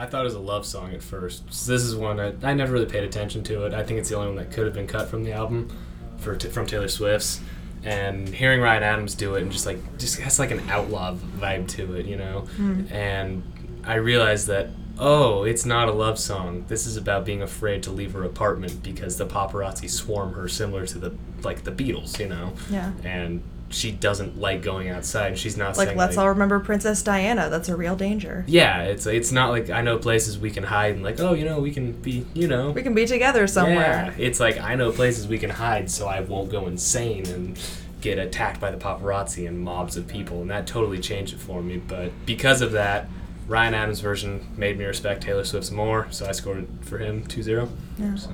I 0.00 0.06
thought 0.06 0.22
it 0.22 0.24
was 0.24 0.34
a 0.34 0.40
love 0.40 0.64
song 0.64 0.94
at 0.94 1.02
first. 1.02 1.52
So 1.52 1.72
this 1.72 1.82
is 1.82 1.94
one 1.94 2.18
I, 2.18 2.32
I 2.42 2.54
never 2.54 2.72
really 2.72 2.86
paid 2.86 3.04
attention 3.04 3.44
to 3.44 3.66
it. 3.66 3.74
I 3.74 3.84
think 3.84 4.00
it's 4.00 4.08
the 4.08 4.16
only 4.16 4.28
one 4.28 4.36
that 4.36 4.50
could 4.50 4.64
have 4.64 4.72
been 4.72 4.86
cut 4.86 5.08
from 5.08 5.24
the 5.24 5.32
album, 5.32 5.68
for 6.16 6.36
t- 6.36 6.48
from 6.48 6.66
Taylor 6.66 6.88
Swift's. 6.88 7.40
And 7.84 8.26
hearing 8.28 8.62
Ryan 8.62 8.82
Adams 8.82 9.14
do 9.14 9.34
it 9.34 9.42
and 9.42 9.52
just 9.52 9.66
like 9.66 9.98
just 9.98 10.18
has 10.20 10.38
like 10.38 10.50
an 10.50 10.60
outlaw 10.70 11.14
vibe 11.14 11.68
to 11.68 11.96
it, 11.96 12.06
you 12.06 12.16
know. 12.16 12.40
Hmm. 12.56 12.84
And 12.90 13.42
I 13.84 13.96
realized 13.96 14.46
that 14.46 14.70
oh, 14.98 15.44
it's 15.44 15.64
not 15.64 15.88
a 15.88 15.92
love 15.92 16.18
song. 16.18 16.64
This 16.68 16.86
is 16.86 16.96
about 16.96 17.24
being 17.24 17.42
afraid 17.42 17.82
to 17.84 17.90
leave 17.90 18.12
her 18.12 18.22
apartment 18.22 18.82
because 18.82 19.16
the 19.16 19.26
paparazzi 19.26 19.88
swarm 19.88 20.34
her, 20.34 20.48
similar 20.48 20.86
to 20.86 20.98
the 20.98 21.14
like 21.42 21.64
the 21.64 21.72
Beatles, 21.72 22.18
you 22.18 22.28
know. 22.28 22.54
Yeah. 22.70 22.92
And 23.04 23.42
she 23.72 23.92
doesn't 23.92 24.40
like 24.40 24.62
going 24.62 24.88
outside. 24.88 25.38
She's 25.38 25.56
not 25.56 25.76
Like, 25.76 25.88
saying 25.88 25.98
let's 25.98 26.16
all 26.16 26.28
remember 26.28 26.58
Princess 26.60 27.02
Diana. 27.02 27.48
That's 27.48 27.68
a 27.68 27.76
real 27.76 27.94
danger. 27.96 28.44
yeah, 28.48 28.82
it's 28.82 29.06
it's 29.06 29.30
not 29.32 29.50
like 29.50 29.70
I 29.70 29.80
know 29.82 29.96
places 29.98 30.38
we 30.38 30.50
can 30.50 30.64
hide 30.64 30.94
and 30.94 31.02
like 31.04 31.20
oh 31.20 31.34
you 31.34 31.44
know 31.44 31.60
we 31.60 31.70
can 31.70 31.92
be 31.92 32.26
you 32.34 32.48
know 32.48 32.70
We 32.72 32.82
can 32.82 32.94
be 32.94 33.06
together 33.06 33.46
somewhere. 33.46 34.12
Yeah, 34.18 34.24
it's 34.24 34.40
like 34.40 34.58
I 34.60 34.74
know 34.74 34.90
places 34.90 35.28
we 35.28 35.38
can 35.38 35.50
hide 35.50 35.90
so 35.90 36.06
I 36.08 36.20
won't 36.20 36.50
go 36.50 36.66
insane 36.66 37.26
and 37.28 37.58
get 38.00 38.18
attacked 38.18 38.60
by 38.60 38.70
the 38.70 38.76
paparazzi 38.78 39.46
and 39.46 39.60
mobs 39.60 39.96
of 39.96 40.08
people 40.08 40.40
and 40.40 40.50
that 40.50 40.66
totally 40.66 40.98
changed 40.98 41.34
it 41.34 41.38
for 41.38 41.62
me. 41.62 41.76
But 41.76 42.10
because 42.26 42.62
of 42.62 42.72
that, 42.72 43.08
Ryan 43.46 43.74
Adams' 43.74 44.00
version 44.00 44.48
made 44.56 44.78
me 44.78 44.84
respect 44.84 45.22
Taylor 45.22 45.44
Swift's 45.44 45.70
more, 45.70 46.06
so 46.10 46.26
I 46.26 46.32
scored 46.32 46.66
for 46.82 46.98
him 46.98 47.24
2 47.26 47.42
0. 47.42 47.68
Yeah. 47.98 48.14
So. 48.16 48.30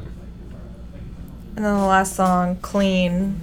And 1.57 1.65
then 1.65 1.75
the 1.75 1.87
last 1.87 2.15
song, 2.15 2.57
Clean. 2.57 3.41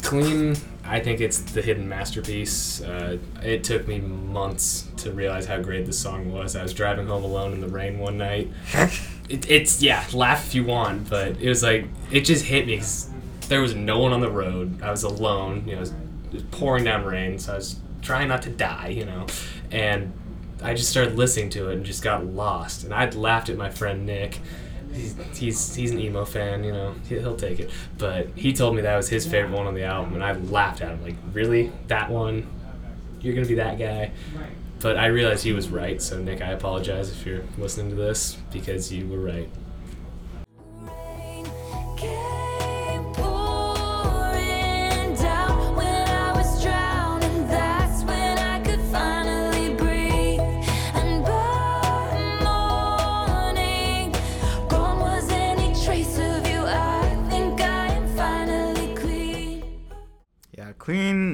Clean, 0.00 0.56
I 0.84 1.00
think 1.00 1.20
it's 1.20 1.38
the 1.38 1.62
hidden 1.62 1.88
masterpiece. 1.88 2.80
Uh, 2.82 3.18
it 3.42 3.64
took 3.64 3.86
me 3.86 4.00
months 4.00 4.88
to 4.98 5.12
realize 5.12 5.46
how 5.46 5.60
great 5.60 5.86
this 5.86 5.98
song 5.98 6.32
was. 6.32 6.56
I 6.56 6.62
was 6.62 6.72
driving 6.74 7.06
home 7.06 7.24
alone 7.24 7.52
in 7.52 7.60
the 7.60 7.68
rain 7.68 7.98
one 7.98 8.18
night. 8.18 8.50
It, 9.30 9.48
it's, 9.48 9.80
yeah, 9.80 10.04
laugh 10.12 10.48
if 10.48 10.56
you 10.56 10.64
want, 10.64 11.08
but 11.08 11.40
it 11.40 11.48
was 11.48 11.62
like, 11.62 11.86
it 12.10 12.22
just 12.22 12.44
hit 12.46 12.66
me. 12.66 12.78
'cause 12.78 13.08
There 13.48 13.60
was 13.60 13.76
no 13.76 14.00
one 14.00 14.12
on 14.12 14.18
the 14.20 14.28
road. 14.28 14.82
I 14.82 14.90
was 14.90 15.04
alone. 15.04 15.62
You 15.66 15.74
know, 15.74 15.76
it 15.76 15.80
was, 15.82 15.90
it 15.90 16.32
was 16.32 16.42
pouring 16.50 16.82
down 16.82 17.04
rain, 17.04 17.38
so 17.38 17.52
I 17.52 17.56
was 17.56 17.78
trying 18.02 18.26
not 18.26 18.42
to 18.42 18.50
die, 18.50 18.88
you 18.88 19.04
know. 19.04 19.28
And 19.70 20.12
I 20.64 20.74
just 20.74 20.90
started 20.90 21.14
listening 21.16 21.48
to 21.50 21.68
it 21.70 21.74
and 21.76 21.84
just 21.86 22.02
got 22.02 22.26
lost. 22.26 22.82
And 22.82 22.92
I'd 22.92 23.14
laughed 23.14 23.48
at 23.48 23.56
my 23.56 23.70
friend 23.70 24.04
Nick. 24.04 24.40
He's, 24.92 25.14
he's 25.38 25.74
he's 25.74 25.90
an 25.92 26.00
emo 26.00 26.24
fan, 26.24 26.64
you 26.64 26.72
know. 26.72 26.94
He, 27.08 27.18
he'll 27.18 27.36
take 27.36 27.60
it. 27.60 27.70
But 27.98 28.28
he 28.34 28.52
told 28.52 28.74
me 28.74 28.82
that 28.82 28.96
was 28.96 29.08
his 29.08 29.26
favorite 29.26 29.56
one 29.56 29.66
on 29.66 29.74
the 29.74 29.84
album, 29.84 30.14
and 30.14 30.24
I 30.24 30.32
laughed 30.32 30.80
at 30.80 30.90
him 30.90 31.02
like, 31.02 31.16
"Really? 31.32 31.72
That 31.86 32.10
one? 32.10 32.46
You're 33.20 33.34
gonna 33.34 33.46
be 33.46 33.54
that 33.54 33.78
guy?" 33.78 34.10
But 34.80 34.96
I 34.96 35.06
realized 35.06 35.44
he 35.44 35.52
was 35.52 35.68
right. 35.68 36.00
So 36.00 36.18
Nick, 36.18 36.40
I 36.42 36.52
apologize 36.52 37.10
if 37.10 37.26
you're 37.26 37.42
listening 37.58 37.90
to 37.90 37.96
this 37.96 38.36
because 38.50 38.92
you 38.92 39.06
were 39.08 39.20
right. 39.20 39.48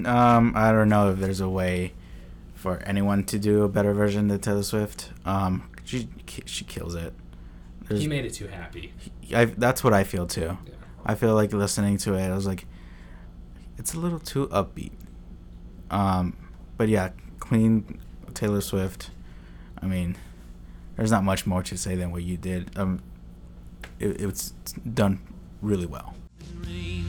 Um, 0.06 0.52
I 0.54 0.72
don't 0.72 0.88
know 0.88 1.10
if 1.10 1.18
there's 1.18 1.40
a 1.40 1.48
way 1.48 1.92
for 2.54 2.78
anyone 2.84 3.24
to 3.24 3.38
do 3.38 3.62
a 3.64 3.68
better 3.68 3.92
version 3.92 4.28
than 4.28 4.38
Taylor 4.40 4.62
Swift. 4.62 5.10
Um, 5.24 5.68
she 5.84 6.08
she 6.46 6.64
kills 6.64 6.94
it. 6.94 7.12
There's, 7.88 8.00
He 8.00 8.08
made 8.08 8.24
it 8.24 8.34
too 8.34 8.48
happy. 8.48 8.92
I, 9.34 9.46
that's 9.46 9.84
what 9.84 9.92
I 9.92 10.04
feel 10.04 10.26
too. 10.26 10.58
Yeah. 10.66 10.72
I 11.04 11.14
feel 11.14 11.34
like 11.34 11.52
listening 11.52 11.98
to 11.98 12.14
it, 12.14 12.28
I 12.28 12.34
was 12.34 12.46
like, 12.46 12.66
it's 13.78 13.94
a 13.94 13.98
little 13.98 14.18
too 14.18 14.48
upbeat. 14.48 14.92
Um, 15.90 16.36
but 16.76 16.88
yeah, 16.88 17.10
clean 17.38 18.00
Taylor 18.34 18.60
Swift. 18.60 19.10
I 19.80 19.86
mean, 19.86 20.16
there's 20.96 21.10
not 21.12 21.22
much 21.22 21.46
more 21.46 21.62
to 21.62 21.76
say 21.76 21.94
than 21.94 22.10
what 22.10 22.22
you 22.24 22.36
did. 22.36 22.76
Um, 22.76 23.02
it, 24.00 24.20
it's 24.20 24.50
done 24.94 25.20
really 25.62 25.86
well. 25.86 26.14
Rain 26.64 27.04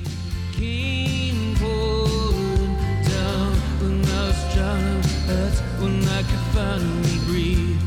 I 4.59 4.95
was 5.27 5.59
when 5.79 6.03
I 6.07 6.21
could 6.23 6.45
finally 6.53 7.19
breathe. 7.25 7.79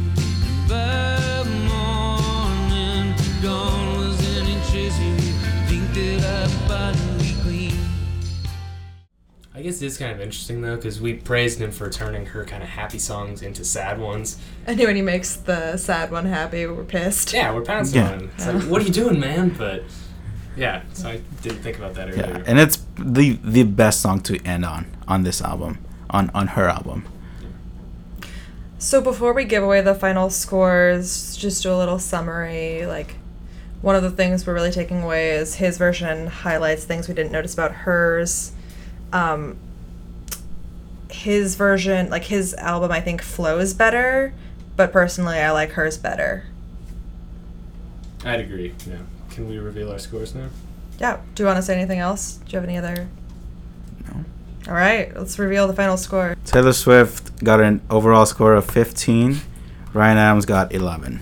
By 0.68 1.44
morning, 1.68 3.14
gone 3.42 3.96
was 3.98 4.38
any 4.38 4.54
trace. 4.70 4.96
Think 5.68 5.92
that 5.94 6.24
I 6.24 6.48
finally 6.68 7.34
clean. 7.42 7.74
I 9.54 9.62
guess 9.62 9.82
it's 9.82 9.98
kind 9.98 10.12
of 10.12 10.20
interesting 10.20 10.62
though, 10.62 10.76
because 10.76 11.00
we 11.00 11.14
praised 11.14 11.58
him 11.60 11.70
for 11.72 11.90
turning 11.90 12.24
her 12.26 12.44
kind 12.44 12.62
of 12.62 12.68
happy 12.68 12.98
songs 12.98 13.42
into 13.42 13.64
sad 13.64 13.98
ones. 14.00 14.38
And 14.66 14.78
when 14.78 14.96
he 14.96 15.02
makes 15.02 15.36
the 15.36 15.76
sad 15.76 16.10
one 16.10 16.26
happy, 16.26 16.66
we're 16.66 16.84
pissed. 16.84 17.32
Yeah, 17.32 17.52
we're 17.52 17.62
pouncing 17.62 18.00
Yeah. 18.00 18.12
on 18.12 18.20
him. 18.20 18.30
It's 18.36 18.46
like, 18.46 18.62
what 18.64 18.80
are 18.80 18.84
you 18.84 18.92
doing, 18.92 19.18
man? 19.20 19.50
But 19.58 19.82
yeah, 20.56 20.82
so 20.92 21.08
I 21.08 21.20
didn't 21.42 21.62
think 21.62 21.78
about 21.78 21.94
that 21.94 22.08
earlier. 22.10 22.38
Yeah, 22.38 22.44
and 22.46 22.58
it's 22.58 22.78
the 22.96 23.38
the 23.42 23.64
best 23.64 24.00
song 24.00 24.20
to 24.22 24.38
end 24.46 24.64
on 24.64 24.86
on 25.08 25.24
this 25.24 25.42
album, 25.42 25.78
on 26.10 26.30
on 26.34 26.48
her 26.48 26.68
album. 26.68 27.04
So 28.78 29.02
before 29.02 29.34
we 29.34 29.44
give 29.44 29.62
away 29.62 29.82
the 29.82 29.94
final 29.94 30.30
scores, 30.30 31.36
just 31.36 31.62
do 31.62 31.70
a 31.70 31.76
little 31.76 31.98
summary. 31.98 32.86
Like, 32.86 33.16
one 33.82 33.94
of 33.94 34.02
the 34.02 34.10
things 34.10 34.46
we're 34.46 34.54
really 34.54 34.70
taking 34.70 35.02
away 35.02 35.32
is 35.32 35.56
his 35.56 35.76
version 35.76 36.28
highlights 36.28 36.84
things 36.84 37.06
we 37.06 37.12
didn't 37.12 37.30
notice 37.30 37.52
about 37.52 37.72
hers. 37.72 38.52
Um, 39.12 39.58
his 41.10 41.56
version, 41.56 42.08
like 42.08 42.24
his 42.24 42.54
album, 42.54 42.90
I 42.90 43.02
think 43.02 43.20
flows 43.20 43.74
better, 43.74 44.32
but 44.76 44.92
personally, 44.92 45.38
I 45.38 45.50
like 45.50 45.72
hers 45.72 45.98
better. 45.98 46.46
I'd 48.24 48.40
agree. 48.40 48.72
Yeah. 48.86 48.96
Can 49.30 49.46
we 49.46 49.58
reveal 49.58 49.92
our 49.92 49.98
scores 49.98 50.34
now? 50.34 50.48
Yeah. 50.98 51.20
Do 51.34 51.42
you 51.42 51.46
want 51.46 51.58
to 51.58 51.62
say 51.62 51.74
anything 51.74 51.98
else? 51.98 52.36
Do 52.46 52.52
you 52.52 52.60
have 52.60 52.68
any 52.68 52.78
other? 52.78 53.08
No. 54.70 54.74
All 54.76 54.80
right. 54.80 55.14
Let's 55.16 55.38
reveal 55.38 55.66
the 55.66 55.74
final 55.74 55.96
score. 55.96 56.36
Taylor 56.44 56.72
Swift 56.72 57.42
got 57.42 57.60
an 57.60 57.80
overall 57.90 58.26
score 58.26 58.54
of 58.54 58.64
15. 58.70 59.40
Ryan 59.92 60.18
Adams 60.18 60.46
got 60.46 60.72
11. 60.72 61.20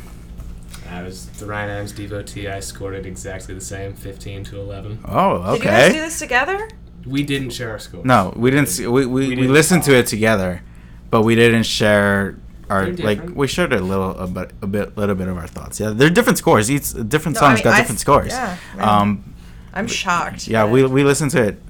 I 0.90 1.02
was 1.02 1.26
the 1.30 1.46
Ryan 1.46 1.70
Adams 1.70 1.92
devotee. 1.92 2.48
I 2.48 2.60
scored 2.60 2.94
it 2.94 3.06
exactly 3.06 3.54
the 3.54 3.60
same, 3.60 3.94
15 3.94 4.44
to 4.44 4.60
11. 4.60 4.98
Oh, 5.06 5.54
okay. 5.54 5.58
Did 5.58 5.64
you 5.64 5.70
guys 5.70 5.92
do 5.92 6.00
this 6.00 6.18
together? 6.18 6.68
We 7.06 7.22
didn't 7.22 7.50
share 7.50 7.70
our 7.70 7.78
scores. 7.78 8.04
No, 8.04 8.32
we 8.36 8.50
didn't. 8.50 8.68
See, 8.68 8.86
we 8.86 9.06
we, 9.06 9.06
We 9.06 9.28
we, 9.30 9.34
didn't 9.36 9.52
listened 9.52 9.82
to 9.84 9.94
it 9.94 10.06
together, 10.06 10.62
but 11.10 11.22
we 11.22 11.34
didn't 11.36 11.62
share 11.62 12.36
our 12.68 12.88
like. 12.92 13.34
We 13.34 13.46
shared 13.46 13.72
a 13.72 13.80
little 13.80 14.10
a 14.18 14.26
bit 14.26 14.52
a 14.60 14.66
bit 14.66 14.98
little 14.98 15.14
bit 15.14 15.28
of 15.28 15.38
our 15.38 15.46
thoughts. 15.46 15.78
Yeah, 15.80 15.90
they're 15.90 16.10
different 16.10 16.36
scores. 16.38 16.70
Each 16.70 16.92
different 17.08 17.36
No, 17.36 17.46
I 17.46 17.54
songs 17.54 17.58
mean, 17.58 17.64
got 17.64 17.74
I 17.74 17.78
different 17.78 17.98
s- 17.98 18.02
scores. 18.02 18.32
yeah, 18.32 18.56
man. 18.76 18.88
Um, 18.88 19.34
I'm 19.72 19.86
shocked. 19.86 20.48
yeah, 20.48 20.66
we 20.66 20.84
we 20.84 21.02
listened 21.04 21.30
to 21.30 21.42
it 21.42 21.62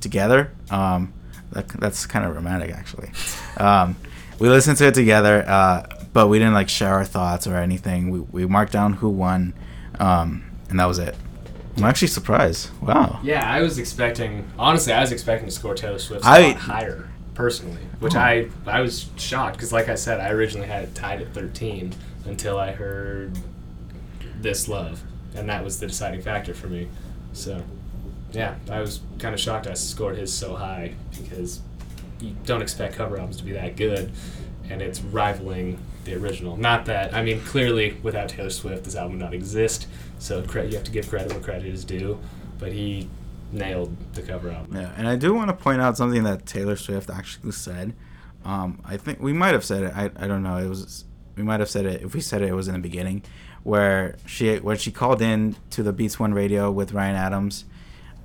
together. 0.00 0.52
Um, 0.70 1.12
that, 1.56 1.68
that's 1.80 2.06
kind 2.06 2.24
of 2.24 2.34
romantic, 2.34 2.70
actually. 2.70 3.10
Um, 3.56 3.96
we 4.38 4.48
listened 4.48 4.76
to 4.78 4.86
it 4.88 4.94
together, 4.94 5.44
uh, 5.48 5.86
but 6.12 6.28
we 6.28 6.38
didn't 6.38 6.54
like 6.54 6.68
share 6.68 6.92
our 6.94 7.04
thoughts 7.04 7.46
or 7.46 7.56
anything. 7.56 8.10
We 8.10 8.20
we 8.20 8.46
marked 8.46 8.72
down 8.72 8.92
who 8.94 9.08
won, 9.08 9.54
um, 9.98 10.44
and 10.70 10.78
that 10.78 10.86
was 10.86 10.98
it. 10.98 11.14
I'm 11.76 11.84
actually 11.84 12.08
surprised. 12.08 12.70
Wow. 12.80 13.20
Yeah, 13.22 13.46
I 13.50 13.60
was 13.60 13.78
expecting. 13.78 14.50
Honestly, 14.58 14.92
I 14.92 15.00
was 15.00 15.12
expecting 15.12 15.46
to 15.48 15.54
score 15.54 15.74
Taylor 15.74 15.98
Swift 15.98 16.24
a 16.24 16.28
I- 16.28 16.40
lot 16.48 16.56
higher, 16.56 17.08
personally. 17.34 17.82
Which 17.98 18.14
Oh. 18.14 18.20
I 18.20 18.48
I 18.66 18.80
was 18.82 19.06
shocked 19.16 19.56
because, 19.56 19.72
like 19.72 19.88
I 19.88 19.94
said, 19.94 20.20
I 20.20 20.30
originally 20.30 20.68
had 20.68 20.84
it 20.84 20.94
tied 20.94 21.20
at 21.22 21.32
13 21.34 21.94
until 22.26 22.58
I 22.58 22.72
heard 22.72 23.38
"This 24.40 24.68
Love," 24.68 25.02
and 25.34 25.48
that 25.48 25.64
was 25.64 25.80
the 25.80 25.86
deciding 25.86 26.20
factor 26.22 26.52
for 26.54 26.66
me. 26.68 26.88
So, 27.32 27.62
yeah, 28.32 28.56
I 28.70 28.80
was 28.80 29.00
kind 29.18 29.34
of 29.34 29.40
shocked 29.40 29.66
I 29.66 29.74
scored 29.74 30.16
his 30.16 30.32
so 30.32 30.54
high 30.54 30.94
because 31.18 31.60
you 32.20 32.34
don't 32.44 32.62
expect 32.62 32.96
cover 32.96 33.16
albums 33.16 33.36
to 33.38 33.44
be 33.44 33.52
that 33.52 33.76
good, 33.76 34.12
and 34.68 34.82
it's 34.82 35.00
rivaling 35.00 35.78
the 36.04 36.14
original. 36.14 36.56
Not 36.56 36.86
that 36.86 37.14
I 37.14 37.22
mean, 37.22 37.40
clearly, 37.42 37.96
without 38.02 38.28
Taylor 38.28 38.50
Swift, 38.50 38.84
this 38.84 38.96
album 38.96 39.18
would 39.18 39.24
not 39.24 39.34
exist. 39.34 39.86
So 40.18 40.42
cre- 40.42 40.60
you 40.60 40.74
have 40.74 40.84
to 40.84 40.90
give 40.90 41.08
credit 41.08 41.32
where 41.32 41.40
credit 41.40 41.66
is 41.66 41.84
due, 41.84 42.18
but 42.58 42.72
he 42.72 43.08
nailed 43.52 43.96
the 44.14 44.22
cover 44.22 44.50
album. 44.50 44.76
Yeah, 44.76 44.92
and 44.96 45.06
I 45.06 45.16
do 45.16 45.34
want 45.34 45.48
to 45.48 45.54
point 45.54 45.80
out 45.80 45.96
something 45.96 46.24
that 46.24 46.46
Taylor 46.46 46.76
Swift 46.76 47.10
actually 47.10 47.52
said. 47.52 47.94
Um, 48.44 48.80
I 48.84 48.96
think 48.96 49.20
we 49.20 49.32
might 49.32 49.54
have 49.54 49.64
said 49.64 49.82
it. 49.84 49.92
I, 49.94 50.10
I 50.16 50.26
don't 50.26 50.42
know. 50.42 50.56
It 50.56 50.68
was 50.68 51.04
we 51.36 51.42
might 51.42 51.60
have 51.60 51.70
said 51.70 51.84
it. 51.84 52.02
If 52.02 52.14
we 52.14 52.20
said 52.20 52.42
it, 52.42 52.48
it 52.48 52.54
was 52.54 52.68
in 52.68 52.74
the 52.74 52.80
beginning, 52.80 53.22
where 53.62 54.16
she 54.24 54.56
when 54.56 54.78
she 54.78 54.90
called 54.90 55.20
in 55.20 55.56
to 55.70 55.82
the 55.82 55.92
Beats 55.92 56.18
One 56.18 56.32
Radio 56.32 56.70
with 56.70 56.92
Ryan 56.92 57.16
Adams. 57.16 57.64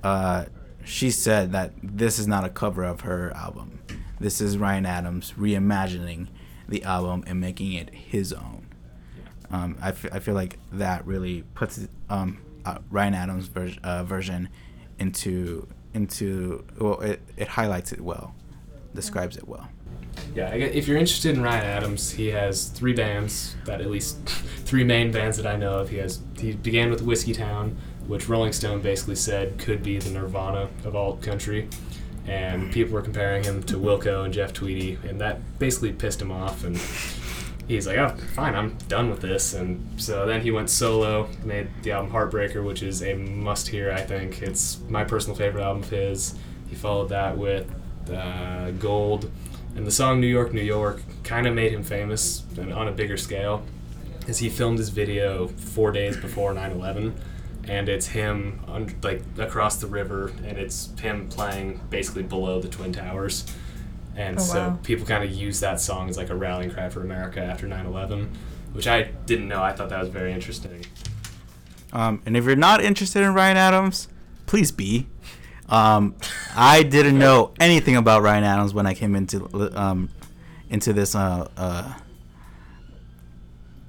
Uh, 0.02 0.46
she 0.84 1.10
said 1.10 1.52
that 1.52 1.72
this 1.82 2.18
is 2.18 2.26
not 2.26 2.44
a 2.44 2.48
cover 2.48 2.84
of 2.84 3.02
her 3.02 3.32
album. 3.34 3.80
This 4.18 4.40
is 4.40 4.58
Ryan 4.58 4.86
Adams 4.86 5.34
reimagining 5.38 6.28
the 6.68 6.82
album 6.84 7.24
and 7.26 7.40
making 7.40 7.72
it 7.72 7.90
his 7.90 8.32
own. 8.32 8.66
Um, 9.50 9.76
I, 9.80 9.90
f- 9.90 10.12
I 10.12 10.18
feel 10.18 10.34
like 10.34 10.58
that 10.72 11.06
really 11.06 11.42
puts 11.54 11.86
um, 12.08 12.38
uh, 12.64 12.78
Ryan 12.90 13.14
Adams' 13.14 13.46
ver- 13.48 13.74
uh, 13.82 14.04
version 14.04 14.48
into 14.98 15.68
into 15.94 16.64
well, 16.78 17.00
it, 17.00 17.20
it 17.36 17.48
highlights 17.48 17.92
it 17.92 18.00
well, 18.00 18.34
describes 18.94 19.36
it 19.36 19.46
well. 19.46 19.68
Yeah, 20.34 20.48
if 20.54 20.88
you're 20.88 20.96
interested 20.96 21.36
in 21.36 21.42
Ryan 21.42 21.64
Adams, 21.64 22.12
he 22.12 22.28
has 22.28 22.68
three 22.68 22.94
bands 22.94 23.56
that 23.66 23.80
at 23.80 23.90
least 23.90 24.18
three 24.64 24.84
main 24.84 25.12
bands 25.12 25.36
that 25.36 25.46
I 25.46 25.56
know 25.56 25.74
of. 25.74 25.90
He 25.90 25.98
has 25.98 26.20
he 26.38 26.52
began 26.52 26.90
with 26.90 27.04
Whiskeytown, 27.04 27.76
which 28.06 28.28
Rolling 28.28 28.52
Stone 28.52 28.80
basically 28.80 29.16
said 29.16 29.58
could 29.58 29.82
be 29.82 29.98
the 29.98 30.10
Nirvana 30.10 30.68
of 30.84 30.96
alt 30.96 31.22
country, 31.22 31.68
and 32.26 32.72
people 32.72 32.94
were 32.94 33.02
comparing 33.02 33.44
him 33.44 33.62
to 33.64 33.76
Wilco 33.76 34.24
and 34.24 34.32
Jeff 34.32 34.52
Tweedy, 34.52 34.98
and 35.06 35.20
that 35.20 35.58
basically 35.58 35.92
pissed 35.92 36.20
him 36.20 36.30
off. 36.30 36.64
And 36.64 36.76
he's 37.68 37.86
like, 37.86 37.98
"Oh, 37.98 38.14
fine, 38.34 38.54
I'm 38.54 38.76
done 38.88 39.10
with 39.10 39.20
this." 39.20 39.54
And 39.54 40.00
so 40.00 40.26
then 40.26 40.42
he 40.42 40.50
went 40.50 40.70
solo, 40.70 41.28
made 41.44 41.68
the 41.82 41.92
album 41.92 42.12
Heartbreaker, 42.12 42.64
which 42.64 42.82
is 42.82 43.02
a 43.02 43.14
must-hear. 43.14 43.90
I 43.92 44.02
think 44.02 44.42
it's 44.42 44.78
my 44.88 45.04
personal 45.04 45.36
favorite 45.36 45.62
album 45.62 45.82
of 45.82 45.90
his. 45.90 46.34
He 46.68 46.76
followed 46.76 47.10
that 47.10 47.36
with 47.36 47.70
uh, 48.10 48.70
Gold 48.72 49.30
And 49.76 49.86
the 49.86 49.90
song 49.90 50.20
New 50.20 50.26
York, 50.26 50.52
New 50.52 50.62
York 50.62 51.02
kind 51.22 51.46
of 51.46 51.54
made 51.54 51.72
him 51.72 51.82
famous 51.82 52.44
and 52.58 52.72
on 52.72 52.88
a 52.88 52.92
bigger 52.92 53.16
scale 53.16 53.62
as 54.28 54.38
he 54.38 54.48
filmed 54.48 54.78
his 54.78 54.90
video 54.90 55.48
four 55.48 55.92
days 55.92 56.16
before 56.16 56.52
9 56.52 56.70
11. 56.72 57.14
And 57.68 57.88
it's 57.88 58.06
him 58.06 58.60
un- 58.66 58.94
like 59.02 59.22
across 59.38 59.76
the 59.76 59.86
river, 59.86 60.32
and 60.46 60.58
it's 60.58 60.90
him 61.00 61.28
playing 61.28 61.80
basically 61.90 62.22
below 62.24 62.60
the 62.60 62.68
Twin 62.68 62.92
Towers. 62.92 63.44
And 64.16 64.38
Oh, 64.38 64.42
so 64.42 64.58
wow. 64.70 64.78
people 64.82 65.06
kind 65.06 65.22
of 65.24 65.30
use 65.32 65.60
that 65.60 65.80
song 65.80 66.08
as 66.10 66.16
like 66.16 66.28
a 66.30 66.34
rallying 66.34 66.70
cry 66.70 66.88
for 66.88 67.00
America 67.02 67.40
after 67.40 67.66
9 67.66 67.86
11, 67.86 68.30
which 68.72 68.86
I 68.86 69.02
didn't 69.26 69.48
know. 69.48 69.62
I 69.62 69.72
thought 69.72 69.88
that 69.90 70.00
was 70.00 70.08
very 70.08 70.32
interesting. 70.32 70.84
Um, 71.92 72.20
and 72.26 72.36
if 72.36 72.44
you're 72.44 72.56
not 72.56 72.82
interested 72.82 73.22
in 73.22 73.32
Ryan 73.34 73.56
Adams, 73.56 74.08
please 74.46 74.72
be. 74.72 75.06
Um, 75.68 76.14
I 76.56 76.82
didn't 76.82 77.18
know 77.18 77.52
anything 77.60 77.96
about 77.96 78.22
Ryan 78.22 78.44
Adams 78.44 78.74
when 78.74 78.86
I 78.86 78.94
came 78.94 79.14
into 79.14 79.48
um, 79.78 80.08
into 80.68 80.92
this 80.92 81.14
uh, 81.14 81.48
uh, 81.56 81.94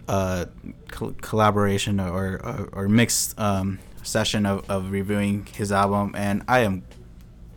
uh, 0.08 0.46
col- 0.90 1.16
collaboration 1.22 2.00
or, 2.00 2.36
or, 2.44 2.70
or 2.74 2.90
mixed 2.90 3.40
um, 3.40 3.80
session 4.04 4.46
of, 4.46 4.70
of 4.70 4.92
reviewing 4.92 5.46
his 5.46 5.72
album, 5.72 6.14
and 6.18 6.44
I 6.48 6.60
am 6.60 6.84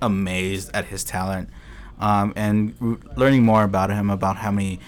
amazed 0.01 0.71
at 0.75 0.87
his 0.87 1.05
talent 1.05 1.49
um, 1.99 2.33
and 2.37 2.75
r- 2.81 2.99
learning 3.17 3.43
more 3.45 3.65
about 3.65 3.91
him, 3.91 4.11
about 4.11 4.37
how 4.37 4.51
many 4.51 4.81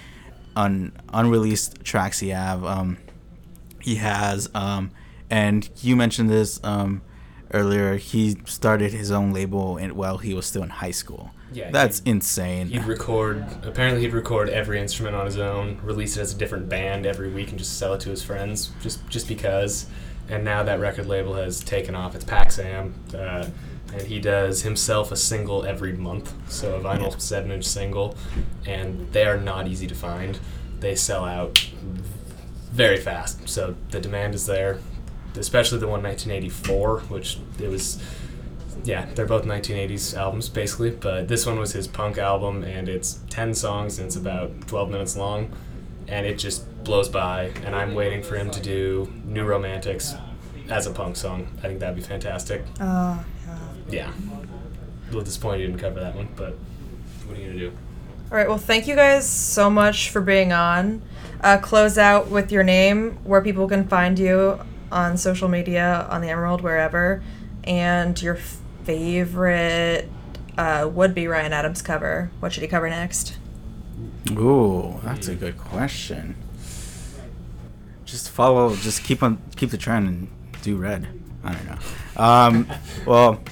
un- 0.56 0.92
unreleased 1.12 1.84
tracks 1.84 2.20
he 2.20 2.28
have. 2.30 2.64
Um, 2.64 2.98
he 3.80 3.96
has, 3.96 4.48
um, 4.54 4.90
and 5.30 5.68
you 5.82 5.96
mentioned 5.96 6.30
this 6.30 6.60
um, 6.62 7.02
earlier. 7.52 7.96
He 7.96 8.36
started 8.44 8.92
his 8.92 9.10
own 9.10 9.32
label 9.32 9.78
while 9.78 10.18
he 10.18 10.34
was 10.34 10.46
still 10.46 10.62
in 10.62 10.70
high 10.70 10.90
school. 10.90 11.30
Yeah, 11.52 11.70
that's 11.70 12.00
insane. 12.00 12.68
He'd 12.68 12.84
record. 12.84 13.44
Apparently, 13.62 14.02
he'd 14.02 14.12
record 14.12 14.48
every 14.50 14.80
instrument 14.80 15.16
on 15.16 15.26
his 15.26 15.38
own, 15.38 15.80
release 15.82 16.16
it 16.16 16.20
as 16.20 16.34
a 16.34 16.36
different 16.36 16.68
band 16.68 17.06
every 17.06 17.30
week, 17.30 17.50
and 17.50 17.58
just 17.58 17.78
sell 17.78 17.94
it 17.94 18.00
to 18.00 18.10
his 18.10 18.22
friends, 18.22 18.70
just 18.82 19.06
just 19.08 19.28
because. 19.28 19.86
And 20.28 20.44
now 20.44 20.62
that 20.62 20.78
record 20.78 21.06
label 21.06 21.34
has 21.34 21.60
taken 21.60 21.94
off. 21.94 22.14
It's 22.14 22.24
PAX-AM, 22.24 22.92
uh, 23.14 23.46
and 23.94 24.02
he 24.02 24.20
does 24.20 24.60
himself 24.62 25.10
a 25.10 25.16
single 25.16 25.64
every 25.64 25.94
month, 25.94 26.34
so 26.52 26.74
a 26.76 26.80
vinyl 26.80 27.18
seven-inch 27.18 27.64
single, 27.64 28.14
and 28.66 29.10
they 29.12 29.24
are 29.24 29.38
not 29.38 29.68
easy 29.68 29.86
to 29.86 29.94
find. 29.94 30.38
They 30.80 30.94
sell 30.94 31.24
out 31.24 31.70
very 32.72 32.98
fast, 32.98 33.48
so 33.48 33.74
the 33.90 34.00
demand 34.00 34.34
is 34.34 34.44
there. 34.44 34.80
Especially 35.36 35.78
the 35.78 35.86
one 35.86 36.02
1984, 36.02 37.00
which 37.08 37.38
it 37.58 37.68
was 37.68 38.02
yeah, 38.84 39.06
they're 39.14 39.26
both 39.26 39.44
1980s 39.44 40.16
albums 40.16 40.48
basically, 40.48 40.90
but 40.90 41.28
this 41.28 41.46
one 41.46 41.58
was 41.58 41.72
his 41.72 41.86
punk 41.86 42.18
album 42.18 42.62
and 42.64 42.88
it's 42.88 43.20
10 43.30 43.54
songs 43.54 43.98
and 43.98 44.06
it's 44.06 44.16
about 44.16 44.66
12 44.68 44.90
minutes 44.90 45.16
long 45.16 45.50
and 46.06 46.26
it 46.26 46.38
just 46.38 46.64
blows 46.84 47.08
by 47.08 47.52
and 47.64 47.74
I'm 47.74 47.94
waiting 47.94 48.22
for 48.22 48.36
him 48.36 48.50
to 48.50 48.60
do 48.60 49.12
New 49.24 49.44
Romantics 49.44 50.14
as 50.70 50.86
a 50.86 50.90
punk 50.90 51.16
song. 51.16 51.48
I 51.58 51.68
think 51.68 51.80
that'd 51.80 51.96
be 51.96 52.02
fantastic. 52.02 52.64
Oh, 52.80 53.24
yeah. 53.46 53.58
Yeah. 53.90 54.12
A 54.12 55.06
little 55.06 55.22
disappointed 55.22 55.60
you 55.60 55.66
didn't 55.68 55.80
cover 55.80 56.00
that 56.00 56.14
one, 56.14 56.28
but 56.36 56.54
what 57.26 57.36
are 57.36 57.40
you 57.40 57.46
gonna 57.48 57.58
do? 57.58 57.72
All 58.30 58.36
right. 58.36 58.48
Well, 58.48 58.58
thank 58.58 58.86
you 58.86 58.94
guys 58.94 59.28
so 59.28 59.70
much 59.70 60.10
for 60.10 60.20
being 60.20 60.52
on. 60.52 61.00
Uh, 61.40 61.56
close 61.56 61.96
out 61.96 62.28
with 62.28 62.52
your 62.52 62.62
name, 62.62 63.18
where 63.24 63.40
people 63.40 63.66
can 63.68 63.88
find 63.88 64.18
you 64.18 64.58
on 64.92 65.16
social 65.16 65.48
media, 65.48 66.06
on 66.10 66.20
the 66.20 66.28
Emerald, 66.28 66.60
wherever, 66.60 67.22
and 67.64 68.20
your 68.20 68.38
favorite 68.88 70.08
uh, 70.56 70.88
would 70.90 71.14
be 71.14 71.26
Ryan 71.26 71.52
Adams 71.52 71.82
cover. 71.82 72.30
What 72.40 72.54
should 72.54 72.62
he 72.62 72.68
cover 72.68 72.88
next? 72.88 73.36
Ooh, 74.30 74.98
that's 75.04 75.28
a 75.28 75.34
good 75.34 75.58
question. 75.58 76.34
Just 78.06 78.30
follow, 78.30 78.74
just 78.76 79.04
keep 79.04 79.22
on, 79.22 79.42
keep 79.56 79.68
the 79.68 79.76
trend 79.76 80.08
and 80.08 80.28
do 80.62 80.76
red. 80.76 81.06
I 81.44 81.52
don't 81.52 81.66
know. 81.66 81.78
Um, 82.16 82.66
well, 83.06 83.42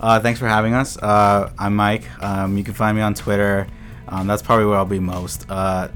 uh, 0.00 0.20
thanks 0.20 0.38
for 0.38 0.46
having 0.46 0.72
us. 0.72 0.96
Uh, 0.96 1.52
I'm 1.58 1.74
Mike. 1.74 2.04
Um, 2.22 2.56
you 2.56 2.62
can 2.62 2.74
find 2.74 2.96
me 2.96 3.02
on 3.02 3.14
Twitter. 3.14 3.66
Um, 4.06 4.28
that's 4.28 4.40
probably 4.40 4.66
where 4.66 4.76
I'll 4.76 4.84
be 4.84 5.00
most. 5.00 5.50
Uh, 5.50 5.88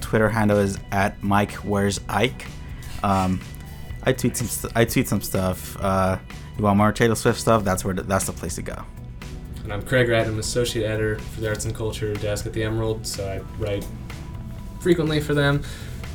Twitter 0.00 0.30
handle 0.30 0.56
is 0.56 0.78
at 0.90 1.22
Mike 1.22 1.52
Where's 1.56 2.00
Ike. 2.08 2.46
Um, 3.02 3.40
I 4.04 4.14
tweet 4.14 4.38
some, 4.38 4.46
st- 4.46 4.72
I 4.74 4.86
tweet 4.86 5.06
some 5.06 5.20
stuff. 5.20 5.76
Uh, 5.78 6.16
you 6.56 6.64
want 6.64 6.78
more 6.78 6.92
Taylor 6.92 7.14
Swift 7.14 7.38
stuff? 7.38 7.64
That's 7.64 7.84
where, 7.84 7.94
that's 7.94 8.26
the 8.26 8.32
place 8.32 8.54
to 8.56 8.62
go. 8.62 8.82
And 9.64 9.72
I'm 9.72 9.82
Craig 9.82 10.08
Wright. 10.08 10.26
Associate 10.26 10.86
editor 10.86 11.18
for 11.18 11.40
the 11.40 11.48
Arts 11.48 11.64
and 11.64 11.74
Culture 11.74 12.14
desk 12.14 12.46
at 12.46 12.52
the 12.52 12.62
Emerald, 12.62 13.06
so 13.06 13.28
I 13.28 13.38
write 13.62 13.86
frequently 14.80 15.20
for 15.20 15.34
them. 15.34 15.62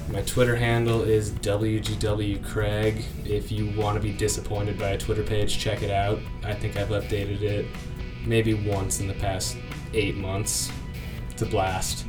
My 0.09 0.21
Twitter 0.21 0.55
handle 0.55 1.03
is 1.03 1.31
WGWCraig. 1.31 3.03
If 3.25 3.51
you 3.51 3.71
want 3.79 3.95
to 3.97 4.01
be 4.01 4.11
disappointed 4.11 4.79
by 4.79 4.89
a 4.89 4.97
Twitter 4.97 5.23
page, 5.23 5.57
check 5.59 5.83
it 5.83 5.91
out. 5.91 6.19
I 6.43 6.53
think 6.53 6.75
I've 6.75 6.89
updated 6.89 7.41
it 7.41 7.65
maybe 8.25 8.53
once 8.53 8.99
in 8.99 9.07
the 9.07 9.13
past 9.15 9.57
eight 9.93 10.15
months. 10.15 10.71
It's 11.29 11.41
a 11.41 11.45
blast. 11.45 12.05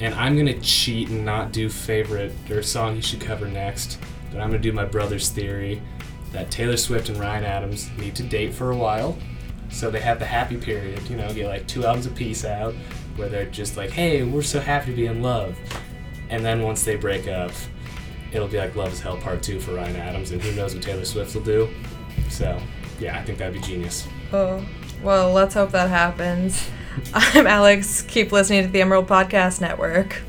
And 0.00 0.14
I'm 0.14 0.36
to 0.36 0.58
cheat 0.60 1.08
and 1.08 1.24
not 1.24 1.52
do 1.52 1.68
favorite 1.68 2.32
or 2.50 2.62
song 2.62 2.96
you 2.96 3.02
should 3.02 3.20
cover 3.20 3.46
next, 3.46 3.98
but 4.30 4.40
I'm 4.40 4.50
to 4.52 4.58
do 4.58 4.72
my 4.72 4.84
brother's 4.84 5.28
theory 5.28 5.80
that 6.32 6.50
Taylor 6.50 6.76
Swift 6.76 7.08
and 7.08 7.18
Ryan 7.18 7.44
Adams 7.44 7.90
need 7.98 8.14
to 8.16 8.22
date 8.22 8.54
for 8.54 8.70
a 8.70 8.76
while 8.76 9.16
so 9.72 9.90
they 9.90 10.00
have 10.00 10.18
the 10.18 10.26
happy 10.26 10.56
period, 10.56 11.08
you 11.08 11.16
know, 11.16 11.32
get 11.32 11.48
like 11.48 11.66
two 11.66 11.84
albums 11.84 12.06
apiece 12.06 12.44
out 12.44 12.74
where 13.16 13.28
they're 13.28 13.46
just 13.46 13.76
like, 13.76 13.90
hey, 13.90 14.22
we're 14.22 14.42
so 14.42 14.60
happy 14.60 14.90
to 14.90 14.96
be 14.96 15.06
in 15.06 15.22
love. 15.22 15.56
And 16.28 16.44
then 16.44 16.62
once 16.62 16.84
they 16.84 16.96
break 16.96 17.26
up, 17.26 17.52
it'll 18.32 18.48
be 18.48 18.58
like 18.58 18.74
Love 18.76 18.92
is 18.92 19.00
Hell 19.00 19.16
Part 19.16 19.42
2 19.42 19.60
for 19.60 19.74
Ryan 19.74 19.96
Adams, 19.96 20.30
and 20.30 20.40
who 20.40 20.52
knows 20.52 20.74
what 20.74 20.82
Taylor 20.82 21.04
Swift 21.04 21.34
will 21.34 21.42
do. 21.42 21.68
So, 22.30 22.60
yeah, 22.98 23.18
I 23.18 23.22
think 23.22 23.38
that'd 23.38 23.54
be 23.54 23.60
genius. 23.60 24.08
Oh, 24.32 24.64
well, 25.02 25.32
let's 25.32 25.54
hope 25.54 25.70
that 25.72 25.90
happens. 25.90 26.68
I'm 27.14 27.46
Alex. 27.46 28.02
Keep 28.02 28.32
listening 28.32 28.64
to 28.64 28.70
the 28.70 28.80
Emerald 28.80 29.06
Podcast 29.06 29.60
Network. 29.60 30.22